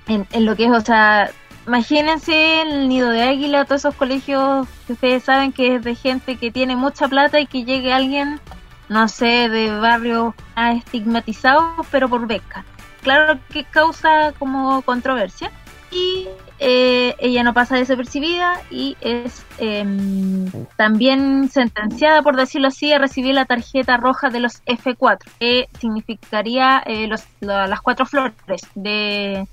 [0.08, 1.30] en- en lo que es, o sea,
[1.66, 6.36] imagínense el nido de águila, todos esos colegios que ustedes saben que es de gente
[6.36, 8.40] que tiene mucha plata y que llegue alguien,
[8.88, 12.64] no sé, de barrios estigmatizados, pero por beca.
[13.02, 15.50] Claro que causa como controversia.
[15.90, 16.26] Y
[16.58, 23.34] eh, ella no pasa desapercibida y es em, también sentenciada, por decirlo así, a recibir
[23.34, 28.34] la tarjeta roja de los F4, que significaría eh, los, la- las cuatro flores
[28.74, 29.46] de,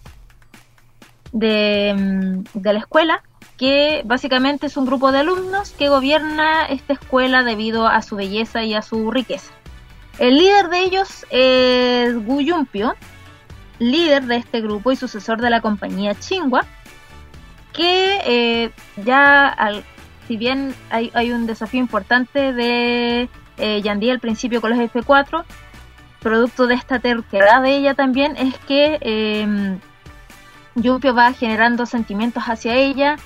[1.31, 3.23] de, mm, de la escuela,
[3.57, 8.63] que básicamente es un grupo de alumnos que gobierna esta escuela debido a su belleza
[8.63, 9.51] y a su riqueza.
[10.17, 12.95] El líder de ellos es Gu Yumpio,
[13.79, 16.65] líder de este grupo y sucesor de la compañía Chingua,
[17.73, 18.71] que eh,
[19.03, 19.55] ya,
[20.27, 25.43] si bien hay, hay un desafío importante de eh, al principio con los F4,
[26.21, 29.77] producto de esta terquedad de ella también es que eh,
[30.75, 33.17] Yumpio va generando sentimientos hacia ella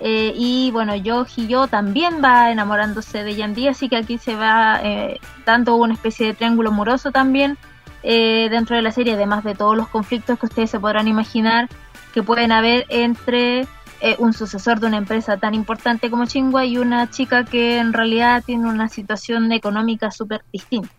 [0.00, 4.80] eh, y bueno, yo yo también va enamorándose de Yandí, así que aquí se va
[4.82, 7.58] eh, dando una especie de triángulo amoroso también
[8.02, 11.68] eh, dentro de la serie, además de todos los conflictos que ustedes se podrán imaginar
[12.14, 13.62] que pueden haber entre
[14.00, 17.92] eh, un sucesor de una empresa tan importante como Chingua y una chica que en
[17.92, 20.90] realidad tiene una situación económica súper distinta.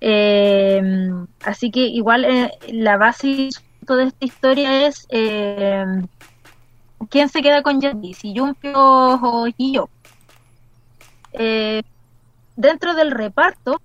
[0.00, 1.10] Eh,
[1.44, 2.26] así que igual
[2.68, 3.50] la base
[3.86, 5.84] de esta historia es eh,
[7.10, 9.88] quién se queda con Yandy, si Yumpio o Giyo.
[11.32, 11.82] Eh,
[12.56, 13.80] dentro del reparto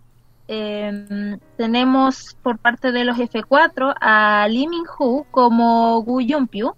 [0.47, 6.75] eh, tenemos por parte de los F4 a Lee Min Ho como Gu Yumpio,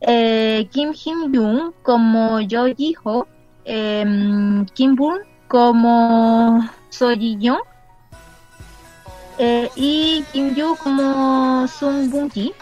[0.00, 3.26] eh, Kim Hin Yoon como Jo Ji Ho,
[3.64, 7.67] Kim Boon como So Ji Young
[9.38, 12.52] eh, y Kim Yu como Sung Boon Ji.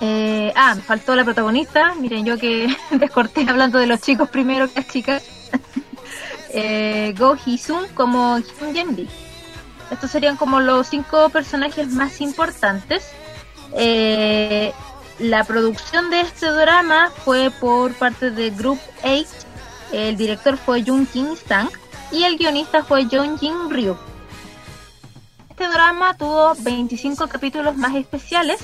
[0.00, 1.94] Eh, ah, faltó la protagonista.
[1.94, 5.22] Miren, yo que descorté hablando de los chicos primero que las chicas.
[6.50, 9.08] eh, Go Hee-sung como Kim Yeon-bi.
[9.90, 13.04] Estos serían como los cinco personajes más importantes.
[13.72, 14.72] Eh,
[15.18, 19.26] la producción de este drama fue por parte de Group 8.
[19.92, 21.68] El director fue Jung Kim Sang
[22.12, 23.96] y el guionista fue Jung Jin Ryu.
[25.60, 28.60] Este drama tuvo 25 capítulos más especiales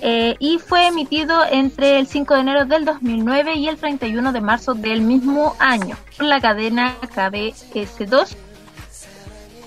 [0.00, 4.40] eh, y fue emitido entre el 5 de enero del 2009 y el 31 de
[4.40, 8.34] marzo del mismo año por la cadena KBS2.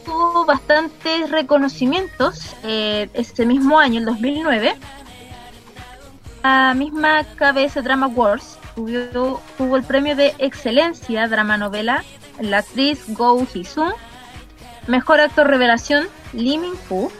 [0.03, 4.75] Tuvo bastantes reconocimientos eh, ese mismo año, el 2009.
[6.43, 12.03] La misma KBS Drama Awards tuvo, tuvo el premio de excelencia drama novela
[12.41, 13.93] la actriz Go Hee-sung,
[14.89, 17.11] mejor actor revelación Lee Min-ho,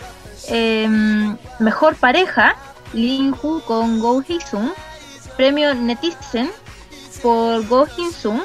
[0.47, 2.55] em, mejor pareja
[2.93, 4.71] Lee Ho con Go Hee-sung,
[5.37, 6.49] premio Netizen
[7.21, 8.41] por Go Hee-sung,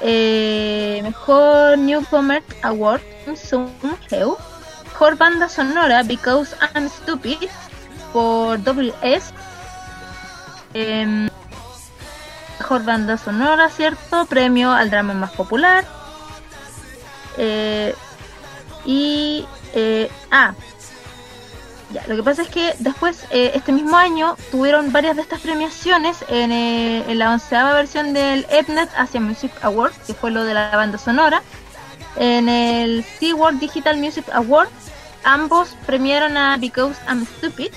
[0.00, 3.02] eh, mejor Newcomer Award
[3.36, 3.70] Sung
[4.10, 4.36] Heo,
[4.84, 7.48] mejor banda sonora Because I'm Stupid
[8.12, 9.32] por WS,
[10.74, 11.28] em,
[12.58, 14.26] mejor banda sonora, ¿cierto?
[14.26, 15.84] Premio al drama más popular.
[17.38, 17.94] Eh,
[18.86, 19.44] y.
[19.74, 20.54] eh, ah,
[21.90, 25.40] ya, lo que pasa es que después, eh, este mismo año, tuvieron varias de estas
[25.40, 30.54] premiaciones en, eh, la onceava versión del Epnet Asia Music Award, que fue lo de
[30.54, 31.42] la banda sonora.
[32.16, 34.68] En el SeaWorld Digital Music Award,
[35.22, 37.68] ambos premiaron a Because I'm Stupid.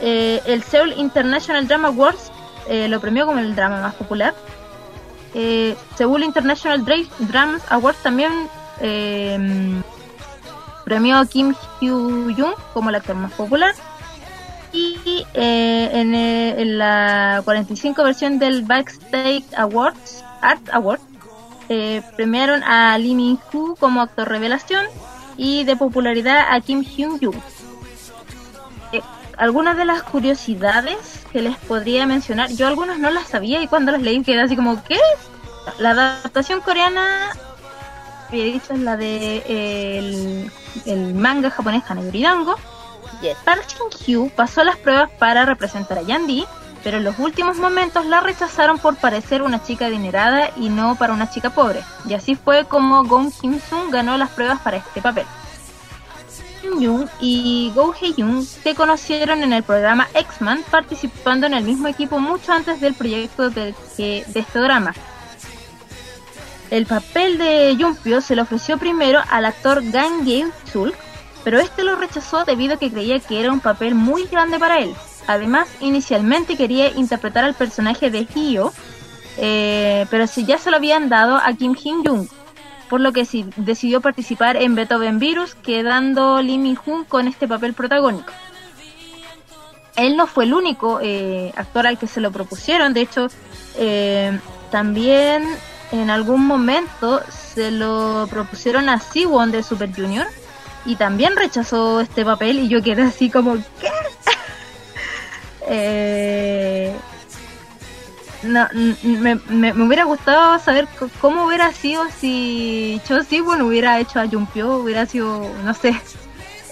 [0.00, 2.32] Eh, el Seoul International Drama Awards
[2.70, 4.34] lo premió como el drama más popular.
[5.34, 8.32] Eh, Seoul International Dra- Drama Awards también
[10.88, 13.74] premió a Kim Hyo-jung como el actor más popular.
[14.72, 21.00] Y eh, en, eh, en la 45 versión del Backstage Awards, Art Award,
[21.68, 24.86] eh, premiaron a Lee Min-ho como actor revelación
[25.36, 27.36] y de popularidad a Kim Hyun-jung.
[28.92, 29.02] Eh,
[29.36, 33.92] algunas de las curiosidades que les podría mencionar, yo algunas no las sabía y cuando
[33.92, 34.98] las leí quedé así como, ¿qué?
[35.78, 37.30] La adaptación coreana,
[38.28, 40.52] había dicho, es la de eh, el,
[40.86, 42.56] el manga japonés Hanaguri Dango.
[43.20, 43.36] Yes.
[43.44, 46.44] Park Shin-hyo pasó las pruebas para representar a Yandy,
[46.84, 51.12] pero en los últimos momentos la rechazaron por parecer una chica adinerada y no para
[51.12, 51.82] una chica pobre.
[52.06, 55.26] Y así fue como Gong Kim-sung ganó las pruebas para este papel.
[56.62, 62.18] Jung y Go Hye-yoon se conocieron en el programa X-Man participando en el mismo equipo
[62.18, 64.94] mucho antes del proyecto de, de este drama.
[66.70, 70.94] El papel de Yumpio se le ofreció primero al actor Gang Jae-sul,
[71.44, 74.80] pero este lo rechazó debido a que creía que era un papel muy grande para
[74.80, 74.94] él.
[75.26, 78.72] Además, inicialmente quería interpretar al personaje de Hyo,
[79.38, 82.28] eh, pero si ya se lo habían dado a Kim Hyun-jung,
[82.88, 87.74] por lo que sí, decidió participar en Beethoven Virus, quedando Lee Min-hoon con este papel
[87.74, 88.32] protagónico.
[89.96, 93.26] Él no fue el único eh, actor al que se lo propusieron, de hecho,
[93.76, 94.38] eh,
[94.70, 95.44] también
[95.92, 100.26] en algún momento se lo propusieron a Siwon de Super Junior
[100.84, 103.88] y también rechazó este papel y yo quedé así como ¿qué?
[105.70, 106.96] Eh,
[108.42, 108.66] no,
[109.02, 110.88] me, me, hubiera gustado saber
[111.20, 116.00] cómo hubiera sido si Cho Siwon hubiera hecho a Jumpio, hubiera sido, no sé,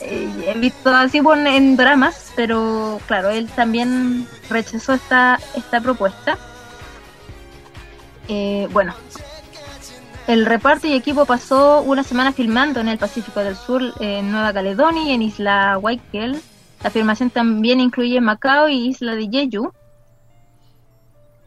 [0.00, 6.38] eh, he visto a Siwon en dramas, pero claro, él también rechazó esta, esta propuesta.
[8.28, 8.94] Eh, bueno,
[10.26, 14.52] el reparto y equipo pasó una semana filmando en el Pacífico del Sur, en Nueva
[14.52, 16.40] Caledonia y en Isla Waikele.
[16.82, 19.72] La filmación también incluye Macao y Isla de Jeju.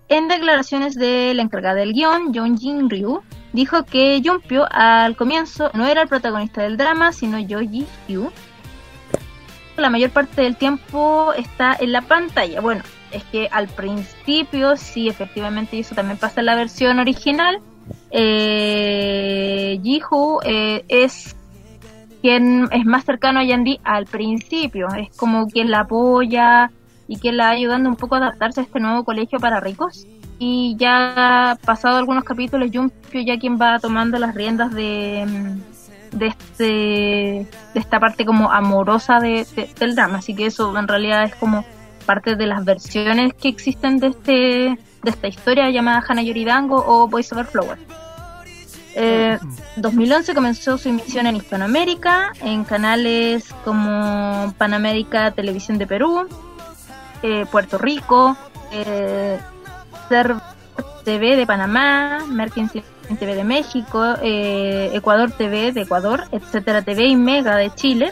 [0.07, 3.21] En declaraciones de la encargada del guion, Jong Jin Ryu,
[3.53, 8.31] dijo que Jumpio al comienzo no era el protagonista del drama, sino Yo Ji Hyu.
[9.77, 12.59] La mayor parte del tiempo está en la pantalla.
[12.59, 17.59] Bueno, es que al principio sí, efectivamente, eso también pasa en la versión original.
[18.11, 19.79] Eh,
[20.43, 21.35] eh, es
[22.21, 26.69] quien es más cercano a Yandy al principio, es como quien la apoya
[27.07, 30.05] y quien la ayudando un poco a adaptarse a este nuevo colegio para ricos.
[30.37, 35.25] Y ya pasado algunos capítulos, Jumpio ya quien va tomando las riendas de,
[36.11, 40.87] de este de esta parte como amorosa de, de- del drama, así que eso en
[40.87, 41.65] realidad es como
[42.09, 44.33] parte de las versiones que existen de este
[45.03, 47.77] de esta historia llamada Hana Yoridango o Voice Over Flower.
[48.95, 49.37] Eh,
[49.75, 56.27] 2011 comenzó su emisión en Hispanoamérica, en canales como Panamérica Televisión de Perú,
[57.21, 58.35] eh, Puerto Rico,
[58.71, 59.39] eh,
[61.05, 62.71] TV de Panamá, Merkin
[63.19, 68.11] TV de México, eh, Ecuador TV de Ecuador, etcétera TV y Mega de Chile.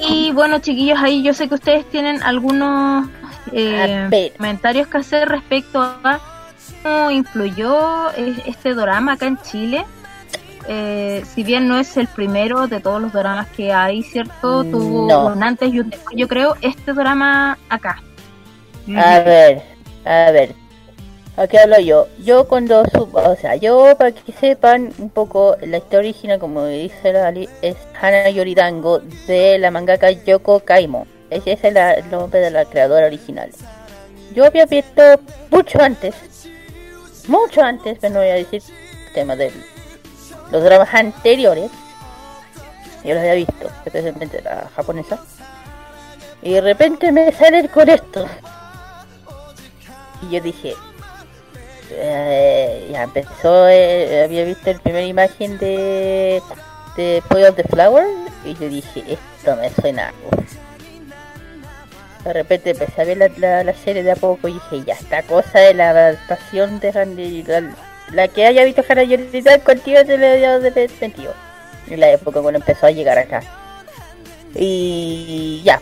[0.00, 3.08] Y bueno, chiquillos, ahí yo sé que ustedes tienen algunos
[3.52, 6.20] eh, comentarios que hacer respecto a
[6.82, 9.84] cómo influyó eh, este drama acá en Chile.
[10.70, 14.64] Eh, si bien no es el primero de todos los dramas que hay, ¿cierto?
[14.64, 18.02] Tuvo un antes y un después, yo creo, este drama acá.
[18.94, 19.62] A ver,
[20.04, 20.67] a ver.
[21.38, 22.08] Aquí hablo yo.
[22.18, 26.64] Yo cuando sub, o sea, yo para que sepan un poco la historia original, como
[26.66, 28.98] dice la Ali, es Hana Yoridango
[29.28, 31.06] de la mangaka Yoko Kaimo.
[31.30, 33.50] Ese es el, el nombre de la creadora original.
[34.34, 35.00] Yo había visto
[35.48, 36.16] mucho antes,
[37.28, 38.60] mucho antes, pero no voy a decir
[39.06, 39.52] el tema de
[40.50, 41.70] los dramas anteriores.
[43.04, 45.20] Yo los había visto, especialmente la japonesa.
[46.42, 48.26] Y de repente me salen con esto.
[50.22, 50.74] Y yo dije,
[51.90, 56.42] eh, ya empezó, eh, había visto la primera imagen de,
[56.96, 58.06] de Boy of the Flower
[58.44, 60.08] y yo dije, esto me suena.
[60.08, 60.44] algo".
[62.24, 64.94] De repente empecé a ver la, la, la serie de a poco y dije, ya,
[64.94, 67.74] esta cosa de la adaptación de Randy, la,
[68.12, 71.34] la que haya visto Hannah Yoridan contigo se le dio de sentido.
[71.88, 73.42] En la época cuando empezó a llegar acá.
[74.54, 75.80] Y ya,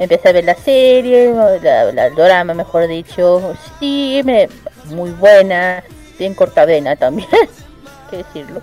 [0.00, 1.32] empecé a ver la serie,
[1.62, 4.48] la, la el drama mejor dicho, sí, me,
[4.86, 5.84] muy buena,
[6.18, 7.28] bien cortavena también,
[8.10, 8.60] que decirlo.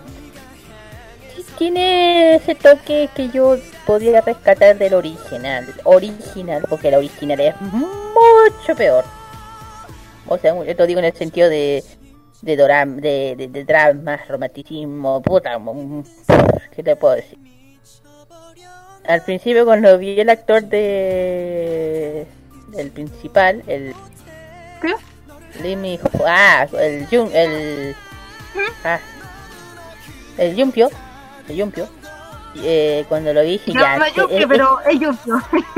[1.57, 5.65] tiene ese toque que yo podría rescatar del original.
[5.85, 9.05] Original, porque la original es mucho peor.
[10.27, 11.83] O sea, esto digo en el sentido de
[12.41, 15.59] de doram, de, de, de drama, romanticismo, puta,
[16.75, 17.56] ¿qué te puedo decir?
[19.07, 22.27] Al principio cuando vi el actor de
[22.77, 23.93] el principal, el
[24.81, 24.93] ¿Qué?
[25.61, 27.95] Limmy, ah, el Jun, el
[28.83, 28.99] ah,
[30.37, 30.89] el Yumpio,
[31.47, 31.87] el Yumpio,
[32.63, 35.33] eh, cuando lo vi dije No, ya, no, Yuppie, eh, pero es Yuppie.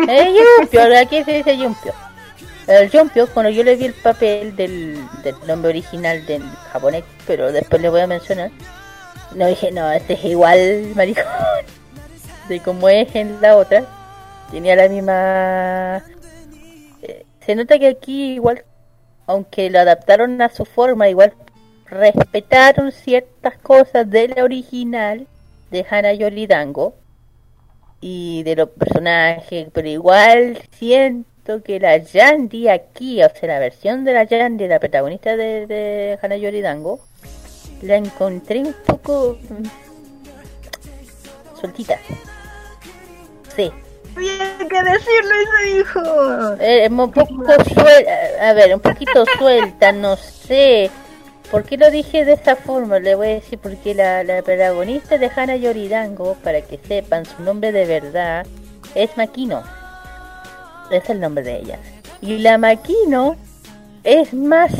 [0.07, 1.93] el Yumpio, aquí se dice Yumpio.
[2.68, 7.51] El Yumpio, cuando yo le vi el papel del, del nombre original del japonés, pero
[7.51, 8.51] después le voy a mencionar,
[9.34, 11.23] no dije, no, este es igual, maricón,
[12.49, 13.85] de es en la otra.
[14.51, 16.03] Tenía la misma...
[17.03, 18.65] eh, se nota que aquí igual,
[19.27, 21.34] aunque lo adaptaron a su forma, igual
[21.85, 25.27] respetaron ciertas cosas de la original
[25.71, 26.95] de Hana Yoridango
[28.01, 34.03] y de los personajes, pero igual siento que la Yandy aquí, o sea, la versión
[34.03, 36.99] de la Yandy, la protagonista de, de Hana Yoridango,
[37.81, 41.99] la encontré un poco mm, sueltita.
[43.64, 43.72] Sí,
[44.15, 46.56] Tiene que decirlo ese hijo.
[46.60, 50.90] eh, un poco suelta, a ver, un poquito suelta, no sé.
[51.52, 52.99] ¿Por qué lo dije de esa forma?
[52.99, 57.41] Le voy a decir porque la, la protagonista de Hana Yoridango, para que sepan, su
[57.41, 58.45] nombre de verdad
[58.95, 59.64] es Makino.
[60.91, 61.80] Es el nombre de ella.
[62.22, 63.36] Y la Makino
[64.03, 64.72] es más...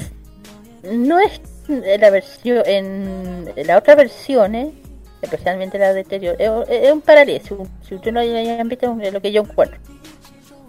[0.84, 2.64] No es la versión...
[2.66, 4.72] En la otra versión, ¿eh?
[5.22, 7.44] Especialmente la de anterior, es, un paralelo.
[7.84, 9.80] Si, ustedes no hayan visto, es lo que yo encuentro.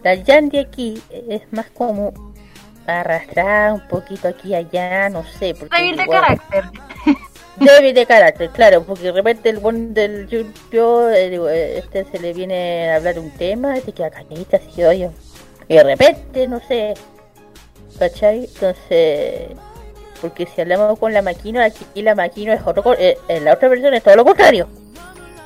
[0.03, 2.13] La Yandy aquí es más como
[2.87, 5.55] arrastrar un poquito aquí allá, no sé.
[5.55, 6.65] Porque Débil de carácter.
[7.57, 12.19] Débil de carácter, claro, porque de repente el buen del Yumpio, eh, eh, este se
[12.19, 15.11] le viene a hablar un tema, y se queda calladita, así que oye,
[15.69, 16.95] y de repente, no sé,
[17.99, 18.47] ¿cachai?
[18.47, 19.49] Entonces,
[20.21, 23.69] porque si hablamos con la máquina, aquí la máquina es otro, eh, en la otra
[23.69, 24.69] versión es todo lo contrario.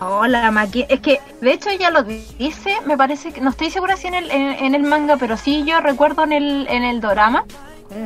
[0.01, 0.87] Oh, la máquina.
[0.89, 3.41] Es que, de hecho, ella lo dice, me parece que.
[3.41, 6.33] No estoy segura si en el, en, en el manga, pero sí yo recuerdo en
[6.33, 7.45] el, en el dorama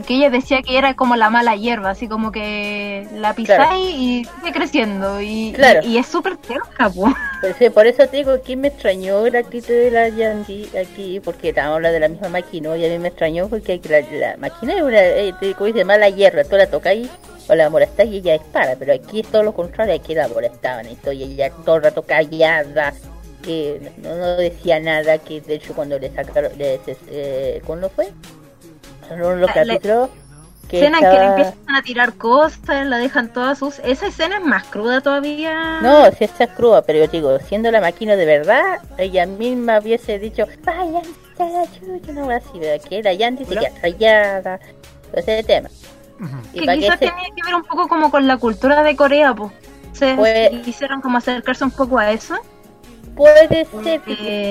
[0.07, 3.77] que ella decía que era como la mala hierba, así como que la pisáis Claro.
[3.79, 5.21] y sigue creciendo.
[5.21, 5.81] Y, Claro.
[5.83, 6.91] y, y es súper terca.
[6.91, 7.15] Pues,
[7.59, 11.51] sí, por eso te digo que me extrañó la actitud de la Yandy aquí, porque
[11.51, 14.75] estábamos hablando de la misma máquina, y a mí me extrañó porque la, la máquina
[14.75, 17.09] es una, eh, te como dice, mala hierba, tú la tocáis
[17.49, 20.87] o la molestáis y ella dispara, pero aquí es todo lo contrario, aquí la molestaban
[20.87, 22.93] y ella todo el rato callada,
[23.43, 26.79] que no, no decía nada, que de hecho cuando le sacaron, le,
[27.11, 28.09] eh, ¿cuándo fue?
[29.11, 30.11] En uno de los La- la- capítulos
[30.69, 33.79] que escena en que le estaba- empiezan a tirar cosas, la dejan todas sus.
[33.81, 35.81] Esa escena es más cruda todavía.
[35.81, 39.79] No, si esta es cruda, pero yo digo, siendo la máquina de verdad, ella misma
[39.79, 43.71] hubiese dicho, ay, ya está la chucha, no así, pero que la Yandy se queda
[43.83, 44.61] rayada,
[45.15, 45.69] ese es el tema.
[46.21, 46.37] Ujú.
[46.53, 48.95] Y que que quizás se- tenía que ver un poco como con la cultura de
[48.97, 49.53] Corea, pues.
[49.93, 52.35] Se Pues- quisieran como acercarse un poco a eso.
[53.17, 54.01] puede ser,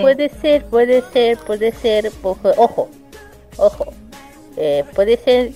[0.02, 2.90] puede ser, puede ser, puede ser, ojo,
[3.58, 3.94] ojo,
[4.58, 5.52] eh, puede ser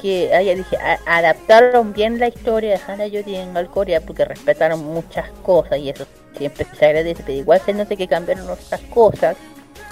[0.00, 4.82] que haya dije, adaptaron bien la historia de Hana Yori en al Corea porque respetaron
[4.82, 6.06] muchas cosas y eso
[6.36, 9.36] siempre se agradece, pero igual se nota que cambiaron otras cosas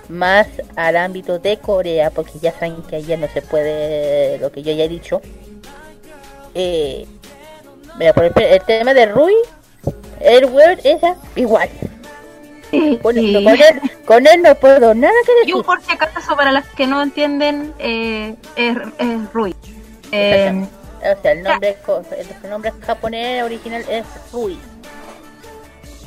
[0.09, 0.47] más
[0.77, 4.73] al ámbito de Corea porque ya saben que allá no se puede lo que yo
[4.73, 5.21] ya he dicho.
[6.55, 7.07] Eh,
[7.99, 9.35] mira, por ejemplo, el tema de Rui,
[10.21, 11.69] el word esa igual.
[13.03, 15.55] Con, él, con él no puedo nada que Y decir.
[15.57, 19.55] un por si acaso, para las que no entienden, eh, es, es Rui.
[20.13, 20.67] Eh,
[20.99, 22.03] O sea, el nombre, co-
[22.43, 24.59] el nombre japonés original es Rui.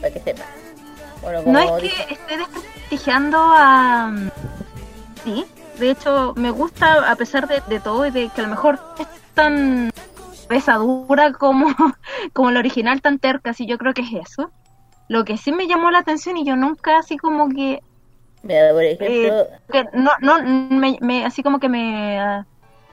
[0.01, 0.43] Para que sepa.
[1.21, 4.11] Bueno, no es que esté desprestigiando a...
[5.23, 5.45] Sí,
[5.79, 8.79] de hecho me gusta a pesar de, de todo y de que a lo mejor
[8.99, 9.91] es tan
[10.47, 11.73] pesadura como,
[12.33, 14.51] como el original, tan terca, sí, yo creo que es eso.
[15.11, 17.81] Lo que sí me llamó la atención y yo nunca así como que
[18.43, 22.45] Mira, por ejemplo, que no, no, me, me- así como que me ah,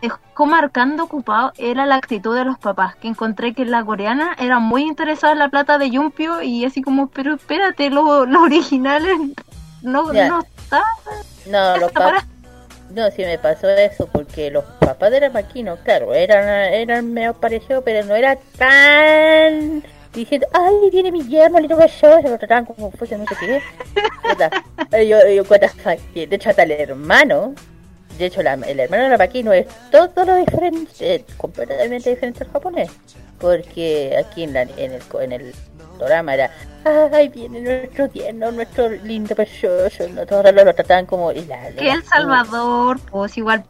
[0.03, 4.59] dejó marcando ocupado era la actitud de los papás, que encontré que la coreana era
[4.59, 9.17] muy interesada en la plata de Yumpio y así como, pero espérate, lo- los originales
[9.83, 10.29] no, Ya.
[10.29, 10.83] no está.
[11.47, 12.27] no, los papás.
[12.91, 17.33] No, sí me pasó eso, porque los papás de la máquina, claro, eran, eran medio
[17.35, 19.83] parecidos, pero no era tan
[20.15, 25.07] diciendo, ay, viene mi yerno, toca yo, se lo trataban como fuese no sé qué.
[25.07, 27.55] Yo, yo, what the fuck, que de hecho hasta el hermano,
[28.19, 32.45] de hecho la- el hermano de la máquina es todo lo diferente, eh, completamente diferente
[32.45, 32.91] al japonés,
[33.39, 35.55] porque aquí en, la, en, el, en el
[35.99, 36.51] drama era,
[37.13, 41.33] ay, viene nuestro tierno, nuestro lindo precioso, no, todos lo, lo trataban como...
[41.33, 43.65] y la- Que El Salvador, pues igual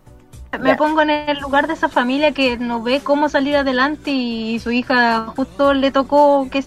[0.58, 0.76] me Ya.
[0.76, 4.70] pongo en el lugar de esa familia que no ve cómo salir adelante y su
[4.70, 6.64] hija justo le tocó que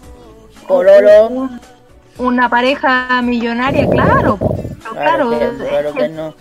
[1.30, 1.60] un-
[2.18, 4.38] una pareja millonaria, claro.
[4.40, 6.34] Pero claro, Claro, que- claro es que que- no.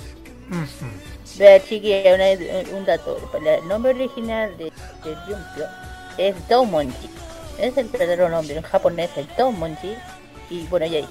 [1.38, 3.16] Vea, chiquilla, una- un dato.
[3.34, 5.64] El nombre original de, de Yumpio
[6.18, 7.08] es Doumonji.
[7.58, 8.56] Es el verdadero nombre.
[8.56, 9.94] En japonés es Doumonji.
[10.50, 11.08] Y bueno, y ahí.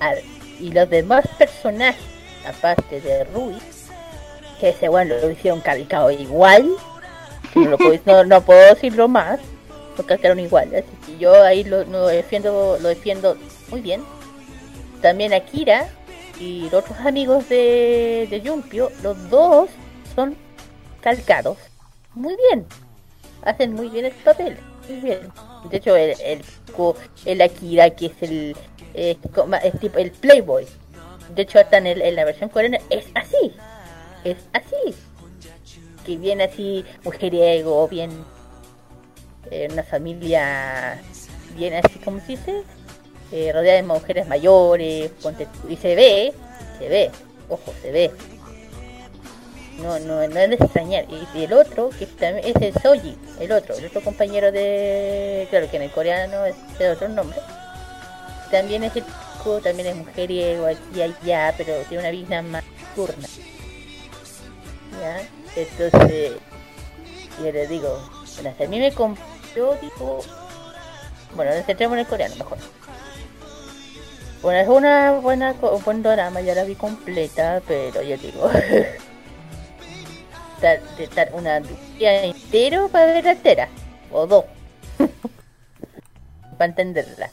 [0.00, 0.24] A ver,
[0.60, 2.00] y los demás personajes,
[2.48, 3.56] aparte de Rui,
[4.60, 6.68] que ese bueno lo hicieron calcado igual.
[7.54, 9.40] No, puedo, no, no puedo decirlo más.
[9.98, 10.68] Lo calcaron igual.
[10.74, 13.36] Así yo ahí lo, defiendo lo defiendo
[13.70, 14.02] muy bien.
[15.02, 15.88] También Akira
[16.38, 19.68] y los otros amigos de, de Yumpio, los dos
[20.14, 20.36] son
[21.00, 21.58] calcados.
[22.14, 22.66] Muy bien.
[23.42, 24.56] Hacen muy bien el papel.
[24.88, 25.20] Muy bien.
[25.70, 26.42] De hecho, el, el,
[27.24, 28.56] el Akira, que es el,
[28.94, 29.18] es
[29.80, 30.66] tipo el Playboy.
[31.34, 33.54] De hecho, hasta en, el- en la versión coreana es así.
[34.24, 34.94] Es así.
[36.04, 38.10] Que viene así, mujeriego, bien.
[39.50, 41.00] eh, una familia
[41.56, 42.64] bien así, como se dice?
[43.32, 45.12] eh, rodeada de mujeres mayores,
[45.68, 46.32] y se ve,
[46.78, 47.10] se ve,
[47.48, 48.10] ojo, se ve.
[49.78, 51.06] No, no, no es de extrañar.
[51.34, 55.70] Y, el otro, que también es el Soji, el otro, el otro compañero de, claro
[55.70, 57.38] que en el coreano es de otro nombre.
[58.50, 59.04] También es el
[59.62, 62.62] también es mujeriego aquí y allá, pero tiene una vida más
[62.94, 63.26] turna.
[64.98, 65.22] ¿Ya?
[65.56, 66.32] Entonces,
[67.38, 67.98] yo le digo,
[68.34, 70.20] bueno, a mí me compró, digo,
[71.34, 72.58] bueno, nos centremos en el coreano mejor.
[74.42, 78.50] Bueno, es una buena, un buen drama, ya la vi completa, pero yo digo,
[80.56, 83.68] estar, de estar una día entero para verla entera,
[84.10, 84.44] o dos,
[86.58, 87.30] para entenderla.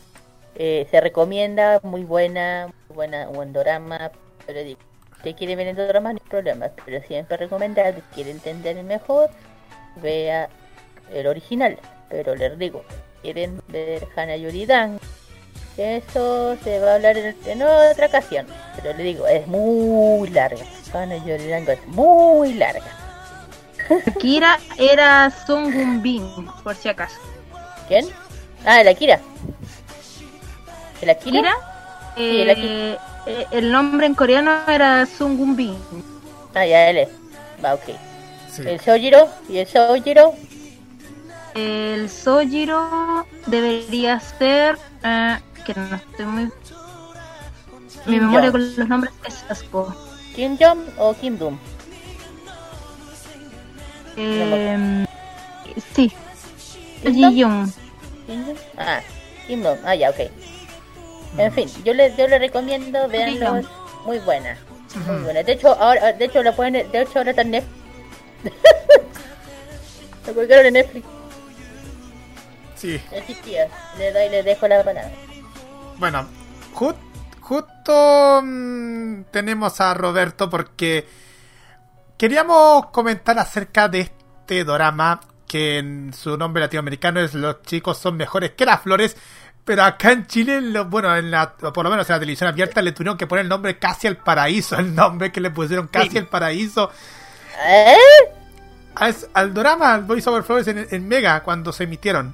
[0.56, 4.12] Eh, se recomienda, muy buena, muy buena, buen drama,
[4.46, 4.80] pero digo,
[5.23, 9.30] si quiere ver el drama no hay problema, pero siempre recomendar, si quiere entender mejor,
[9.98, 10.49] vea
[11.14, 11.77] el original,
[12.10, 12.84] pero les digo,
[13.22, 14.99] quieren ver Hana Yuridan,
[15.77, 20.64] eso se va a hablar en, en otra ocasión, pero le digo, es muy larga,
[20.94, 23.07] Hana Yuridan es muy larga.
[24.19, 26.27] Kira era Sung Bin,
[26.64, 27.18] por si acaso.
[27.88, 28.06] ¿Quién?
[28.65, 29.19] Ah, el Akira.
[31.02, 31.39] ¿El Akira?
[31.39, 31.77] Kira,
[32.18, 35.76] eh, eh, el nombre en coreano era Sung Bin.
[36.53, 37.10] Ah, ya él es.
[37.64, 37.84] Va, ok.
[38.52, 38.64] Sí.
[38.65, 40.34] El Sojiro y el Sojiro.
[41.53, 44.77] El Sojiro debería ser.
[45.03, 46.49] eh, que no estoy muy.
[48.06, 48.52] Mi memoria Jong.
[48.52, 49.94] con los nombres es asco.
[50.35, 51.57] ¿Kim Jong o Kim Doom?
[54.15, 55.06] Eh,
[55.94, 56.11] sí.
[57.03, 57.72] Kim Jong.
[58.77, 59.02] Ah,
[59.48, 59.77] Kim Jong.
[59.84, 60.31] Ah, ya, ok.
[61.38, 63.61] En fin, yo le, yo le recomiendo, veanlo,
[64.05, 64.57] muy buena.
[65.07, 65.43] Muy buena.
[65.43, 67.77] De hecho, ahora, de hecho, lo pueden, de hecho, ahora está en Netflix.
[70.27, 71.05] lo colgaron en Netflix.
[72.76, 73.01] Sí.
[73.09, 75.11] Que le doy, le dejo la palabra.
[75.97, 76.27] Bueno,
[76.73, 76.95] ju-
[77.41, 81.07] justo mm, tenemos a Roberto porque
[82.18, 88.18] queríamos comentar acerca de este drama que en su nombre latinoamericano es Los chicos son
[88.18, 89.15] mejores que las flores.
[89.68, 92.81] Pero acá en Chile, lo- bueno, en la, por lo menos en la televisión abierta
[92.81, 96.10] le tuvieron que poner el nombre casi al paraíso, el nombre que le pusieron casi
[96.11, 96.18] Sí.
[96.19, 96.89] al paraíso.
[97.68, 97.95] ¿Eh?
[98.95, 102.34] al, al drama, al Voice Over Flowers en, en Mega cuando se emitieron.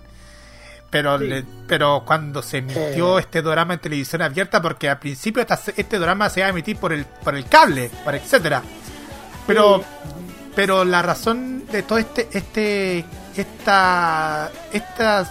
[0.92, 1.28] Pero, Sí.
[1.28, 5.98] le- pero cuando se emitió este drama en televisión abierta, porque al principio esta- este
[5.98, 8.62] drama se iba a emitir por el, por el cable, por etcétera.
[9.48, 9.84] Pero,
[10.56, 13.04] pero la razón de todo este, este,
[13.36, 15.30] esta, esta,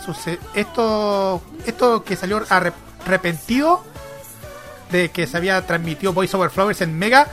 [0.55, 2.73] esto, esto que salió arre-
[3.05, 3.85] arrepentido
[4.91, 7.29] de que se había transmitido Voice Over Flowers en Mega,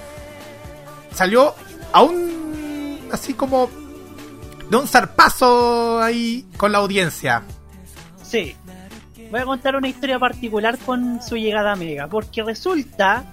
[1.14, 1.56] salió
[1.92, 3.70] aún así como
[4.70, 7.44] de un zarpazo ahí con la audiencia.
[8.24, 8.56] Sí.
[9.32, 13.26] Voy a contar una historia particular con su llegada a Mega, porque resulta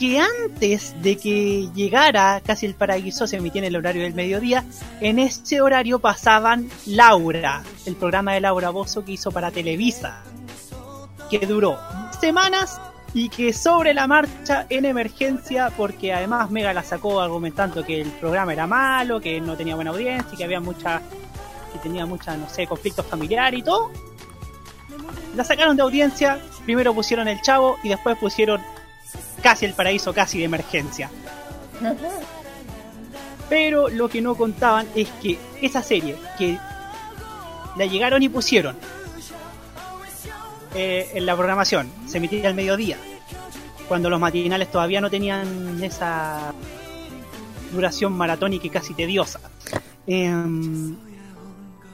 [0.00, 4.64] que antes de que llegara casi el paraíso, se emitía en el horario del mediodía,
[5.02, 10.22] en ese horario pasaban Laura, el programa de Laura Bozo que hizo para Televisa,
[11.28, 11.78] que duró
[12.18, 12.80] semanas
[13.12, 18.08] y que sobre la marcha en emergencia, porque además Mega la sacó argumentando que el
[18.08, 21.02] programa era malo, que no tenía buena audiencia y que había mucha
[21.74, 23.90] que tenía mucha, no sé, conflictos familiares y todo.
[25.36, 28.62] La sacaron de audiencia, primero pusieron el chavo y después pusieron
[29.42, 31.10] casi el paraíso, casi de emergencia.
[33.48, 36.58] Pero lo que no contaban es que esa serie, que
[37.76, 38.76] la llegaron y pusieron,
[40.74, 41.90] eh, en la programación.
[42.06, 42.96] Se emitía al mediodía,
[43.88, 46.54] cuando los matinales todavía no tenían esa
[47.72, 49.40] duración maratónica y casi tediosa.
[50.06, 50.96] Em,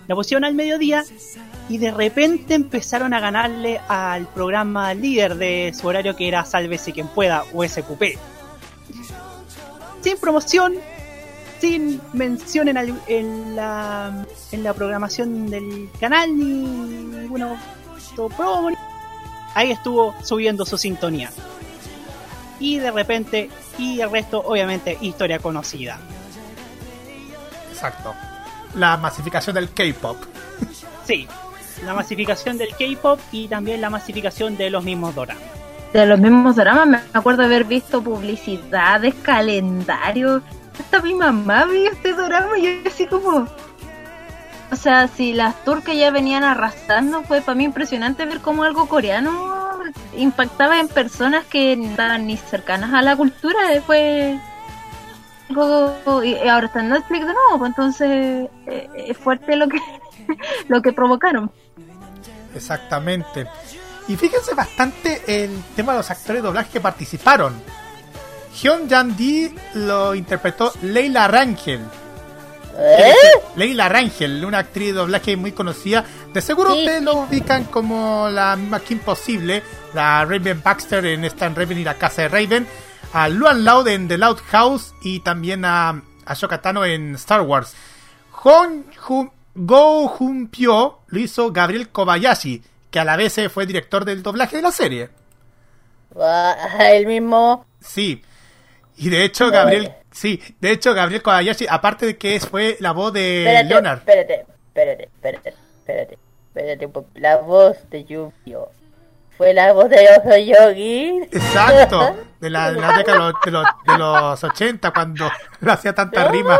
[0.07, 1.05] la pusieron al mediodía
[1.69, 6.93] y de repente empezaron a ganarle al programa líder de su horario que era Sálvese
[6.93, 8.03] quien pueda o SQP.
[10.03, 10.75] Sin promoción,
[11.61, 17.61] sin mención en, al- en la, en la programación del canal ni ninguna
[18.37, 18.71] promo,
[19.55, 21.31] Ahí estuvo subiendo su sintonía.
[22.61, 25.99] Y de repente, y el resto, obviamente, historia conocida.
[27.73, 28.15] Exacto.
[28.75, 30.17] La masificación del K-pop.
[31.07, 31.27] Sí,
[31.85, 35.43] la masificación del K-pop y también la masificación de los mismos doramas.
[35.93, 40.43] De los mismos dramas, me acuerdo haber visto publicidades, calendarios.
[40.79, 43.47] Hasta mi mamá vio este drama y yo así como...
[44.71, 48.87] O sea, si las turcas ya venían arrastrando, fue para mí impresionante ver cómo algo
[48.89, 49.57] coreano
[50.17, 53.59] impactaba en personas que no estaban ni cercanas a la cultura.
[53.87, 54.39] Fue
[55.49, 56.25] algo...
[56.25, 59.79] Y ahora está en Netflix de nuevo, pues entonces eh, es fuerte lo que,
[60.69, 61.51] lo que provocaron.
[62.57, 63.47] Exactamente.
[64.09, 67.55] Y fíjense bastante el tema de los actores de doblaje que participaron.
[68.63, 71.81] Hyun Jan Di lo interpretó Leila Rangel.
[72.79, 73.15] ¿Eh?
[73.57, 76.05] Leila Rangel, una actriz de doblaje muy conocida.
[76.33, 77.05] De seguro Sí, ustedes sí.
[77.05, 79.63] lo ubican como la misma que imposible,
[79.95, 82.67] la Raven Baxter en Stan Raven y la Casa de Raven,
[83.13, 87.75] a Luan Loud en The Loud House y también a Ashoka Tano en Star Wars.
[88.31, 88.83] Hong
[89.57, 94.57] Go Jun Pyo lo hizo Gabriel Kobayashi, que a la vez fue director del doblaje
[94.57, 95.09] de la serie.
[96.21, 96.57] Ah,
[96.91, 97.65] El mismo.
[97.81, 98.23] Sí.
[98.97, 103.13] Y de hecho, Gabriel, sí, de hecho, Gabriel Kobayashi, aparte de que fue la voz
[103.13, 103.99] de Espérate, Leonard.
[103.99, 106.19] espérate, espérate, espérate, espérate,
[106.55, 106.89] espérate.
[107.21, 108.69] La voz de Yu-Gi-Oh!
[109.37, 111.21] Fue la voz de Oso Yogi.
[111.31, 112.17] Exacto,
[112.47, 115.29] de la, de la década de los, de, los, de los 80, cuando
[115.61, 116.55] lo hacía tanta rima.
[116.55, 116.59] Ah,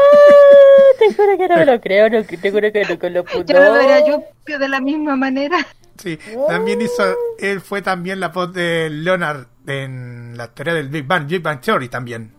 [0.99, 3.53] Te juro que no me lo creo, no, te juro que no, con lo puto.
[3.53, 5.59] Yo no vería Yuppie de la misma manera.
[5.97, 6.19] Sí,
[6.49, 7.03] también hizo,
[7.39, 11.61] él fue también la voz de Leonard en la teoría del Big Bang, Big Bang
[11.61, 12.33] Theory también.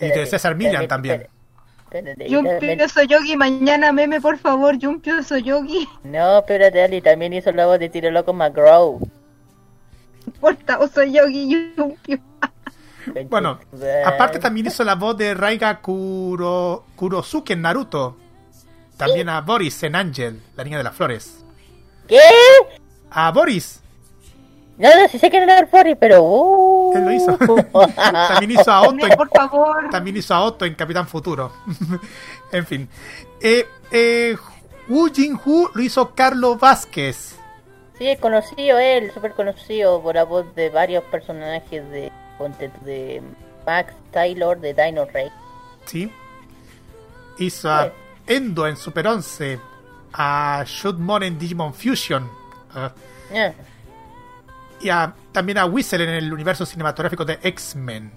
[0.00, 1.26] Y de César Millan también.
[2.28, 5.88] Yumpio Soyogi, mañana meme, por favor, Yumpio Soyogi.
[6.04, 9.00] No, espérate, Ali, también hizo la voz de Tiro Loco McGraw.
[11.78, 11.92] O.
[13.28, 13.58] Bueno,
[14.04, 18.16] aparte también hizo la voz de Raiga Kuro, Kurosuke en Naruto.
[18.96, 21.44] También a Boris en Angel, la niña de las flores.
[22.06, 22.20] ¿Qué?
[23.10, 23.80] A Boris,
[24.76, 26.22] No, no, sí sé que no era el Furry, pero...
[26.22, 27.38] Uh, él lo hizo.
[28.28, 29.90] también hizo a Otto en por favor.
[29.90, 31.52] También hizo a Otto en Capitán Futuro.
[32.52, 32.88] en fin.
[33.40, 34.36] Eh, eh,
[34.88, 37.39] Wu Jin-Hu lo hizo Carlos Vázquez.
[38.00, 42.10] Sí, es conocido él, súper conocido por la voz de varios personajes de,
[42.86, 43.22] de
[43.66, 45.28] Max Taylor de Dino Rey.
[45.84, 46.10] ¿Sí?
[47.38, 47.92] Hizo a
[48.26, 49.60] Endo en Super 11.
[50.14, 52.26] A Shootmon en Digimon Fusion.
[52.74, 52.90] ah,
[53.34, 53.52] Ah,
[54.80, 58.10] y a- también a Whistle en el universo cinematográfico de X-Men.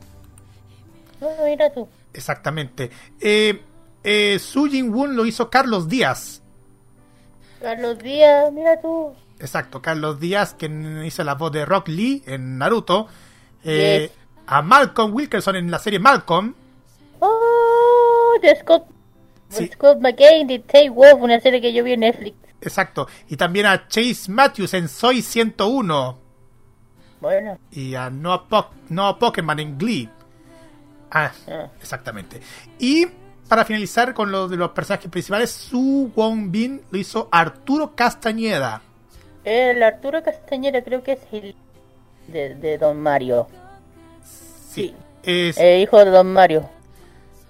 [1.19, 1.87] no, mira tú.
[2.13, 2.89] Exactamente.
[3.19, 3.61] Eh,
[4.03, 6.41] eh, Su Jin-Won lo hizo Carlos Díaz.
[7.61, 9.13] Carlos Díaz, mira tú.
[9.43, 10.65] Exacto, Carlos Díaz, que
[11.05, 13.07] hizo la voz de Rock Lee en Naruto.
[13.63, 14.19] Eh, Yes.
[14.47, 16.53] A Malcolm Wilkerson en la serie Malcolm.
[17.19, 18.83] Oh, de Scott,
[19.49, 19.69] Sí.
[19.73, 22.35] Scott McCain de Tay Wolf, una serie que yo vi en Netflix.
[22.61, 23.07] Exacto.
[23.29, 26.17] Y también a Chase Matthews en Soy 101.
[27.21, 30.09] Bueno, Y a Noah, Po- Noah Pokémon en Glee.
[31.11, 31.67] Ah, Ah.
[31.81, 32.41] exactamente.
[32.79, 33.05] Y
[33.47, 38.81] para finalizar con lo de los personajes principales, Su Won Bin lo hizo Arturo Castañeda.
[39.43, 41.55] El Arturo Castañeda creo que es el
[42.27, 43.47] de, de Don Mario.
[44.69, 44.95] Sí.
[45.23, 46.69] Es, El hijo de Don Mario.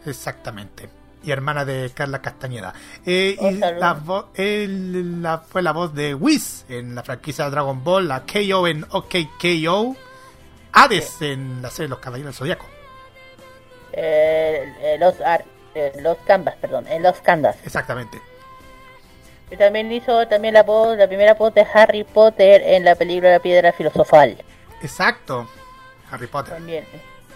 [0.05, 0.89] Exactamente.
[1.23, 2.73] Y hermana de Carla Castañeda.
[3.05, 7.49] Eh, Oh, y la, vo- él- la- fue la voz de Whis en la franquicia
[7.49, 9.95] Dragon Ball, la KO en OK KO,
[10.73, 12.65] Hades en la serie Los Caballeros del Zodíaco.
[13.93, 15.45] Eh, eh, los Ar-
[15.75, 17.55] eh, los Canvas, perdón, en los Canvas.
[17.63, 18.19] Exactamente.
[19.53, 23.33] Y también hizo también la voz, la primera voz de Harry Potter en la película
[23.33, 24.35] La Piedra Filosofal.
[24.81, 25.47] Exacto.
[26.09, 26.55] Harry Potter.
[26.55, 26.83] También.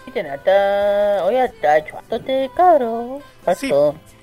[0.04, 1.24] Y tiene harta...
[1.26, 3.20] Oye, harta chuato este cabro.
[3.56, 3.70] Sí.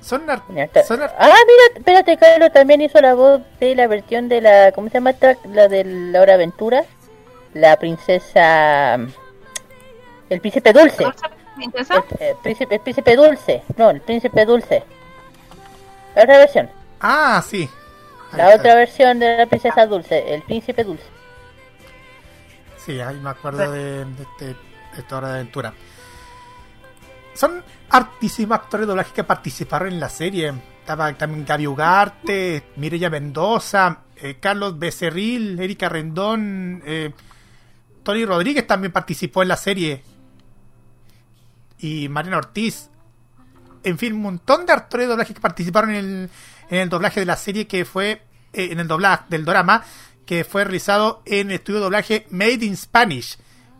[0.01, 0.41] Son, ar-
[0.85, 4.73] son ar- Ah, mira, espérate, Carlos también hizo la voz de la versión de la...
[4.73, 5.38] ¿Cómo se llama esta?
[5.53, 6.84] La de la hora aventura.
[7.53, 8.95] La princesa...
[10.30, 11.01] El príncipe dulce.
[11.05, 12.03] ¿Dulce princesa?
[12.19, 13.63] El, el príncipe, el príncipe dulce.
[13.77, 14.84] No, el príncipe dulce.
[16.13, 16.69] La otra versión.
[16.99, 17.69] Ah, sí.
[18.35, 18.59] La está.
[18.59, 20.33] otra versión de la princesa dulce.
[20.33, 21.05] El príncipe dulce.
[22.77, 24.55] Sí, ahí me acuerdo de, de este, de
[24.97, 25.73] esta hora de aventura.
[27.33, 30.53] Son artísimos actores de doblaje que participaron en la serie.
[30.79, 37.11] Estaba también Gaby Ugarte, Mireya Mendoza, eh, Carlos Becerril, Erika Rendón, eh,
[38.03, 40.03] Tony Rodríguez también participó en la serie.
[41.79, 42.89] Y Mariana Ortiz.
[43.83, 46.29] En fin, un montón de actores de doblaje que participaron en el,
[46.69, 48.21] en el doblaje de la serie que fue,
[48.53, 49.83] eh, en el doblaje del drama,
[50.25, 53.37] que fue realizado en el estudio de doblaje Made in Spanish,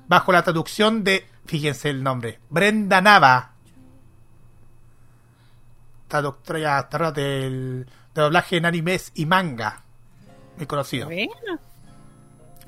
[0.08, 3.52] bajo la traducción de, fíjense el nombre, Brenda Nava,
[6.08, 9.84] traductora del, de doblaje en animes y manga,
[10.58, 11.08] muy conocido.
[11.08, 11.60] Bueno.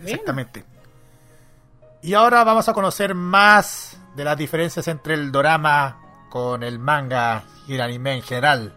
[0.03, 0.65] Exactamente.
[2.01, 7.43] Y ahora vamos a conocer más de las diferencias entre el dorama con el manga
[7.67, 8.73] y el anime en general.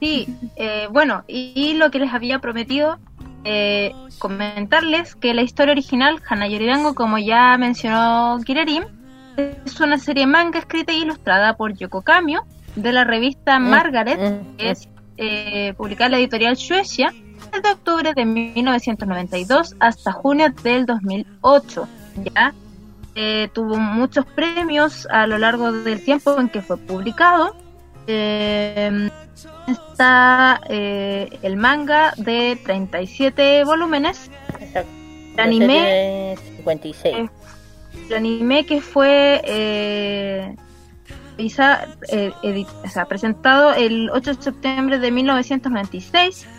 [0.00, 2.98] Sí, eh, bueno, y, y lo que les había prometido,
[3.44, 8.84] eh, comentarles que la historia original, Hanayoridango, como ya mencionó Kirerim,
[9.36, 12.44] es una serie manga escrita e ilustrada por Yoko Kamio
[12.74, 17.12] de la revista Margaret, mm, que es eh, publicada en la editorial Shueisha,
[17.52, 21.88] desde octubre de 1992 hasta junio del 2008.
[22.34, 22.52] Ya
[23.20, 27.56] Eh, tuvo muchos premios a lo largo del tiempo en que fue publicado.
[28.06, 29.10] Eh,
[29.66, 34.30] está eh, el manga de 37 volúmenes.
[34.60, 34.90] Exacto.
[35.34, 37.14] El anime, 56.
[37.16, 37.28] eh,
[38.08, 40.54] el anime que fue eh,
[42.08, 46.57] eh, edit- o sea, presentado el 8 de septiembre de 1996 Ujú.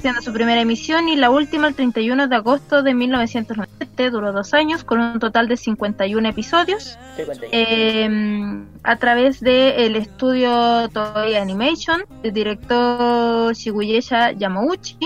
[0.00, 4.10] Siendo su primera emisión y la última el 31 de agosto de 1997.
[4.10, 7.50] Duró dos años con un total de 51 episodios 56.
[7.52, 14.96] eh, a través del estudio Toei Animation, del director Shiguyesha Yamauchi.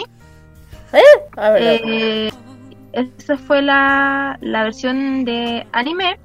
[1.36, 2.30] A ver, Eh,
[2.92, 6.18] esa fue la, la versión de anime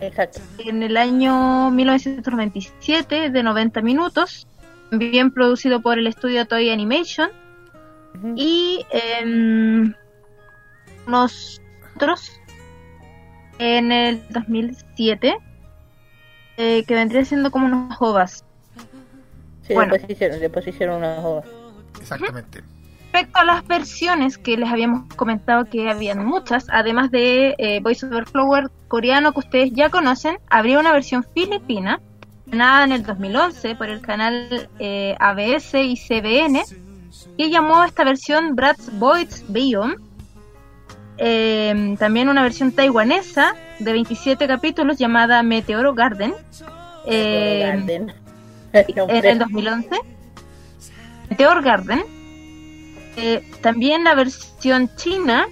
[0.00, 0.40] exacto.
[0.58, 4.46] en el año 1997 de 90 minutos,
[4.92, 7.30] bien producido por el estudio Toei Animation.
[8.36, 9.94] Y em,
[11.06, 12.30] nosotros
[13.58, 15.36] en el 2007,
[16.56, 18.44] eh, que vendría siendo como unos ovas.
[19.62, 19.92] Sí, bueno.
[19.92, 21.44] después hicieron, después hicieron una joda.
[22.00, 22.62] Exactamente.
[23.12, 28.06] Respecto a las versiones que les habíamos comentado que habían muchas, además de eh, Voice
[28.06, 32.00] Over Flower coreano que ustedes ya conocen, habría una versión filipina,
[32.52, 36.62] estrenada en el 2011 por el canal eh, ABS y CBN,
[37.38, 39.96] que llamó esta versión Bratz Boys Beyond.
[41.16, 46.34] Eh, también una versión taiwanesa de 27 capítulos llamada Meteoro Garden.
[47.06, 48.12] eh, Garden.
[48.74, 49.88] en el 2011.
[51.30, 52.02] Meteor Garden.
[53.16, 55.46] Eh, también la versión china,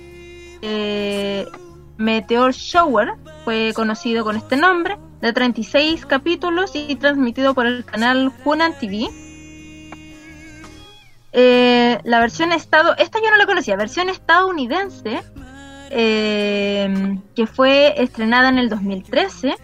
[1.97, 3.14] Meteor Shower,
[3.47, 9.09] fue conocido con este nombre, de 36 capítulos y transmitido por el canal Hunan TV.
[11.32, 15.22] Eh, la versión estado, esta yo no la conocía, versión estadounidense,
[15.90, 19.56] eh, que fue estrenada en el 2013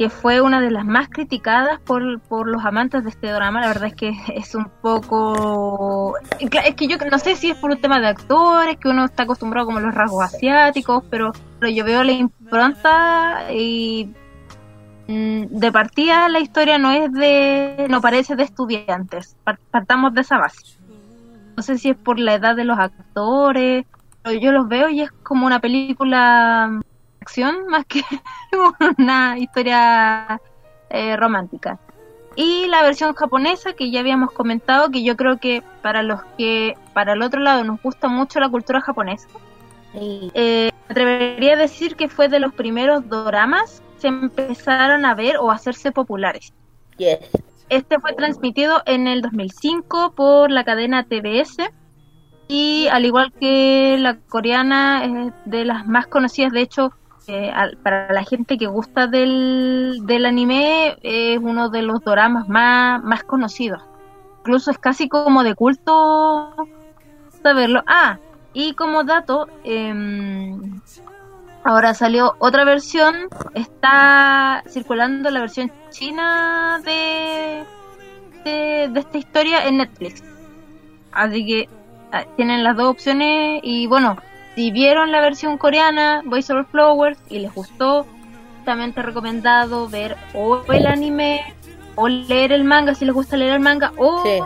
[0.00, 3.60] que fue una de las más criticadas por, por los amantes de este drama.
[3.60, 6.14] La verdad es que es un poco...
[6.38, 9.24] Es que yo no sé si es por un tema de actores, que uno está
[9.24, 14.08] acostumbrado como los rasgos asiáticos, pero, pero yo veo la impronta y
[15.06, 17.86] mm, de partida la historia no es de...
[17.90, 19.36] no parece de estudiantes.
[19.44, 20.78] Par- Partamos de esa base.
[21.58, 23.84] No sé si es por la edad de los actores,
[24.22, 26.80] pero yo los veo y es como una película
[27.20, 28.02] acción más que
[28.98, 30.40] una historia
[30.88, 31.78] eh, romántica.
[32.36, 36.76] Y la versión japonesa que ya habíamos comentado, que yo creo que para los que
[36.94, 39.28] para el otro lado nos gusta mucho la cultura japonesa,
[39.94, 45.04] Y- eh, me atrevería a decir que fue de los primeros doramas que se empezaron
[45.04, 46.52] a ver o a hacerse populares.
[46.96, 47.18] Yes.
[47.68, 51.70] Este fue transmitido en el 2005 por la cadena TBS
[52.48, 56.92] y al igual que la coreana es de las más conocidas, de hecho
[57.28, 62.48] eh, al- para la gente que gusta del, del anime es uno de los doramas
[62.48, 63.82] más, más conocidos.
[64.40, 66.54] Incluso es casi como de culto
[67.42, 67.82] saberlo.
[67.86, 68.18] Ah,
[68.52, 70.80] y como dato, em,
[71.62, 77.64] ahora salió otra versión, está circulando la versión china de,
[78.44, 80.22] de, de esta historia en Netflix.
[81.12, 81.68] Así que
[82.12, 84.16] ah, tienen las dos opciones y bueno,
[84.54, 88.06] si vieron la versión coreana, Voice Over Flowers, y les gustó,
[88.64, 91.54] también te he recomendado ver o el anime
[91.96, 94.38] o leer el manga si les gusta leer el manga o Sí.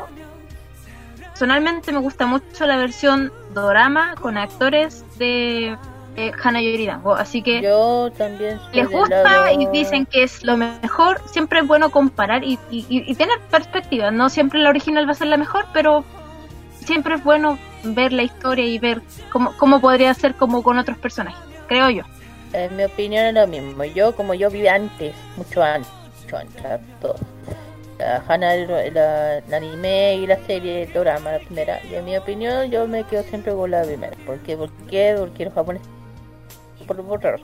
[1.30, 5.76] personalmente me gusta mucho la versión dorama con actores de
[6.16, 10.56] eh, Hana Yoridango, así que Yo también les gusta lado- y dicen que es lo
[10.56, 11.20] mejor.
[11.26, 14.12] Siempre es bueno comparar y- y- y tener perspectiva.
[14.12, 16.04] No siempre la original va a ser la mejor, pero
[16.78, 20.98] siempre es bueno ver la historia y ver cómo, cómo podría ser como con otros
[20.98, 21.38] personajes,
[21.68, 22.02] creo yo.
[22.52, 23.84] En mi opinión es lo mismo.
[23.84, 25.90] Yo, como yo viví antes, mucho antes,
[26.22, 26.62] mucho antes,
[27.00, 27.16] todo.
[27.98, 31.80] La Hana, la, la anime y la serie drama, la primera.
[31.84, 34.16] Y en mi opinión, yo me quedo siempre con la primera.
[34.26, 34.56] ¿Por qué?
[34.56, 35.14] ¿Por qué?
[35.18, 35.88] Porque los japoneses.
[36.86, 37.42] Por, raros.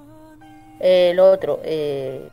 [0.80, 2.28] Eh, lo otro, eh,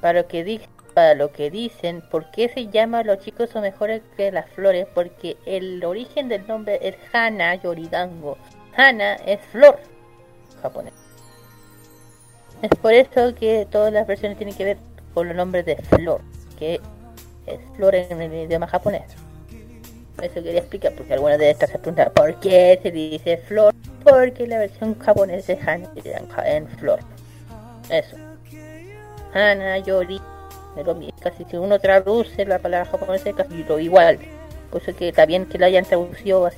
[0.00, 0.60] para, que di-
[0.98, 4.84] para lo que dicen, ¿por qué se llama Los chicos son mejores que las flores?
[4.92, 8.36] Porque el origen del nombre es Hana Yoridango.
[8.76, 9.78] Hana es flor
[10.60, 10.94] japonés.
[12.62, 14.78] Es por eso que todas las versiones tienen que ver
[15.14, 16.20] con los nombres de flor,
[16.58, 16.80] que
[17.46, 19.04] es flor en el idioma japonés.
[20.20, 23.72] Eso quería explicar, porque algunas de estas se preguntan por qué se dice flor,
[24.02, 25.88] porque la versión japonesa es Hana
[26.44, 26.98] en flor.
[27.88, 28.16] Eso.
[29.32, 30.37] Hana, Yori, es lo mismo.
[31.22, 34.18] Casi si uno traduce la palabra japonesa es casi lo igual.
[34.70, 36.50] Por eso que está bien que la hayan traducido.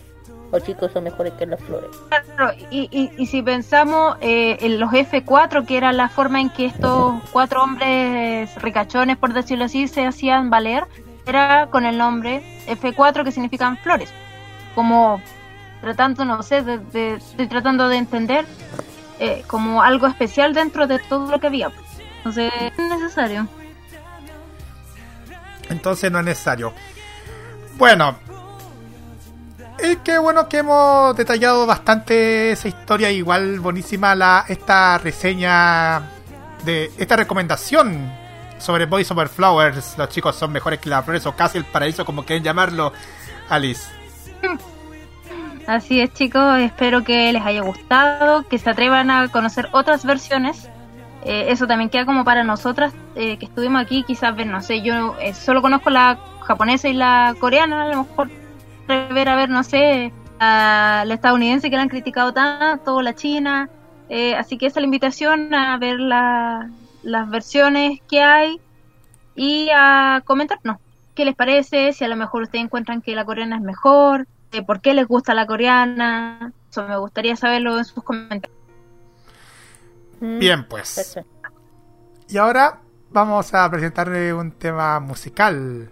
[0.52, 1.90] Los chicos son mejores que las flores.
[2.08, 6.66] Claro, y, y, si pensamos eh, en los F4, que era la forma en que
[6.66, 10.84] estos cuatro hombres ricachones, por decirlo así, se hacían valer,
[11.24, 14.12] era con el nombre F4 que significan flores.
[14.74, 15.22] Como
[15.80, 18.44] tratando, no sé, de, de- estoy tratando de entender
[19.20, 21.70] eh, como algo especial dentro de todo lo que había.
[22.18, 23.46] Entonces, es necesario.
[25.70, 26.74] Entonces no es necesario.
[27.76, 28.16] Bueno.
[29.78, 33.10] Es que bueno que hemos detallado bastante esa historia.
[33.10, 36.02] Igual buenísima la esta reseña
[36.66, 38.12] de esta recomendación
[38.58, 39.96] sobre Boys Over Flowers.
[39.96, 42.92] Los chicos son mejores que las flores o casi el paraíso, como quieren llamarlo,
[43.48, 43.88] Alice.
[45.66, 46.58] Así es, chicos.
[46.58, 50.68] Espero que les haya gustado, que se atrevan a conocer otras versiones.
[51.24, 54.04] Eh, eso también queda como para nosotras eh, que estuvimos aquí.
[54.04, 57.82] Quizás ver, no sé, yo eh, solo conozco la japonesa y la coreana.
[57.84, 58.30] A lo mejor
[58.88, 63.68] ver a ver, no sé, a la estadounidense que la han criticado tanto, la china.
[64.08, 66.68] Eh, así que esa es la invitación a ver la-
[67.02, 68.60] las versiones que hay
[69.34, 70.78] y a comentarnos
[71.14, 74.62] qué les parece, si a lo mejor ustedes encuentran que la coreana es mejor, eh,
[74.62, 76.52] por qué les gusta la coreana.
[76.70, 78.59] Eso me gustaría saberlo en sus comentarios.
[80.20, 81.18] Bien, pues.
[82.28, 82.80] Y ahora
[83.10, 85.90] vamos a presentarle un tema musical.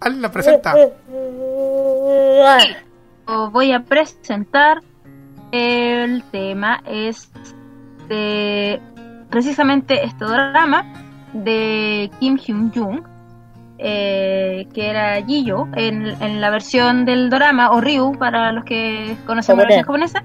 [0.00, 0.74] ¿Alguien lo presenta?
[3.26, 4.82] Os voy a presentar
[5.52, 7.30] el tema es
[8.08, 8.80] de
[9.30, 10.84] precisamente este drama
[11.32, 13.02] de Kim Hyun Jung
[13.78, 19.16] eh, que era Jiyo en, en la versión del drama o Ryu para los que
[19.26, 20.24] conocemos la versión japonesa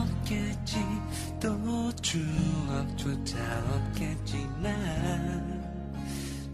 [2.01, 3.37] 추억조차
[3.73, 4.71] 없겠지만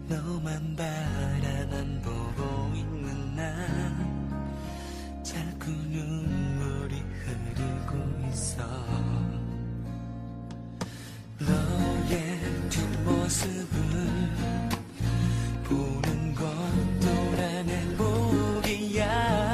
[0.08, 3.54] 너만 바라만 보고 있는 나
[5.22, 8.64] 자꾸 눈물이 흐르고 있어
[11.38, 12.40] 너의
[12.70, 13.68] 뒷모습을
[15.64, 19.47] 보는 것도 난 행복이야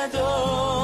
[0.00, 0.79] 太多。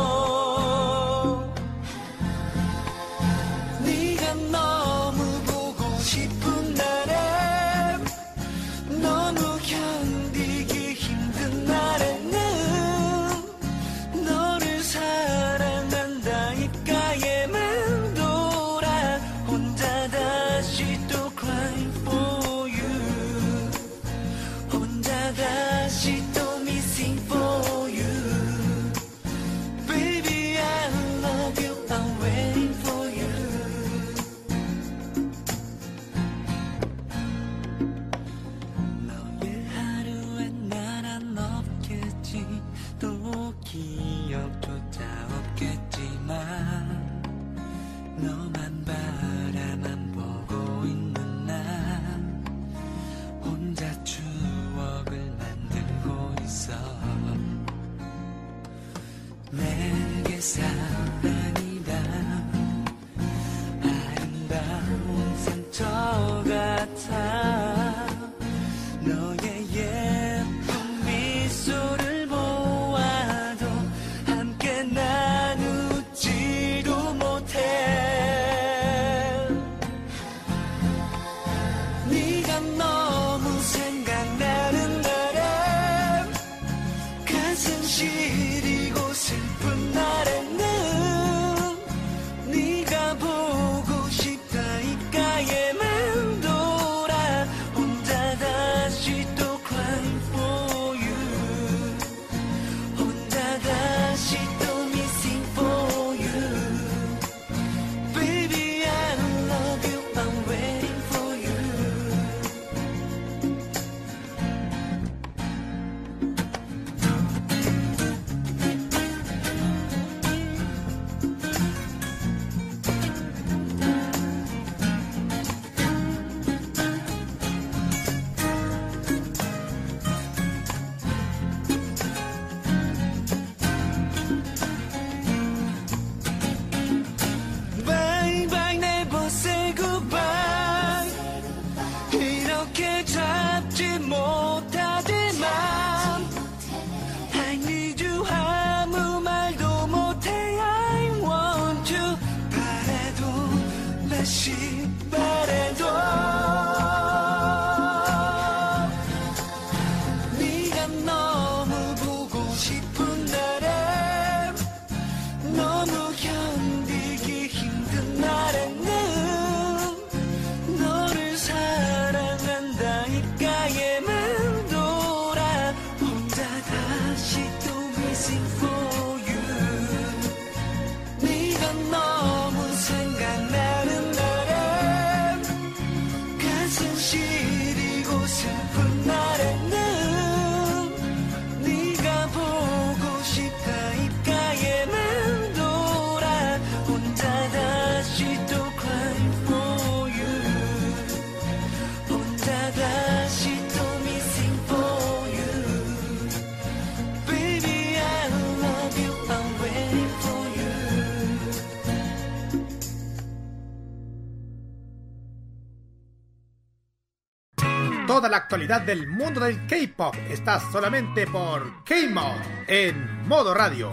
[218.56, 223.92] Actualidad del mundo del K-pop está solamente por K-Mod en modo radio.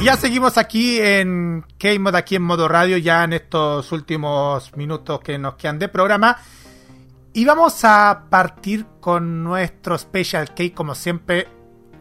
[0.00, 5.20] Y ya seguimos aquí en K-Mod, aquí en modo radio, ya en estos últimos minutos
[5.20, 6.38] que nos quedan de programa.
[7.34, 11.48] Y vamos a partir con nuestro Special K, como siempre,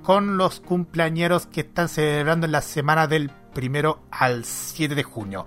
[0.04, 5.46] con los cumpleañeros que están celebrando en la semana del primero al 7 de junio.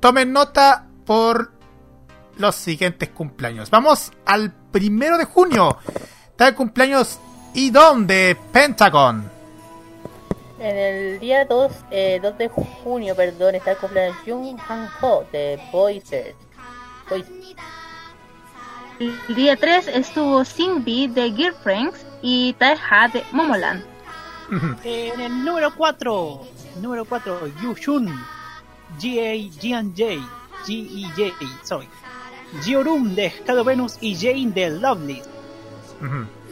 [0.00, 1.52] Tomen nota por
[2.38, 3.68] los siguientes cumpleaños.
[3.68, 5.78] Vamos al primero de junio.
[6.30, 7.20] Está el cumpleaños
[7.54, 9.30] Idon de Pentagon.
[10.58, 15.24] En el día 2, eh, 2 de junio, perdón, está el cumpleaños Jung Han Ho
[15.30, 16.34] de Voices.
[17.08, 17.56] Voices.
[18.98, 23.84] El día 3 estuvo Singbi de Girlfriends y Taeha de Momoland.
[24.84, 26.40] En el número 4,
[26.80, 28.06] número 4, Yushun,
[28.98, 29.34] G.A.
[29.60, 30.20] G&J,
[30.66, 31.88] G.E.J, sorry.
[32.62, 35.22] Giorum de Shadow Venus y Jane de Lovely.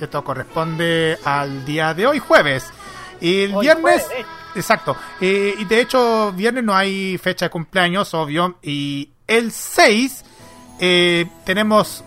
[0.01, 2.66] Esto corresponde al día de hoy, jueves.
[3.20, 3.82] Y el Hoy viernes.
[4.06, 4.27] jueves.
[4.55, 4.97] Exacto.
[5.20, 8.56] Eh, y de hecho, viernes no hay fecha de cumpleaños, obvio.
[8.62, 10.24] Y el 6
[10.81, 12.05] eh, tenemos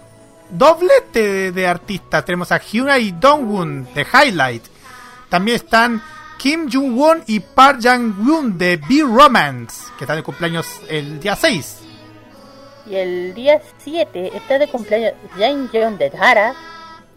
[0.50, 2.24] doblete de, de artistas.
[2.26, 4.64] Tenemos a Hyuna y Dongwon de Highlight.
[5.30, 6.02] También están
[6.38, 11.80] Kim Jung-won y Park Jang-woon de B-Romance, que están de cumpleaños el día 6.
[12.86, 16.54] Y el día 7 está de cumpleaños Jane John de Tara,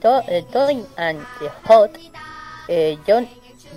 [0.01, 1.91] to, eh, Toy and the Hot,
[2.69, 3.29] eh, John,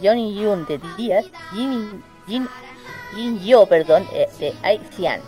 [0.02, 2.48] Johnny Yoon de Díaz, Jin, Jin,
[3.16, 5.22] Jin Yo, perdón, eh, de Aixian.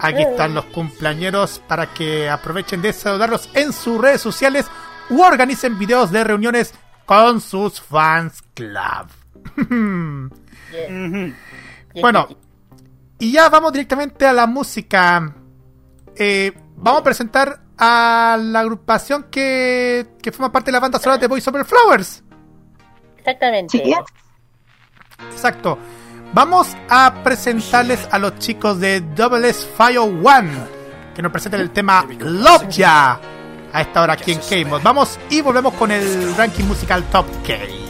[0.00, 4.66] Aquí están los cumpleañeros para que aprovechen de saludarlos en sus redes sociales
[5.10, 6.72] u organicen videos de reuniones
[7.04, 9.08] con sus fans club.
[9.58, 10.30] Ujú.
[12.00, 12.28] bueno,
[13.18, 15.34] y ya vamos directamente a la música.
[16.16, 21.20] Eh, vamos a presentar a la agrupación que, que forma parte de la banda sonora
[21.20, 22.22] de Boys Over Flowers.
[23.18, 23.78] Exactamente.
[23.78, 23.94] Sí.
[25.32, 25.78] Exacto.
[26.32, 30.50] Vamos a presentarles a los chicos de Double S Fire One
[31.14, 33.18] que nos presenten el tema Love Ya
[33.72, 34.82] a esta hora aquí en K-Mod.
[34.82, 37.87] Vamos y volvemos con el ranking musical Top K.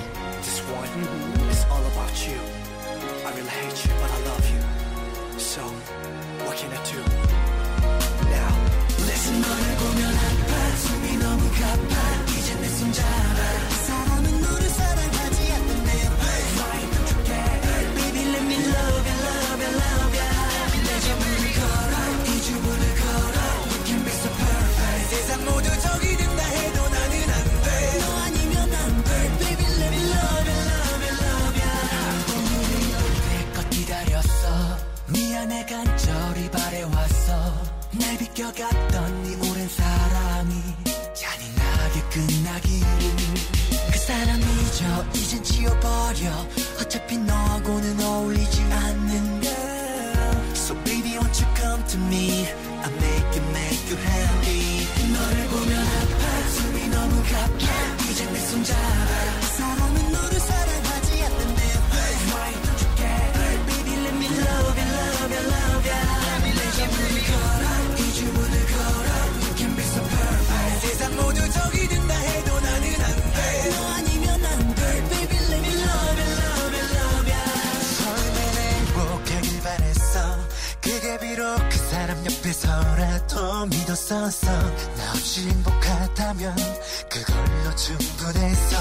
[35.67, 37.33] 간절히 바래왔어.
[37.93, 40.63] 날 비껴갔던 네 오랜 사랑이
[41.15, 42.89] 잔인하게 끝나기를.
[43.93, 46.47] 그 사람 잊어 이젠 지워버려.
[46.81, 49.49] 어차피 너하고는 어울리지 않는데
[50.55, 52.47] So baby won't you come to me?
[52.83, 54.87] I'll make you make you happy.
[55.13, 56.49] 너를 보면 아파.
[56.51, 59.08] 숨이 너무 가빠 이제 내 손잡아.
[71.51, 72.89] 저기 된다 해도 나는
[81.21, 81.79] 비록 그
[83.67, 84.47] 믿었었어.
[84.51, 86.57] 나 없이 행복하다면
[87.09, 88.77] 그걸로 충분했어.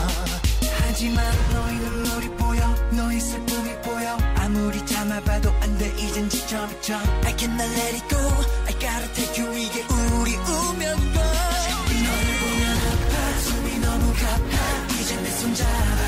[0.81, 2.67] 하지만 너의 눈물이 보여.
[2.91, 4.17] 너의 슬픔이 보여.
[4.37, 5.93] 아무리 참아봐도 안 돼.
[5.97, 6.95] 이젠 지쳐 미쳐.
[7.25, 8.19] I cannot let it go.
[8.65, 9.57] I gotta take you.
[9.57, 9.83] 이게
[10.19, 11.16] 우리 운명
[14.99, 16.06] 이제 내 손잡아.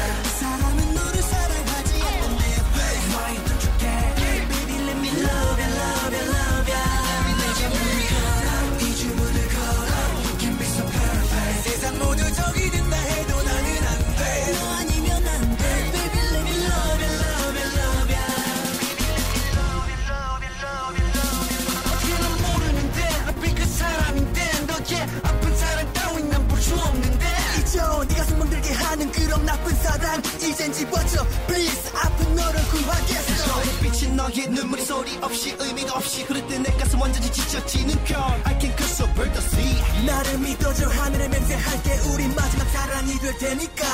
[30.10, 31.92] 사랑 이젠 집어줘 Please.
[31.94, 33.62] 아픈 너를 구하겠어.
[33.82, 38.18] 빛이 너의 눈물이 소리 없이 의미가 없이 흐를 때내 가슴 완전히 지쳐지는 별.
[38.46, 40.06] I can cross over the sea.
[40.06, 43.86] 나를 믿어줘 하늘에 맹세할게 우리 마지막 사랑이 될 테니까.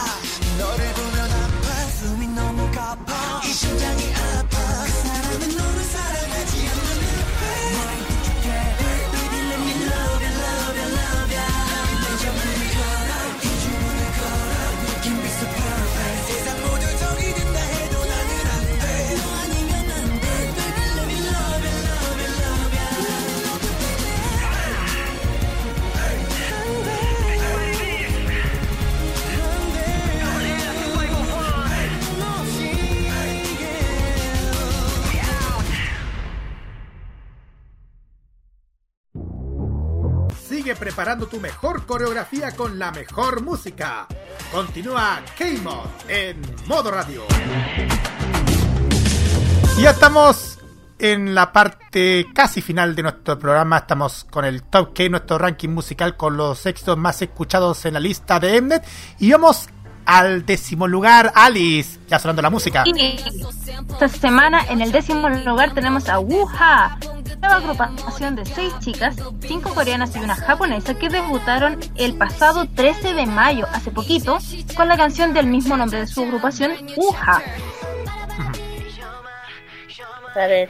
[0.58, 1.90] 너를 보면 아파.
[2.00, 3.42] 숨이 너무 가파.
[3.46, 4.84] 이 심장이 아파.
[4.86, 5.84] 그 사람은 너를
[40.74, 44.08] Preparando tu mejor coreografía con la mejor música.
[44.52, 47.22] Continúa K-Mod en modo radio.
[49.80, 50.58] Ya estamos
[50.98, 53.78] en la parte casi final de nuestro programa.
[53.78, 58.00] Estamos con el Top K, nuestro ranking musical con los éxitos más escuchados en la
[58.00, 58.84] lista de Mnet.
[59.20, 59.70] Y vamos
[60.06, 62.00] al décimo lugar, Alice.
[62.08, 62.84] Ya sonando la música.
[62.86, 63.18] Y
[63.90, 66.98] esta semana en el décimo lugar tenemos a Wuha,
[67.42, 73.14] nueva agrupación de seis chicas, cinco coreanas y una japonesa que debutaron el pasado 13
[73.14, 74.38] de mayo, hace poquito,
[74.76, 77.42] con la canción del mismo nombre de su agrupación, Wuha.
[80.36, 80.70] A ver.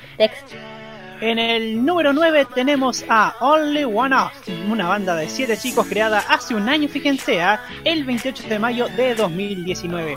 [1.22, 4.34] En el número 9 tenemos a Only One Off,
[4.70, 7.62] una banda de 7 chicos creada hace un año, fíjense, ¿ah?
[7.84, 10.16] el 28 de mayo de 2019.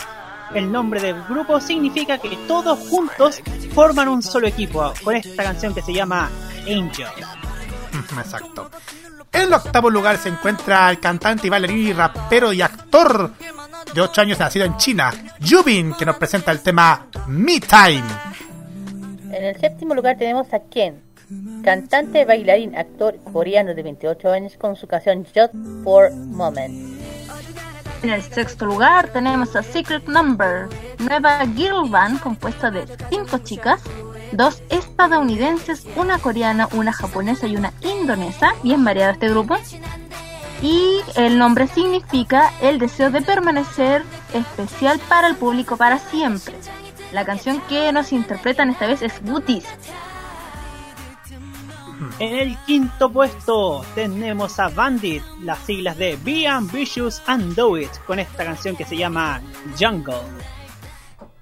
[0.55, 3.41] El nombre del grupo significa que todos juntos
[3.75, 6.31] forman un solo equipo, con esta canción que se llama
[6.63, 7.07] Angel.
[8.19, 8.71] Exacto.
[9.33, 13.33] En el octavo lugar se encuentra el cantante y bailarín y rapero y actor
[13.95, 18.28] de 8 años nacido en China, Yubin, que nos presenta el tema Me Time.
[19.39, 21.01] En el séptimo lugar tenemos a Ken,
[21.63, 26.99] cantante, bailarín, actor coreano de 28 años con su canción Just for Moment.
[28.03, 30.67] En el sexto lugar tenemos a Secret Number,
[30.99, 33.81] nueva girl band compuesta de cinco chicas,
[34.33, 39.57] dos estadounidenses, una coreana, una japonesa y una indonesa, bien variado este grupo.
[40.63, 44.03] Y el nombre significa el deseo de permanecer
[44.35, 46.57] especial para el público para siempre.
[47.13, 49.65] La canción que nos interpretan esta vez es Booties.
[52.19, 57.91] En el quinto puesto tenemos a Bandit, las siglas de Be Ambitious and Do It,
[58.07, 59.41] con esta canción que se llama
[59.79, 60.15] Jungle.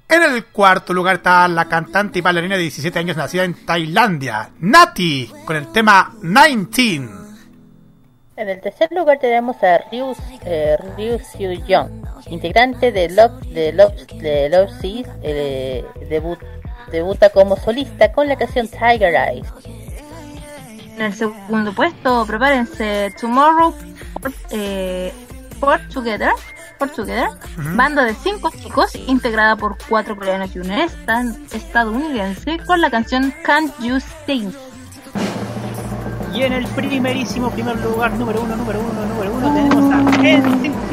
[0.08, 4.50] En el cuarto lugar está la cantante y bailarina de 17 años nacida en Tailandia,
[4.60, 7.25] Nati, con el tema 19.
[8.36, 11.88] En el tercer lugar tenemos a Ryu, eh, Ryu Young,
[12.26, 16.38] integrante de Love, de Love, de Love Seas, eh, debut,
[16.92, 19.46] debuta como solista con la canción Tiger Eyes.
[20.96, 23.74] En el segundo puesto, prepárense Tomorrow
[24.20, 25.14] for, eh,
[25.58, 26.32] for Together,
[26.78, 27.28] for Together
[27.74, 33.72] banda de cinco chicos integrada por cuatro coreanos y un estadounidense con la canción Can't
[33.80, 34.52] You Sing.
[36.36, 40.92] Y en el primerísimo primer lugar, número uno, número uno, número uno, tenemos a NCT.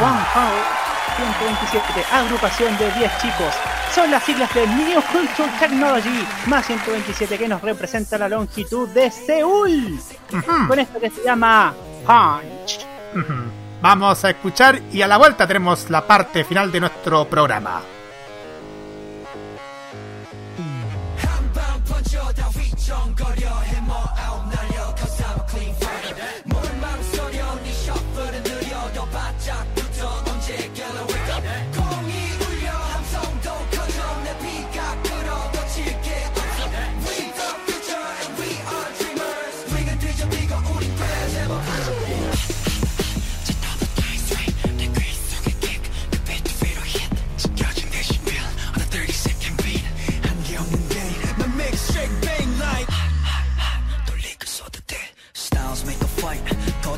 [0.00, 0.78] One Power
[1.18, 3.54] 127, agrupación de 10 chicos.
[3.94, 9.10] Son las siglas de New Culture Technology más 127 que nos representa la longitud de
[9.10, 10.00] Seúl.
[10.66, 11.74] Con esto que se llama
[12.06, 12.86] Punch.
[13.82, 17.82] Vamos a escuchar y a la vuelta tenemos la parte final de nuestro programa.
[22.88, 23.67] 걱정거려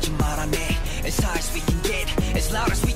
[0.00, 2.89] 거짓말 안해 As high as we can get As loud as we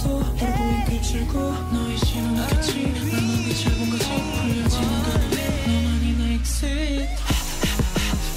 [0.00, 1.38] 달려도 얼굴은 그칠고
[1.72, 7.08] 너의 신은 나겠지 나만의 짧은 거지 풀려지는 거리에 너만이 내 exit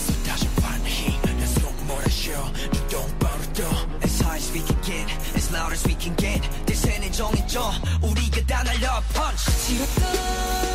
[0.06, 2.54] 쏟아져 파는 힘내 속 몰아쉬어.
[2.72, 3.64] 주동 빠르도
[4.04, 6.42] As high as we can get As loud as we can get.
[6.66, 7.72] 대세는 정해져.
[8.02, 9.52] 우리가 다 날려 punch.
[9.68, 10.73] 지렸던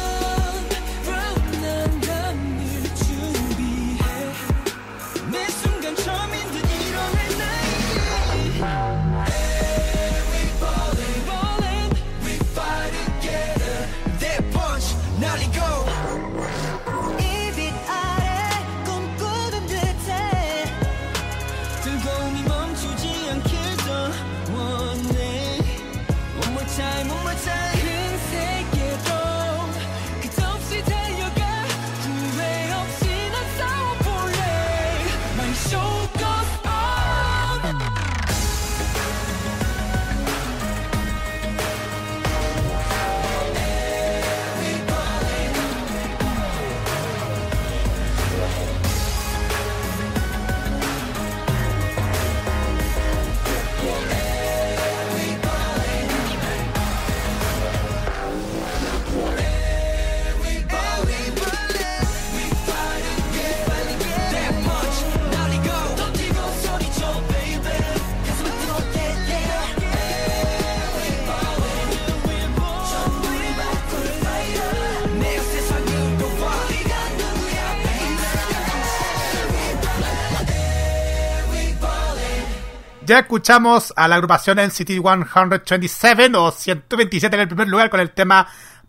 [83.08, 88.10] Ya escuchamos a la agrupación NCT 127 o 127 en el primer lugar con el
[88.10, 88.46] tema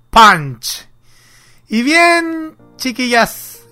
[0.09, 0.89] Punch.
[1.69, 3.65] Y bien, chiquillas,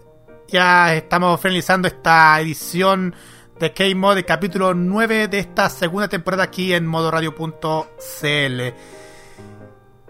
[0.48, 3.14] ya estamos finalizando esta edición
[3.60, 8.62] de K-Mod, capítulo 9 de esta segunda temporada aquí en modoradio.cl.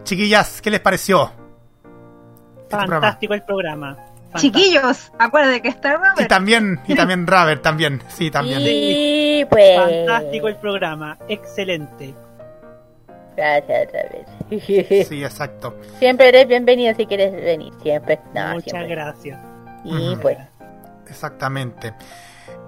[0.03, 1.31] Chiquillas, ¿qué les pareció?
[2.69, 2.77] Este.
[2.77, 3.97] Fantástico el programa.
[4.31, 4.57] Fantástico.
[4.59, 6.27] Chiquillos, acuérdense que está Y Robert.
[6.27, 8.59] también, y también Raver, también, sí, también.
[8.63, 9.77] Y pues.
[9.79, 11.17] Fantástico el programa.
[11.27, 12.13] Excelente.
[13.35, 15.07] Gracias otra vez.
[15.07, 15.77] Sí, exacto.
[15.99, 17.71] Siempre eres bienvenido si quieres venir.
[17.83, 18.19] Siempre.
[18.33, 18.87] No, Muchas siempre.
[18.95, 19.39] gracias.
[19.83, 20.37] Y pues.
[21.07, 21.93] Exactamente.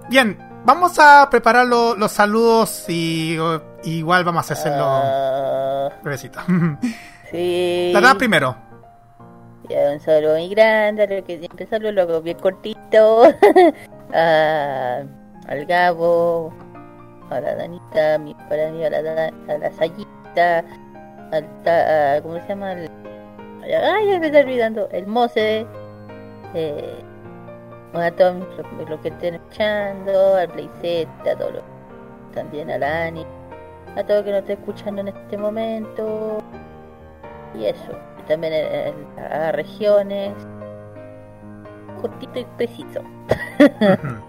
[0.08, 6.40] Bien, vamos a preparar lo- los saludos y o- igual vamos a hacerlo brevecito.
[7.30, 7.90] sí.
[7.92, 8.69] La primero.
[9.70, 13.22] Ya, un saludo muy grande, lo que siempre saludo, luego bien cortito.
[14.12, 15.02] a,
[15.46, 16.52] al Gabo,
[17.30, 18.98] a la Danita, mi para mí, a la,
[19.48, 20.64] a la Sayita,
[21.30, 22.72] al, a- ¿cómo se llama?
[22.72, 22.90] El,
[23.72, 25.64] ay, ya me está olvidando, el Mose,
[26.54, 27.04] eh,
[27.94, 28.36] a todos
[28.88, 31.62] los, que estén escuchando, al Playset, a todos los-
[32.34, 33.24] también a la Ani,
[33.96, 36.38] a todo que nos esté escuchando en este momento,
[37.54, 37.92] y eso,
[38.30, 40.32] también en- en- a regiones,
[42.00, 43.00] cortito y preciso.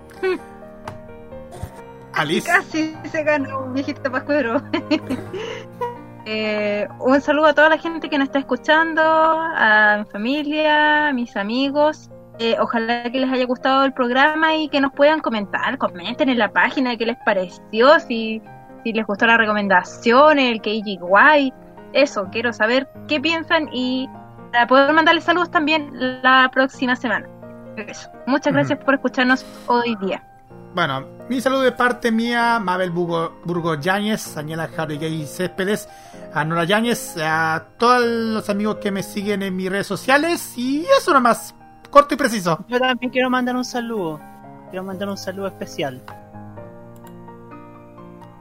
[2.14, 2.46] Alice.
[2.48, 4.62] Casi se ganó un viejito pascuero.
[6.24, 11.14] Eh, un saludo a toda la gente que nos está escuchando, a mi familia, a
[11.14, 12.12] mis amigos.
[12.38, 16.38] Eh, ojalá que les haya gustado el programa y que nos puedan comentar, comenten en
[16.38, 18.40] la página qué les pareció, si,
[18.84, 21.52] si les gustó la recomendación, el KGY.
[21.94, 24.10] Eso, quiero saber qué piensan y
[24.52, 25.90] para poder mandarles saludos también
[26.22, 27.28] la próxima semana.
[27.78, 28.10] Eso.
[28.28, 30.24] Muchas gracias por escucharnos hoy día.
[30.74, 35.90] Bueno, mi saludo de parte mía, Mabel Burgo, Burgo Yáñez, Daniela Jarigay Céspedes,
[36.34, 40.86] a Nora Yáñez, a todos los amigos que me siguen en mis redes sociales y
[40.98, 41.54] eso nomás,
[41.90, 42.64] corto y preciso.
[42.70, 44.22] Yo también quiero mandar un saludo.
[44.70, 46.02] Quiero mandar un saludo especial.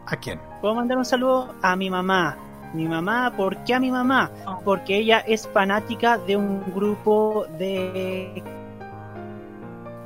[0.07, 0.41] ¿A quién?
[0.61, 2.37] Puedo mandar un saludo a mi mamá.
[2.73, 4.31] Mi mamá, ¿por qué a mi mamá?
[4.65, 8.43] Porque ella es fanática de un grupo de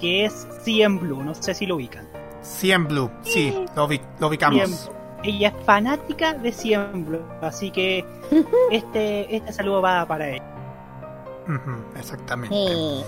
[0.01, 2.09] que es CM Blue, no sé si lo ubican.
[2.43, 3.89] 100 Blue, sí, lo,
[4.21, 4.91] lo ubicamos.
[5.23, 8.05] Ella es fanática de CM Blue, así que
[8.71, 10.45] este este saludo va para ella.
[11.97, 12.55] Exactamente.
[12.55, 13.05] Sí.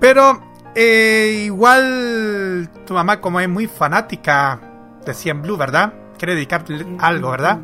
[0.00, 0.40] Pero
[0.74, 4.60] eh, igual tu mamá como es muy fanática
[5.04, 5.92] de 100 Blue, ¿verdad?
[6.18, 7.60] Quiere dedicarle algo, ¿verdad?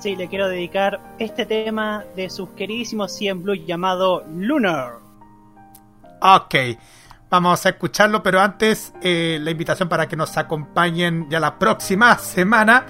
[0.00, 4.92] Sí, le quiero dedicar este tema de sus queridísimos CM Blue llamado Lunar.
[6.20, 6.54] Ok,
[7.28, 12.16] vamos a escucharlo, pero antes eh, la invitación para que nos acompañen ya la próxima
[12.18, 12.86] semana.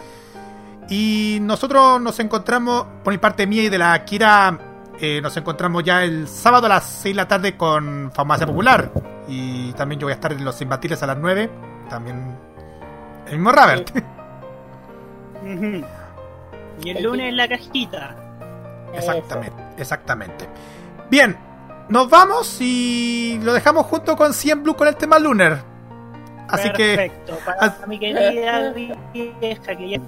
[0.91, 4.59] Y nosotros nos encontramos, por mi parte mía y de la Kira,
[5.01, 8.93] eh, nos encontramos ya el sábado a las 6 de la tarde con Farmacia Popular.
[9.29, 11.51] Y también yo voy a estar en Los Imbatibles a las 9.
[11.89, 12.37] También
[13.27, 13.91] el mismo Robert.
[16.83, 18.17] Y el lunes en la cajita.
[18.95, 20.47] Exactamente, exactamente.
[21.11, 21.37] Bien,
[21.89, 25.63] nos vamos y lo dejamos junto con 100 Blue con el tema Lunar.
[26.49, 27.39] Así Perfecto.
[27.45, 30.01] Para mi querida vieja que ya.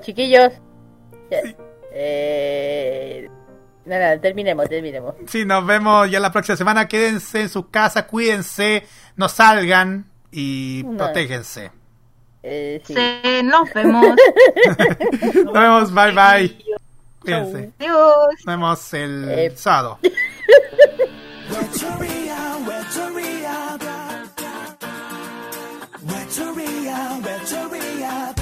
[0.00, 0.52] Chiquillos
[3.84, 5.14] nada, terminemos, terminemos.
[5.26, 6.88] Sí, nos vemos ya la próxima semana.
[6.88, 8.86] Quédense en sus casas, cuídense,
[9.16, 10.96] no salgan y No.
[10.98, 11.70] protégense.
[12.42, 12.94] Eh, sí.
[12.94, 14.04] Se- nos vemos.
[15.44, 16.58] Nos vemos, bye bye.
[17.20, 17.70] Cuídense.
[17.78, 18.26] Adiós.
[18.38, 19.52] Nos vemos el Eh.
[19.54, 19.98] sábado.
[27.70, 28.41] 외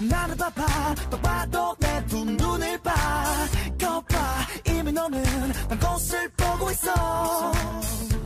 [0.00, 0.64] 나는 바빠.
[1.10, 2.92] 바빠도 내 두 눈을 봐.
[3.80, 4.16] 거봐.
[4.66, 5.22] 이미 너는
[5.68, 7.52] 난 곳을 보고 있어.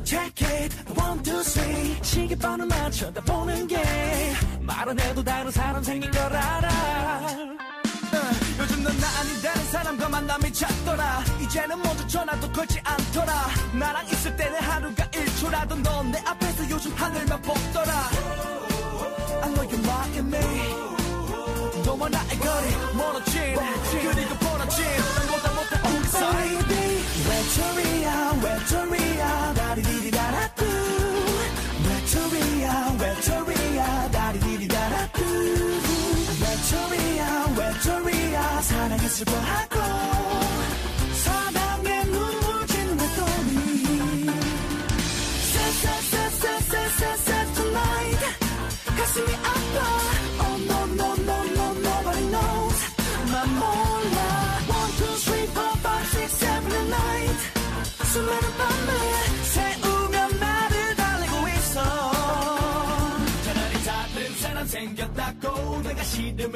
[0.04, 0.76] Check it.
[1.00, 1.98] One two three.
[2.02, 3.82] 시계번호 맞춰 다 보는 게
[4.60, 6.68] 말 안 해도 다른 사람 생긴 걸 알아.
[6.68, 8.18] 어,
[8.60, 11.24] 요즘 넌 나 아닌 다른 사람과 만남이 잦더라.
[11.42, 13.32] 이제는 먼저 전화도 걸지 않더라.
[13.78, 17.92] 나랑 있을 때는 하루가 1초라도 넌 내 앞에서 요즘 하늘만 보더라.
[19.42, 21.01] I know you're mocking me
[22.01, 23.55] 너와 나의 거리 멀어진
[23.91, 26.57] 그리고 벌어진 넌보다 못한 우리 사이
[27.29, 30.65] 외톨이야 외톨이야 다리디리다라뚜
[31.87, 35.19] 외톨이야 외톨이야 다리디리다라뚜
[36.41, 39.75] 외톨이야 외톨이야 사랑에 슬퍼하고
[41.23, 43.51] 사랑에 눈물 짓는 외톨이
[45.53, 48.25] 세세세세세세세 tonight
[48.97, 49.70] 가슴이 아파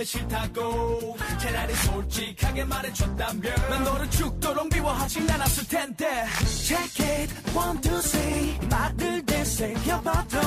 [0.07, 1.17] 싫다고.
[1.39, 6.27] 차라리 솔직하게 말해줬다면 난 너를 죽도록 미워하진 않았을 텐데.
[6.47, 7.35] Check it.
[7.57, 8.59] One two three.
[8.71, 10.39] 말을 되새겨봐도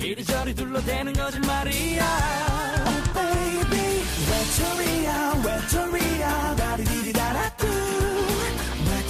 [0.00, 2.04] 이리저리 둘러대는 거짓말이야.
[2.86, 4.04] Oh baby.
[4.30, 5.42] 외톨이야?
[5.44, 6.56] 외톨이야?
[6.56, 7.66] 다리디리다라뚜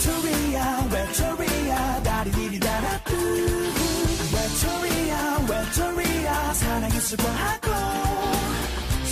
[0.08, 3.12] 외톨이야 외톨이야 다리디리다라뚜
[4.34, 7.68] 외톨이야 외톨이야 사랑에 슬퍼하고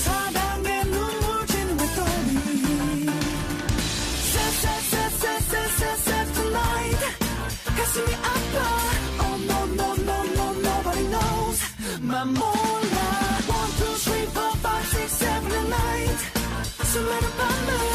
[0.04, 3.06] 사랑에 눈물 짓는 외톨이
[4.32, 7.06] 세세세세세세세 tonight
[7.78, 8.56] 가슴이 아파
[9.24, 11.60] Oh no no no no nobody knows
[12.02, 12.98] 만 몰라
[13.48, 16.18] One two three four five six seven and nine
[16.86, 17.95] 수많은 밤을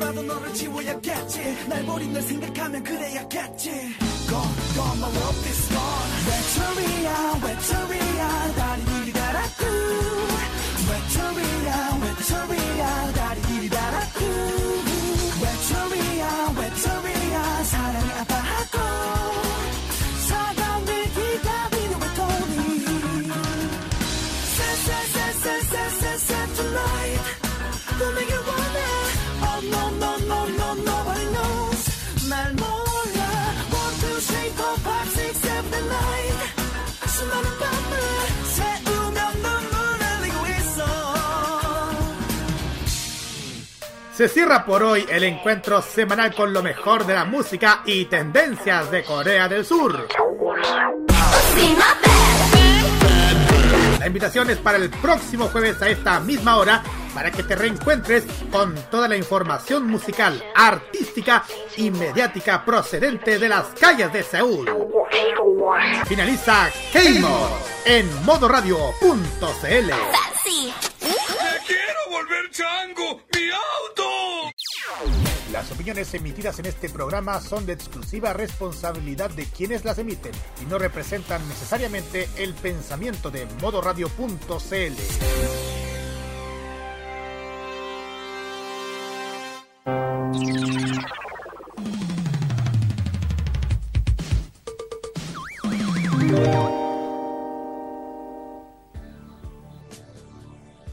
[0.00, 1.66] 억지로라도 너를 지워야겠지.
[1.68, 3.70] 날 버린 널 생각하면 그래야겠지.
[4.28, 6.10] Gone, gone, my love is gone.
[6.26, 9.64] 외톨이야 외톨이야 다리 길이 달았고.
[10.90, 14.24] 외톨이야 외톨이야 다리 길이 달았고.
[15.42, 19.19] 외톨이야 외톨이야 사랑이 아파하고
[44.20, 48.90] Se cierra por hoy el encuentro semanal con lo mejor de la música y tendencias
[48.90, 50.08] de Corea del Sur.
[53.98, 56.82] La invitación es para el próximo jueves a esta misma hora
[57.14, 61.44] para que te reencuentres con toda la información musical, artística
[61.76, 64.70] y mediática procedente de las calles de Seúl.
[66.06, 67.50] Finaliza K-Mod
[67.84, 69.90] en modoradio.cl.
[71.66, 73.20] ¡Quiero volver chango!
[73.34, 74.52] ¡Mi auto!
[75.52, 80.66] Las opiniones emitidas en este programa son de exclusiva responsabilidad de quienes las emiten y
[80.66, 84.94] no representan necesariamente el pensamiento de modoradio.cl.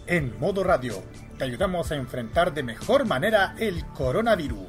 [0.07, 1.03] En modo radio,
[1.37, 4.67] te ayudamos a enfrentar de mejor manera el coronavirus.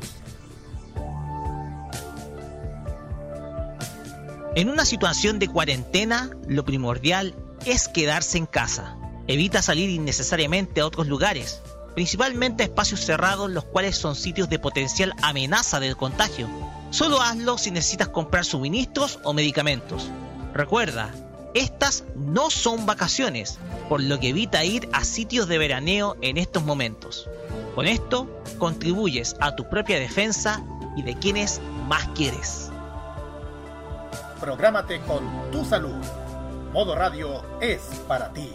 [4.54, 8.96] En una situación de cuarentena, lo primordial es quedarse en casa.
[9.26, 11.62] Evita salir innecesariamente a otros lugares,
[11.94, 16.48] principalmente espacios cerrados los cuales son sitios de potencial amenaza de contagio.
[16.90, 20.10] Solo hazlo si necesitas comprar suministros o medicamentos.
[20.54, 21.12] Recuerda,
[21.54, 26.64] estas no son vacaciones, por lo que evita ir a sitios de veraneo en estos
[26.64, 27.28] momentos.
[27.74, 28.28] Con esto,
[28.58, 30.62] contribuyes a tu propia defensa
[30.96, 32.70] y de quienes más quieres.
[34.40, 36.04] Prográmate con tu salud.
[36.72, 38.50] Modo Radio es para ti.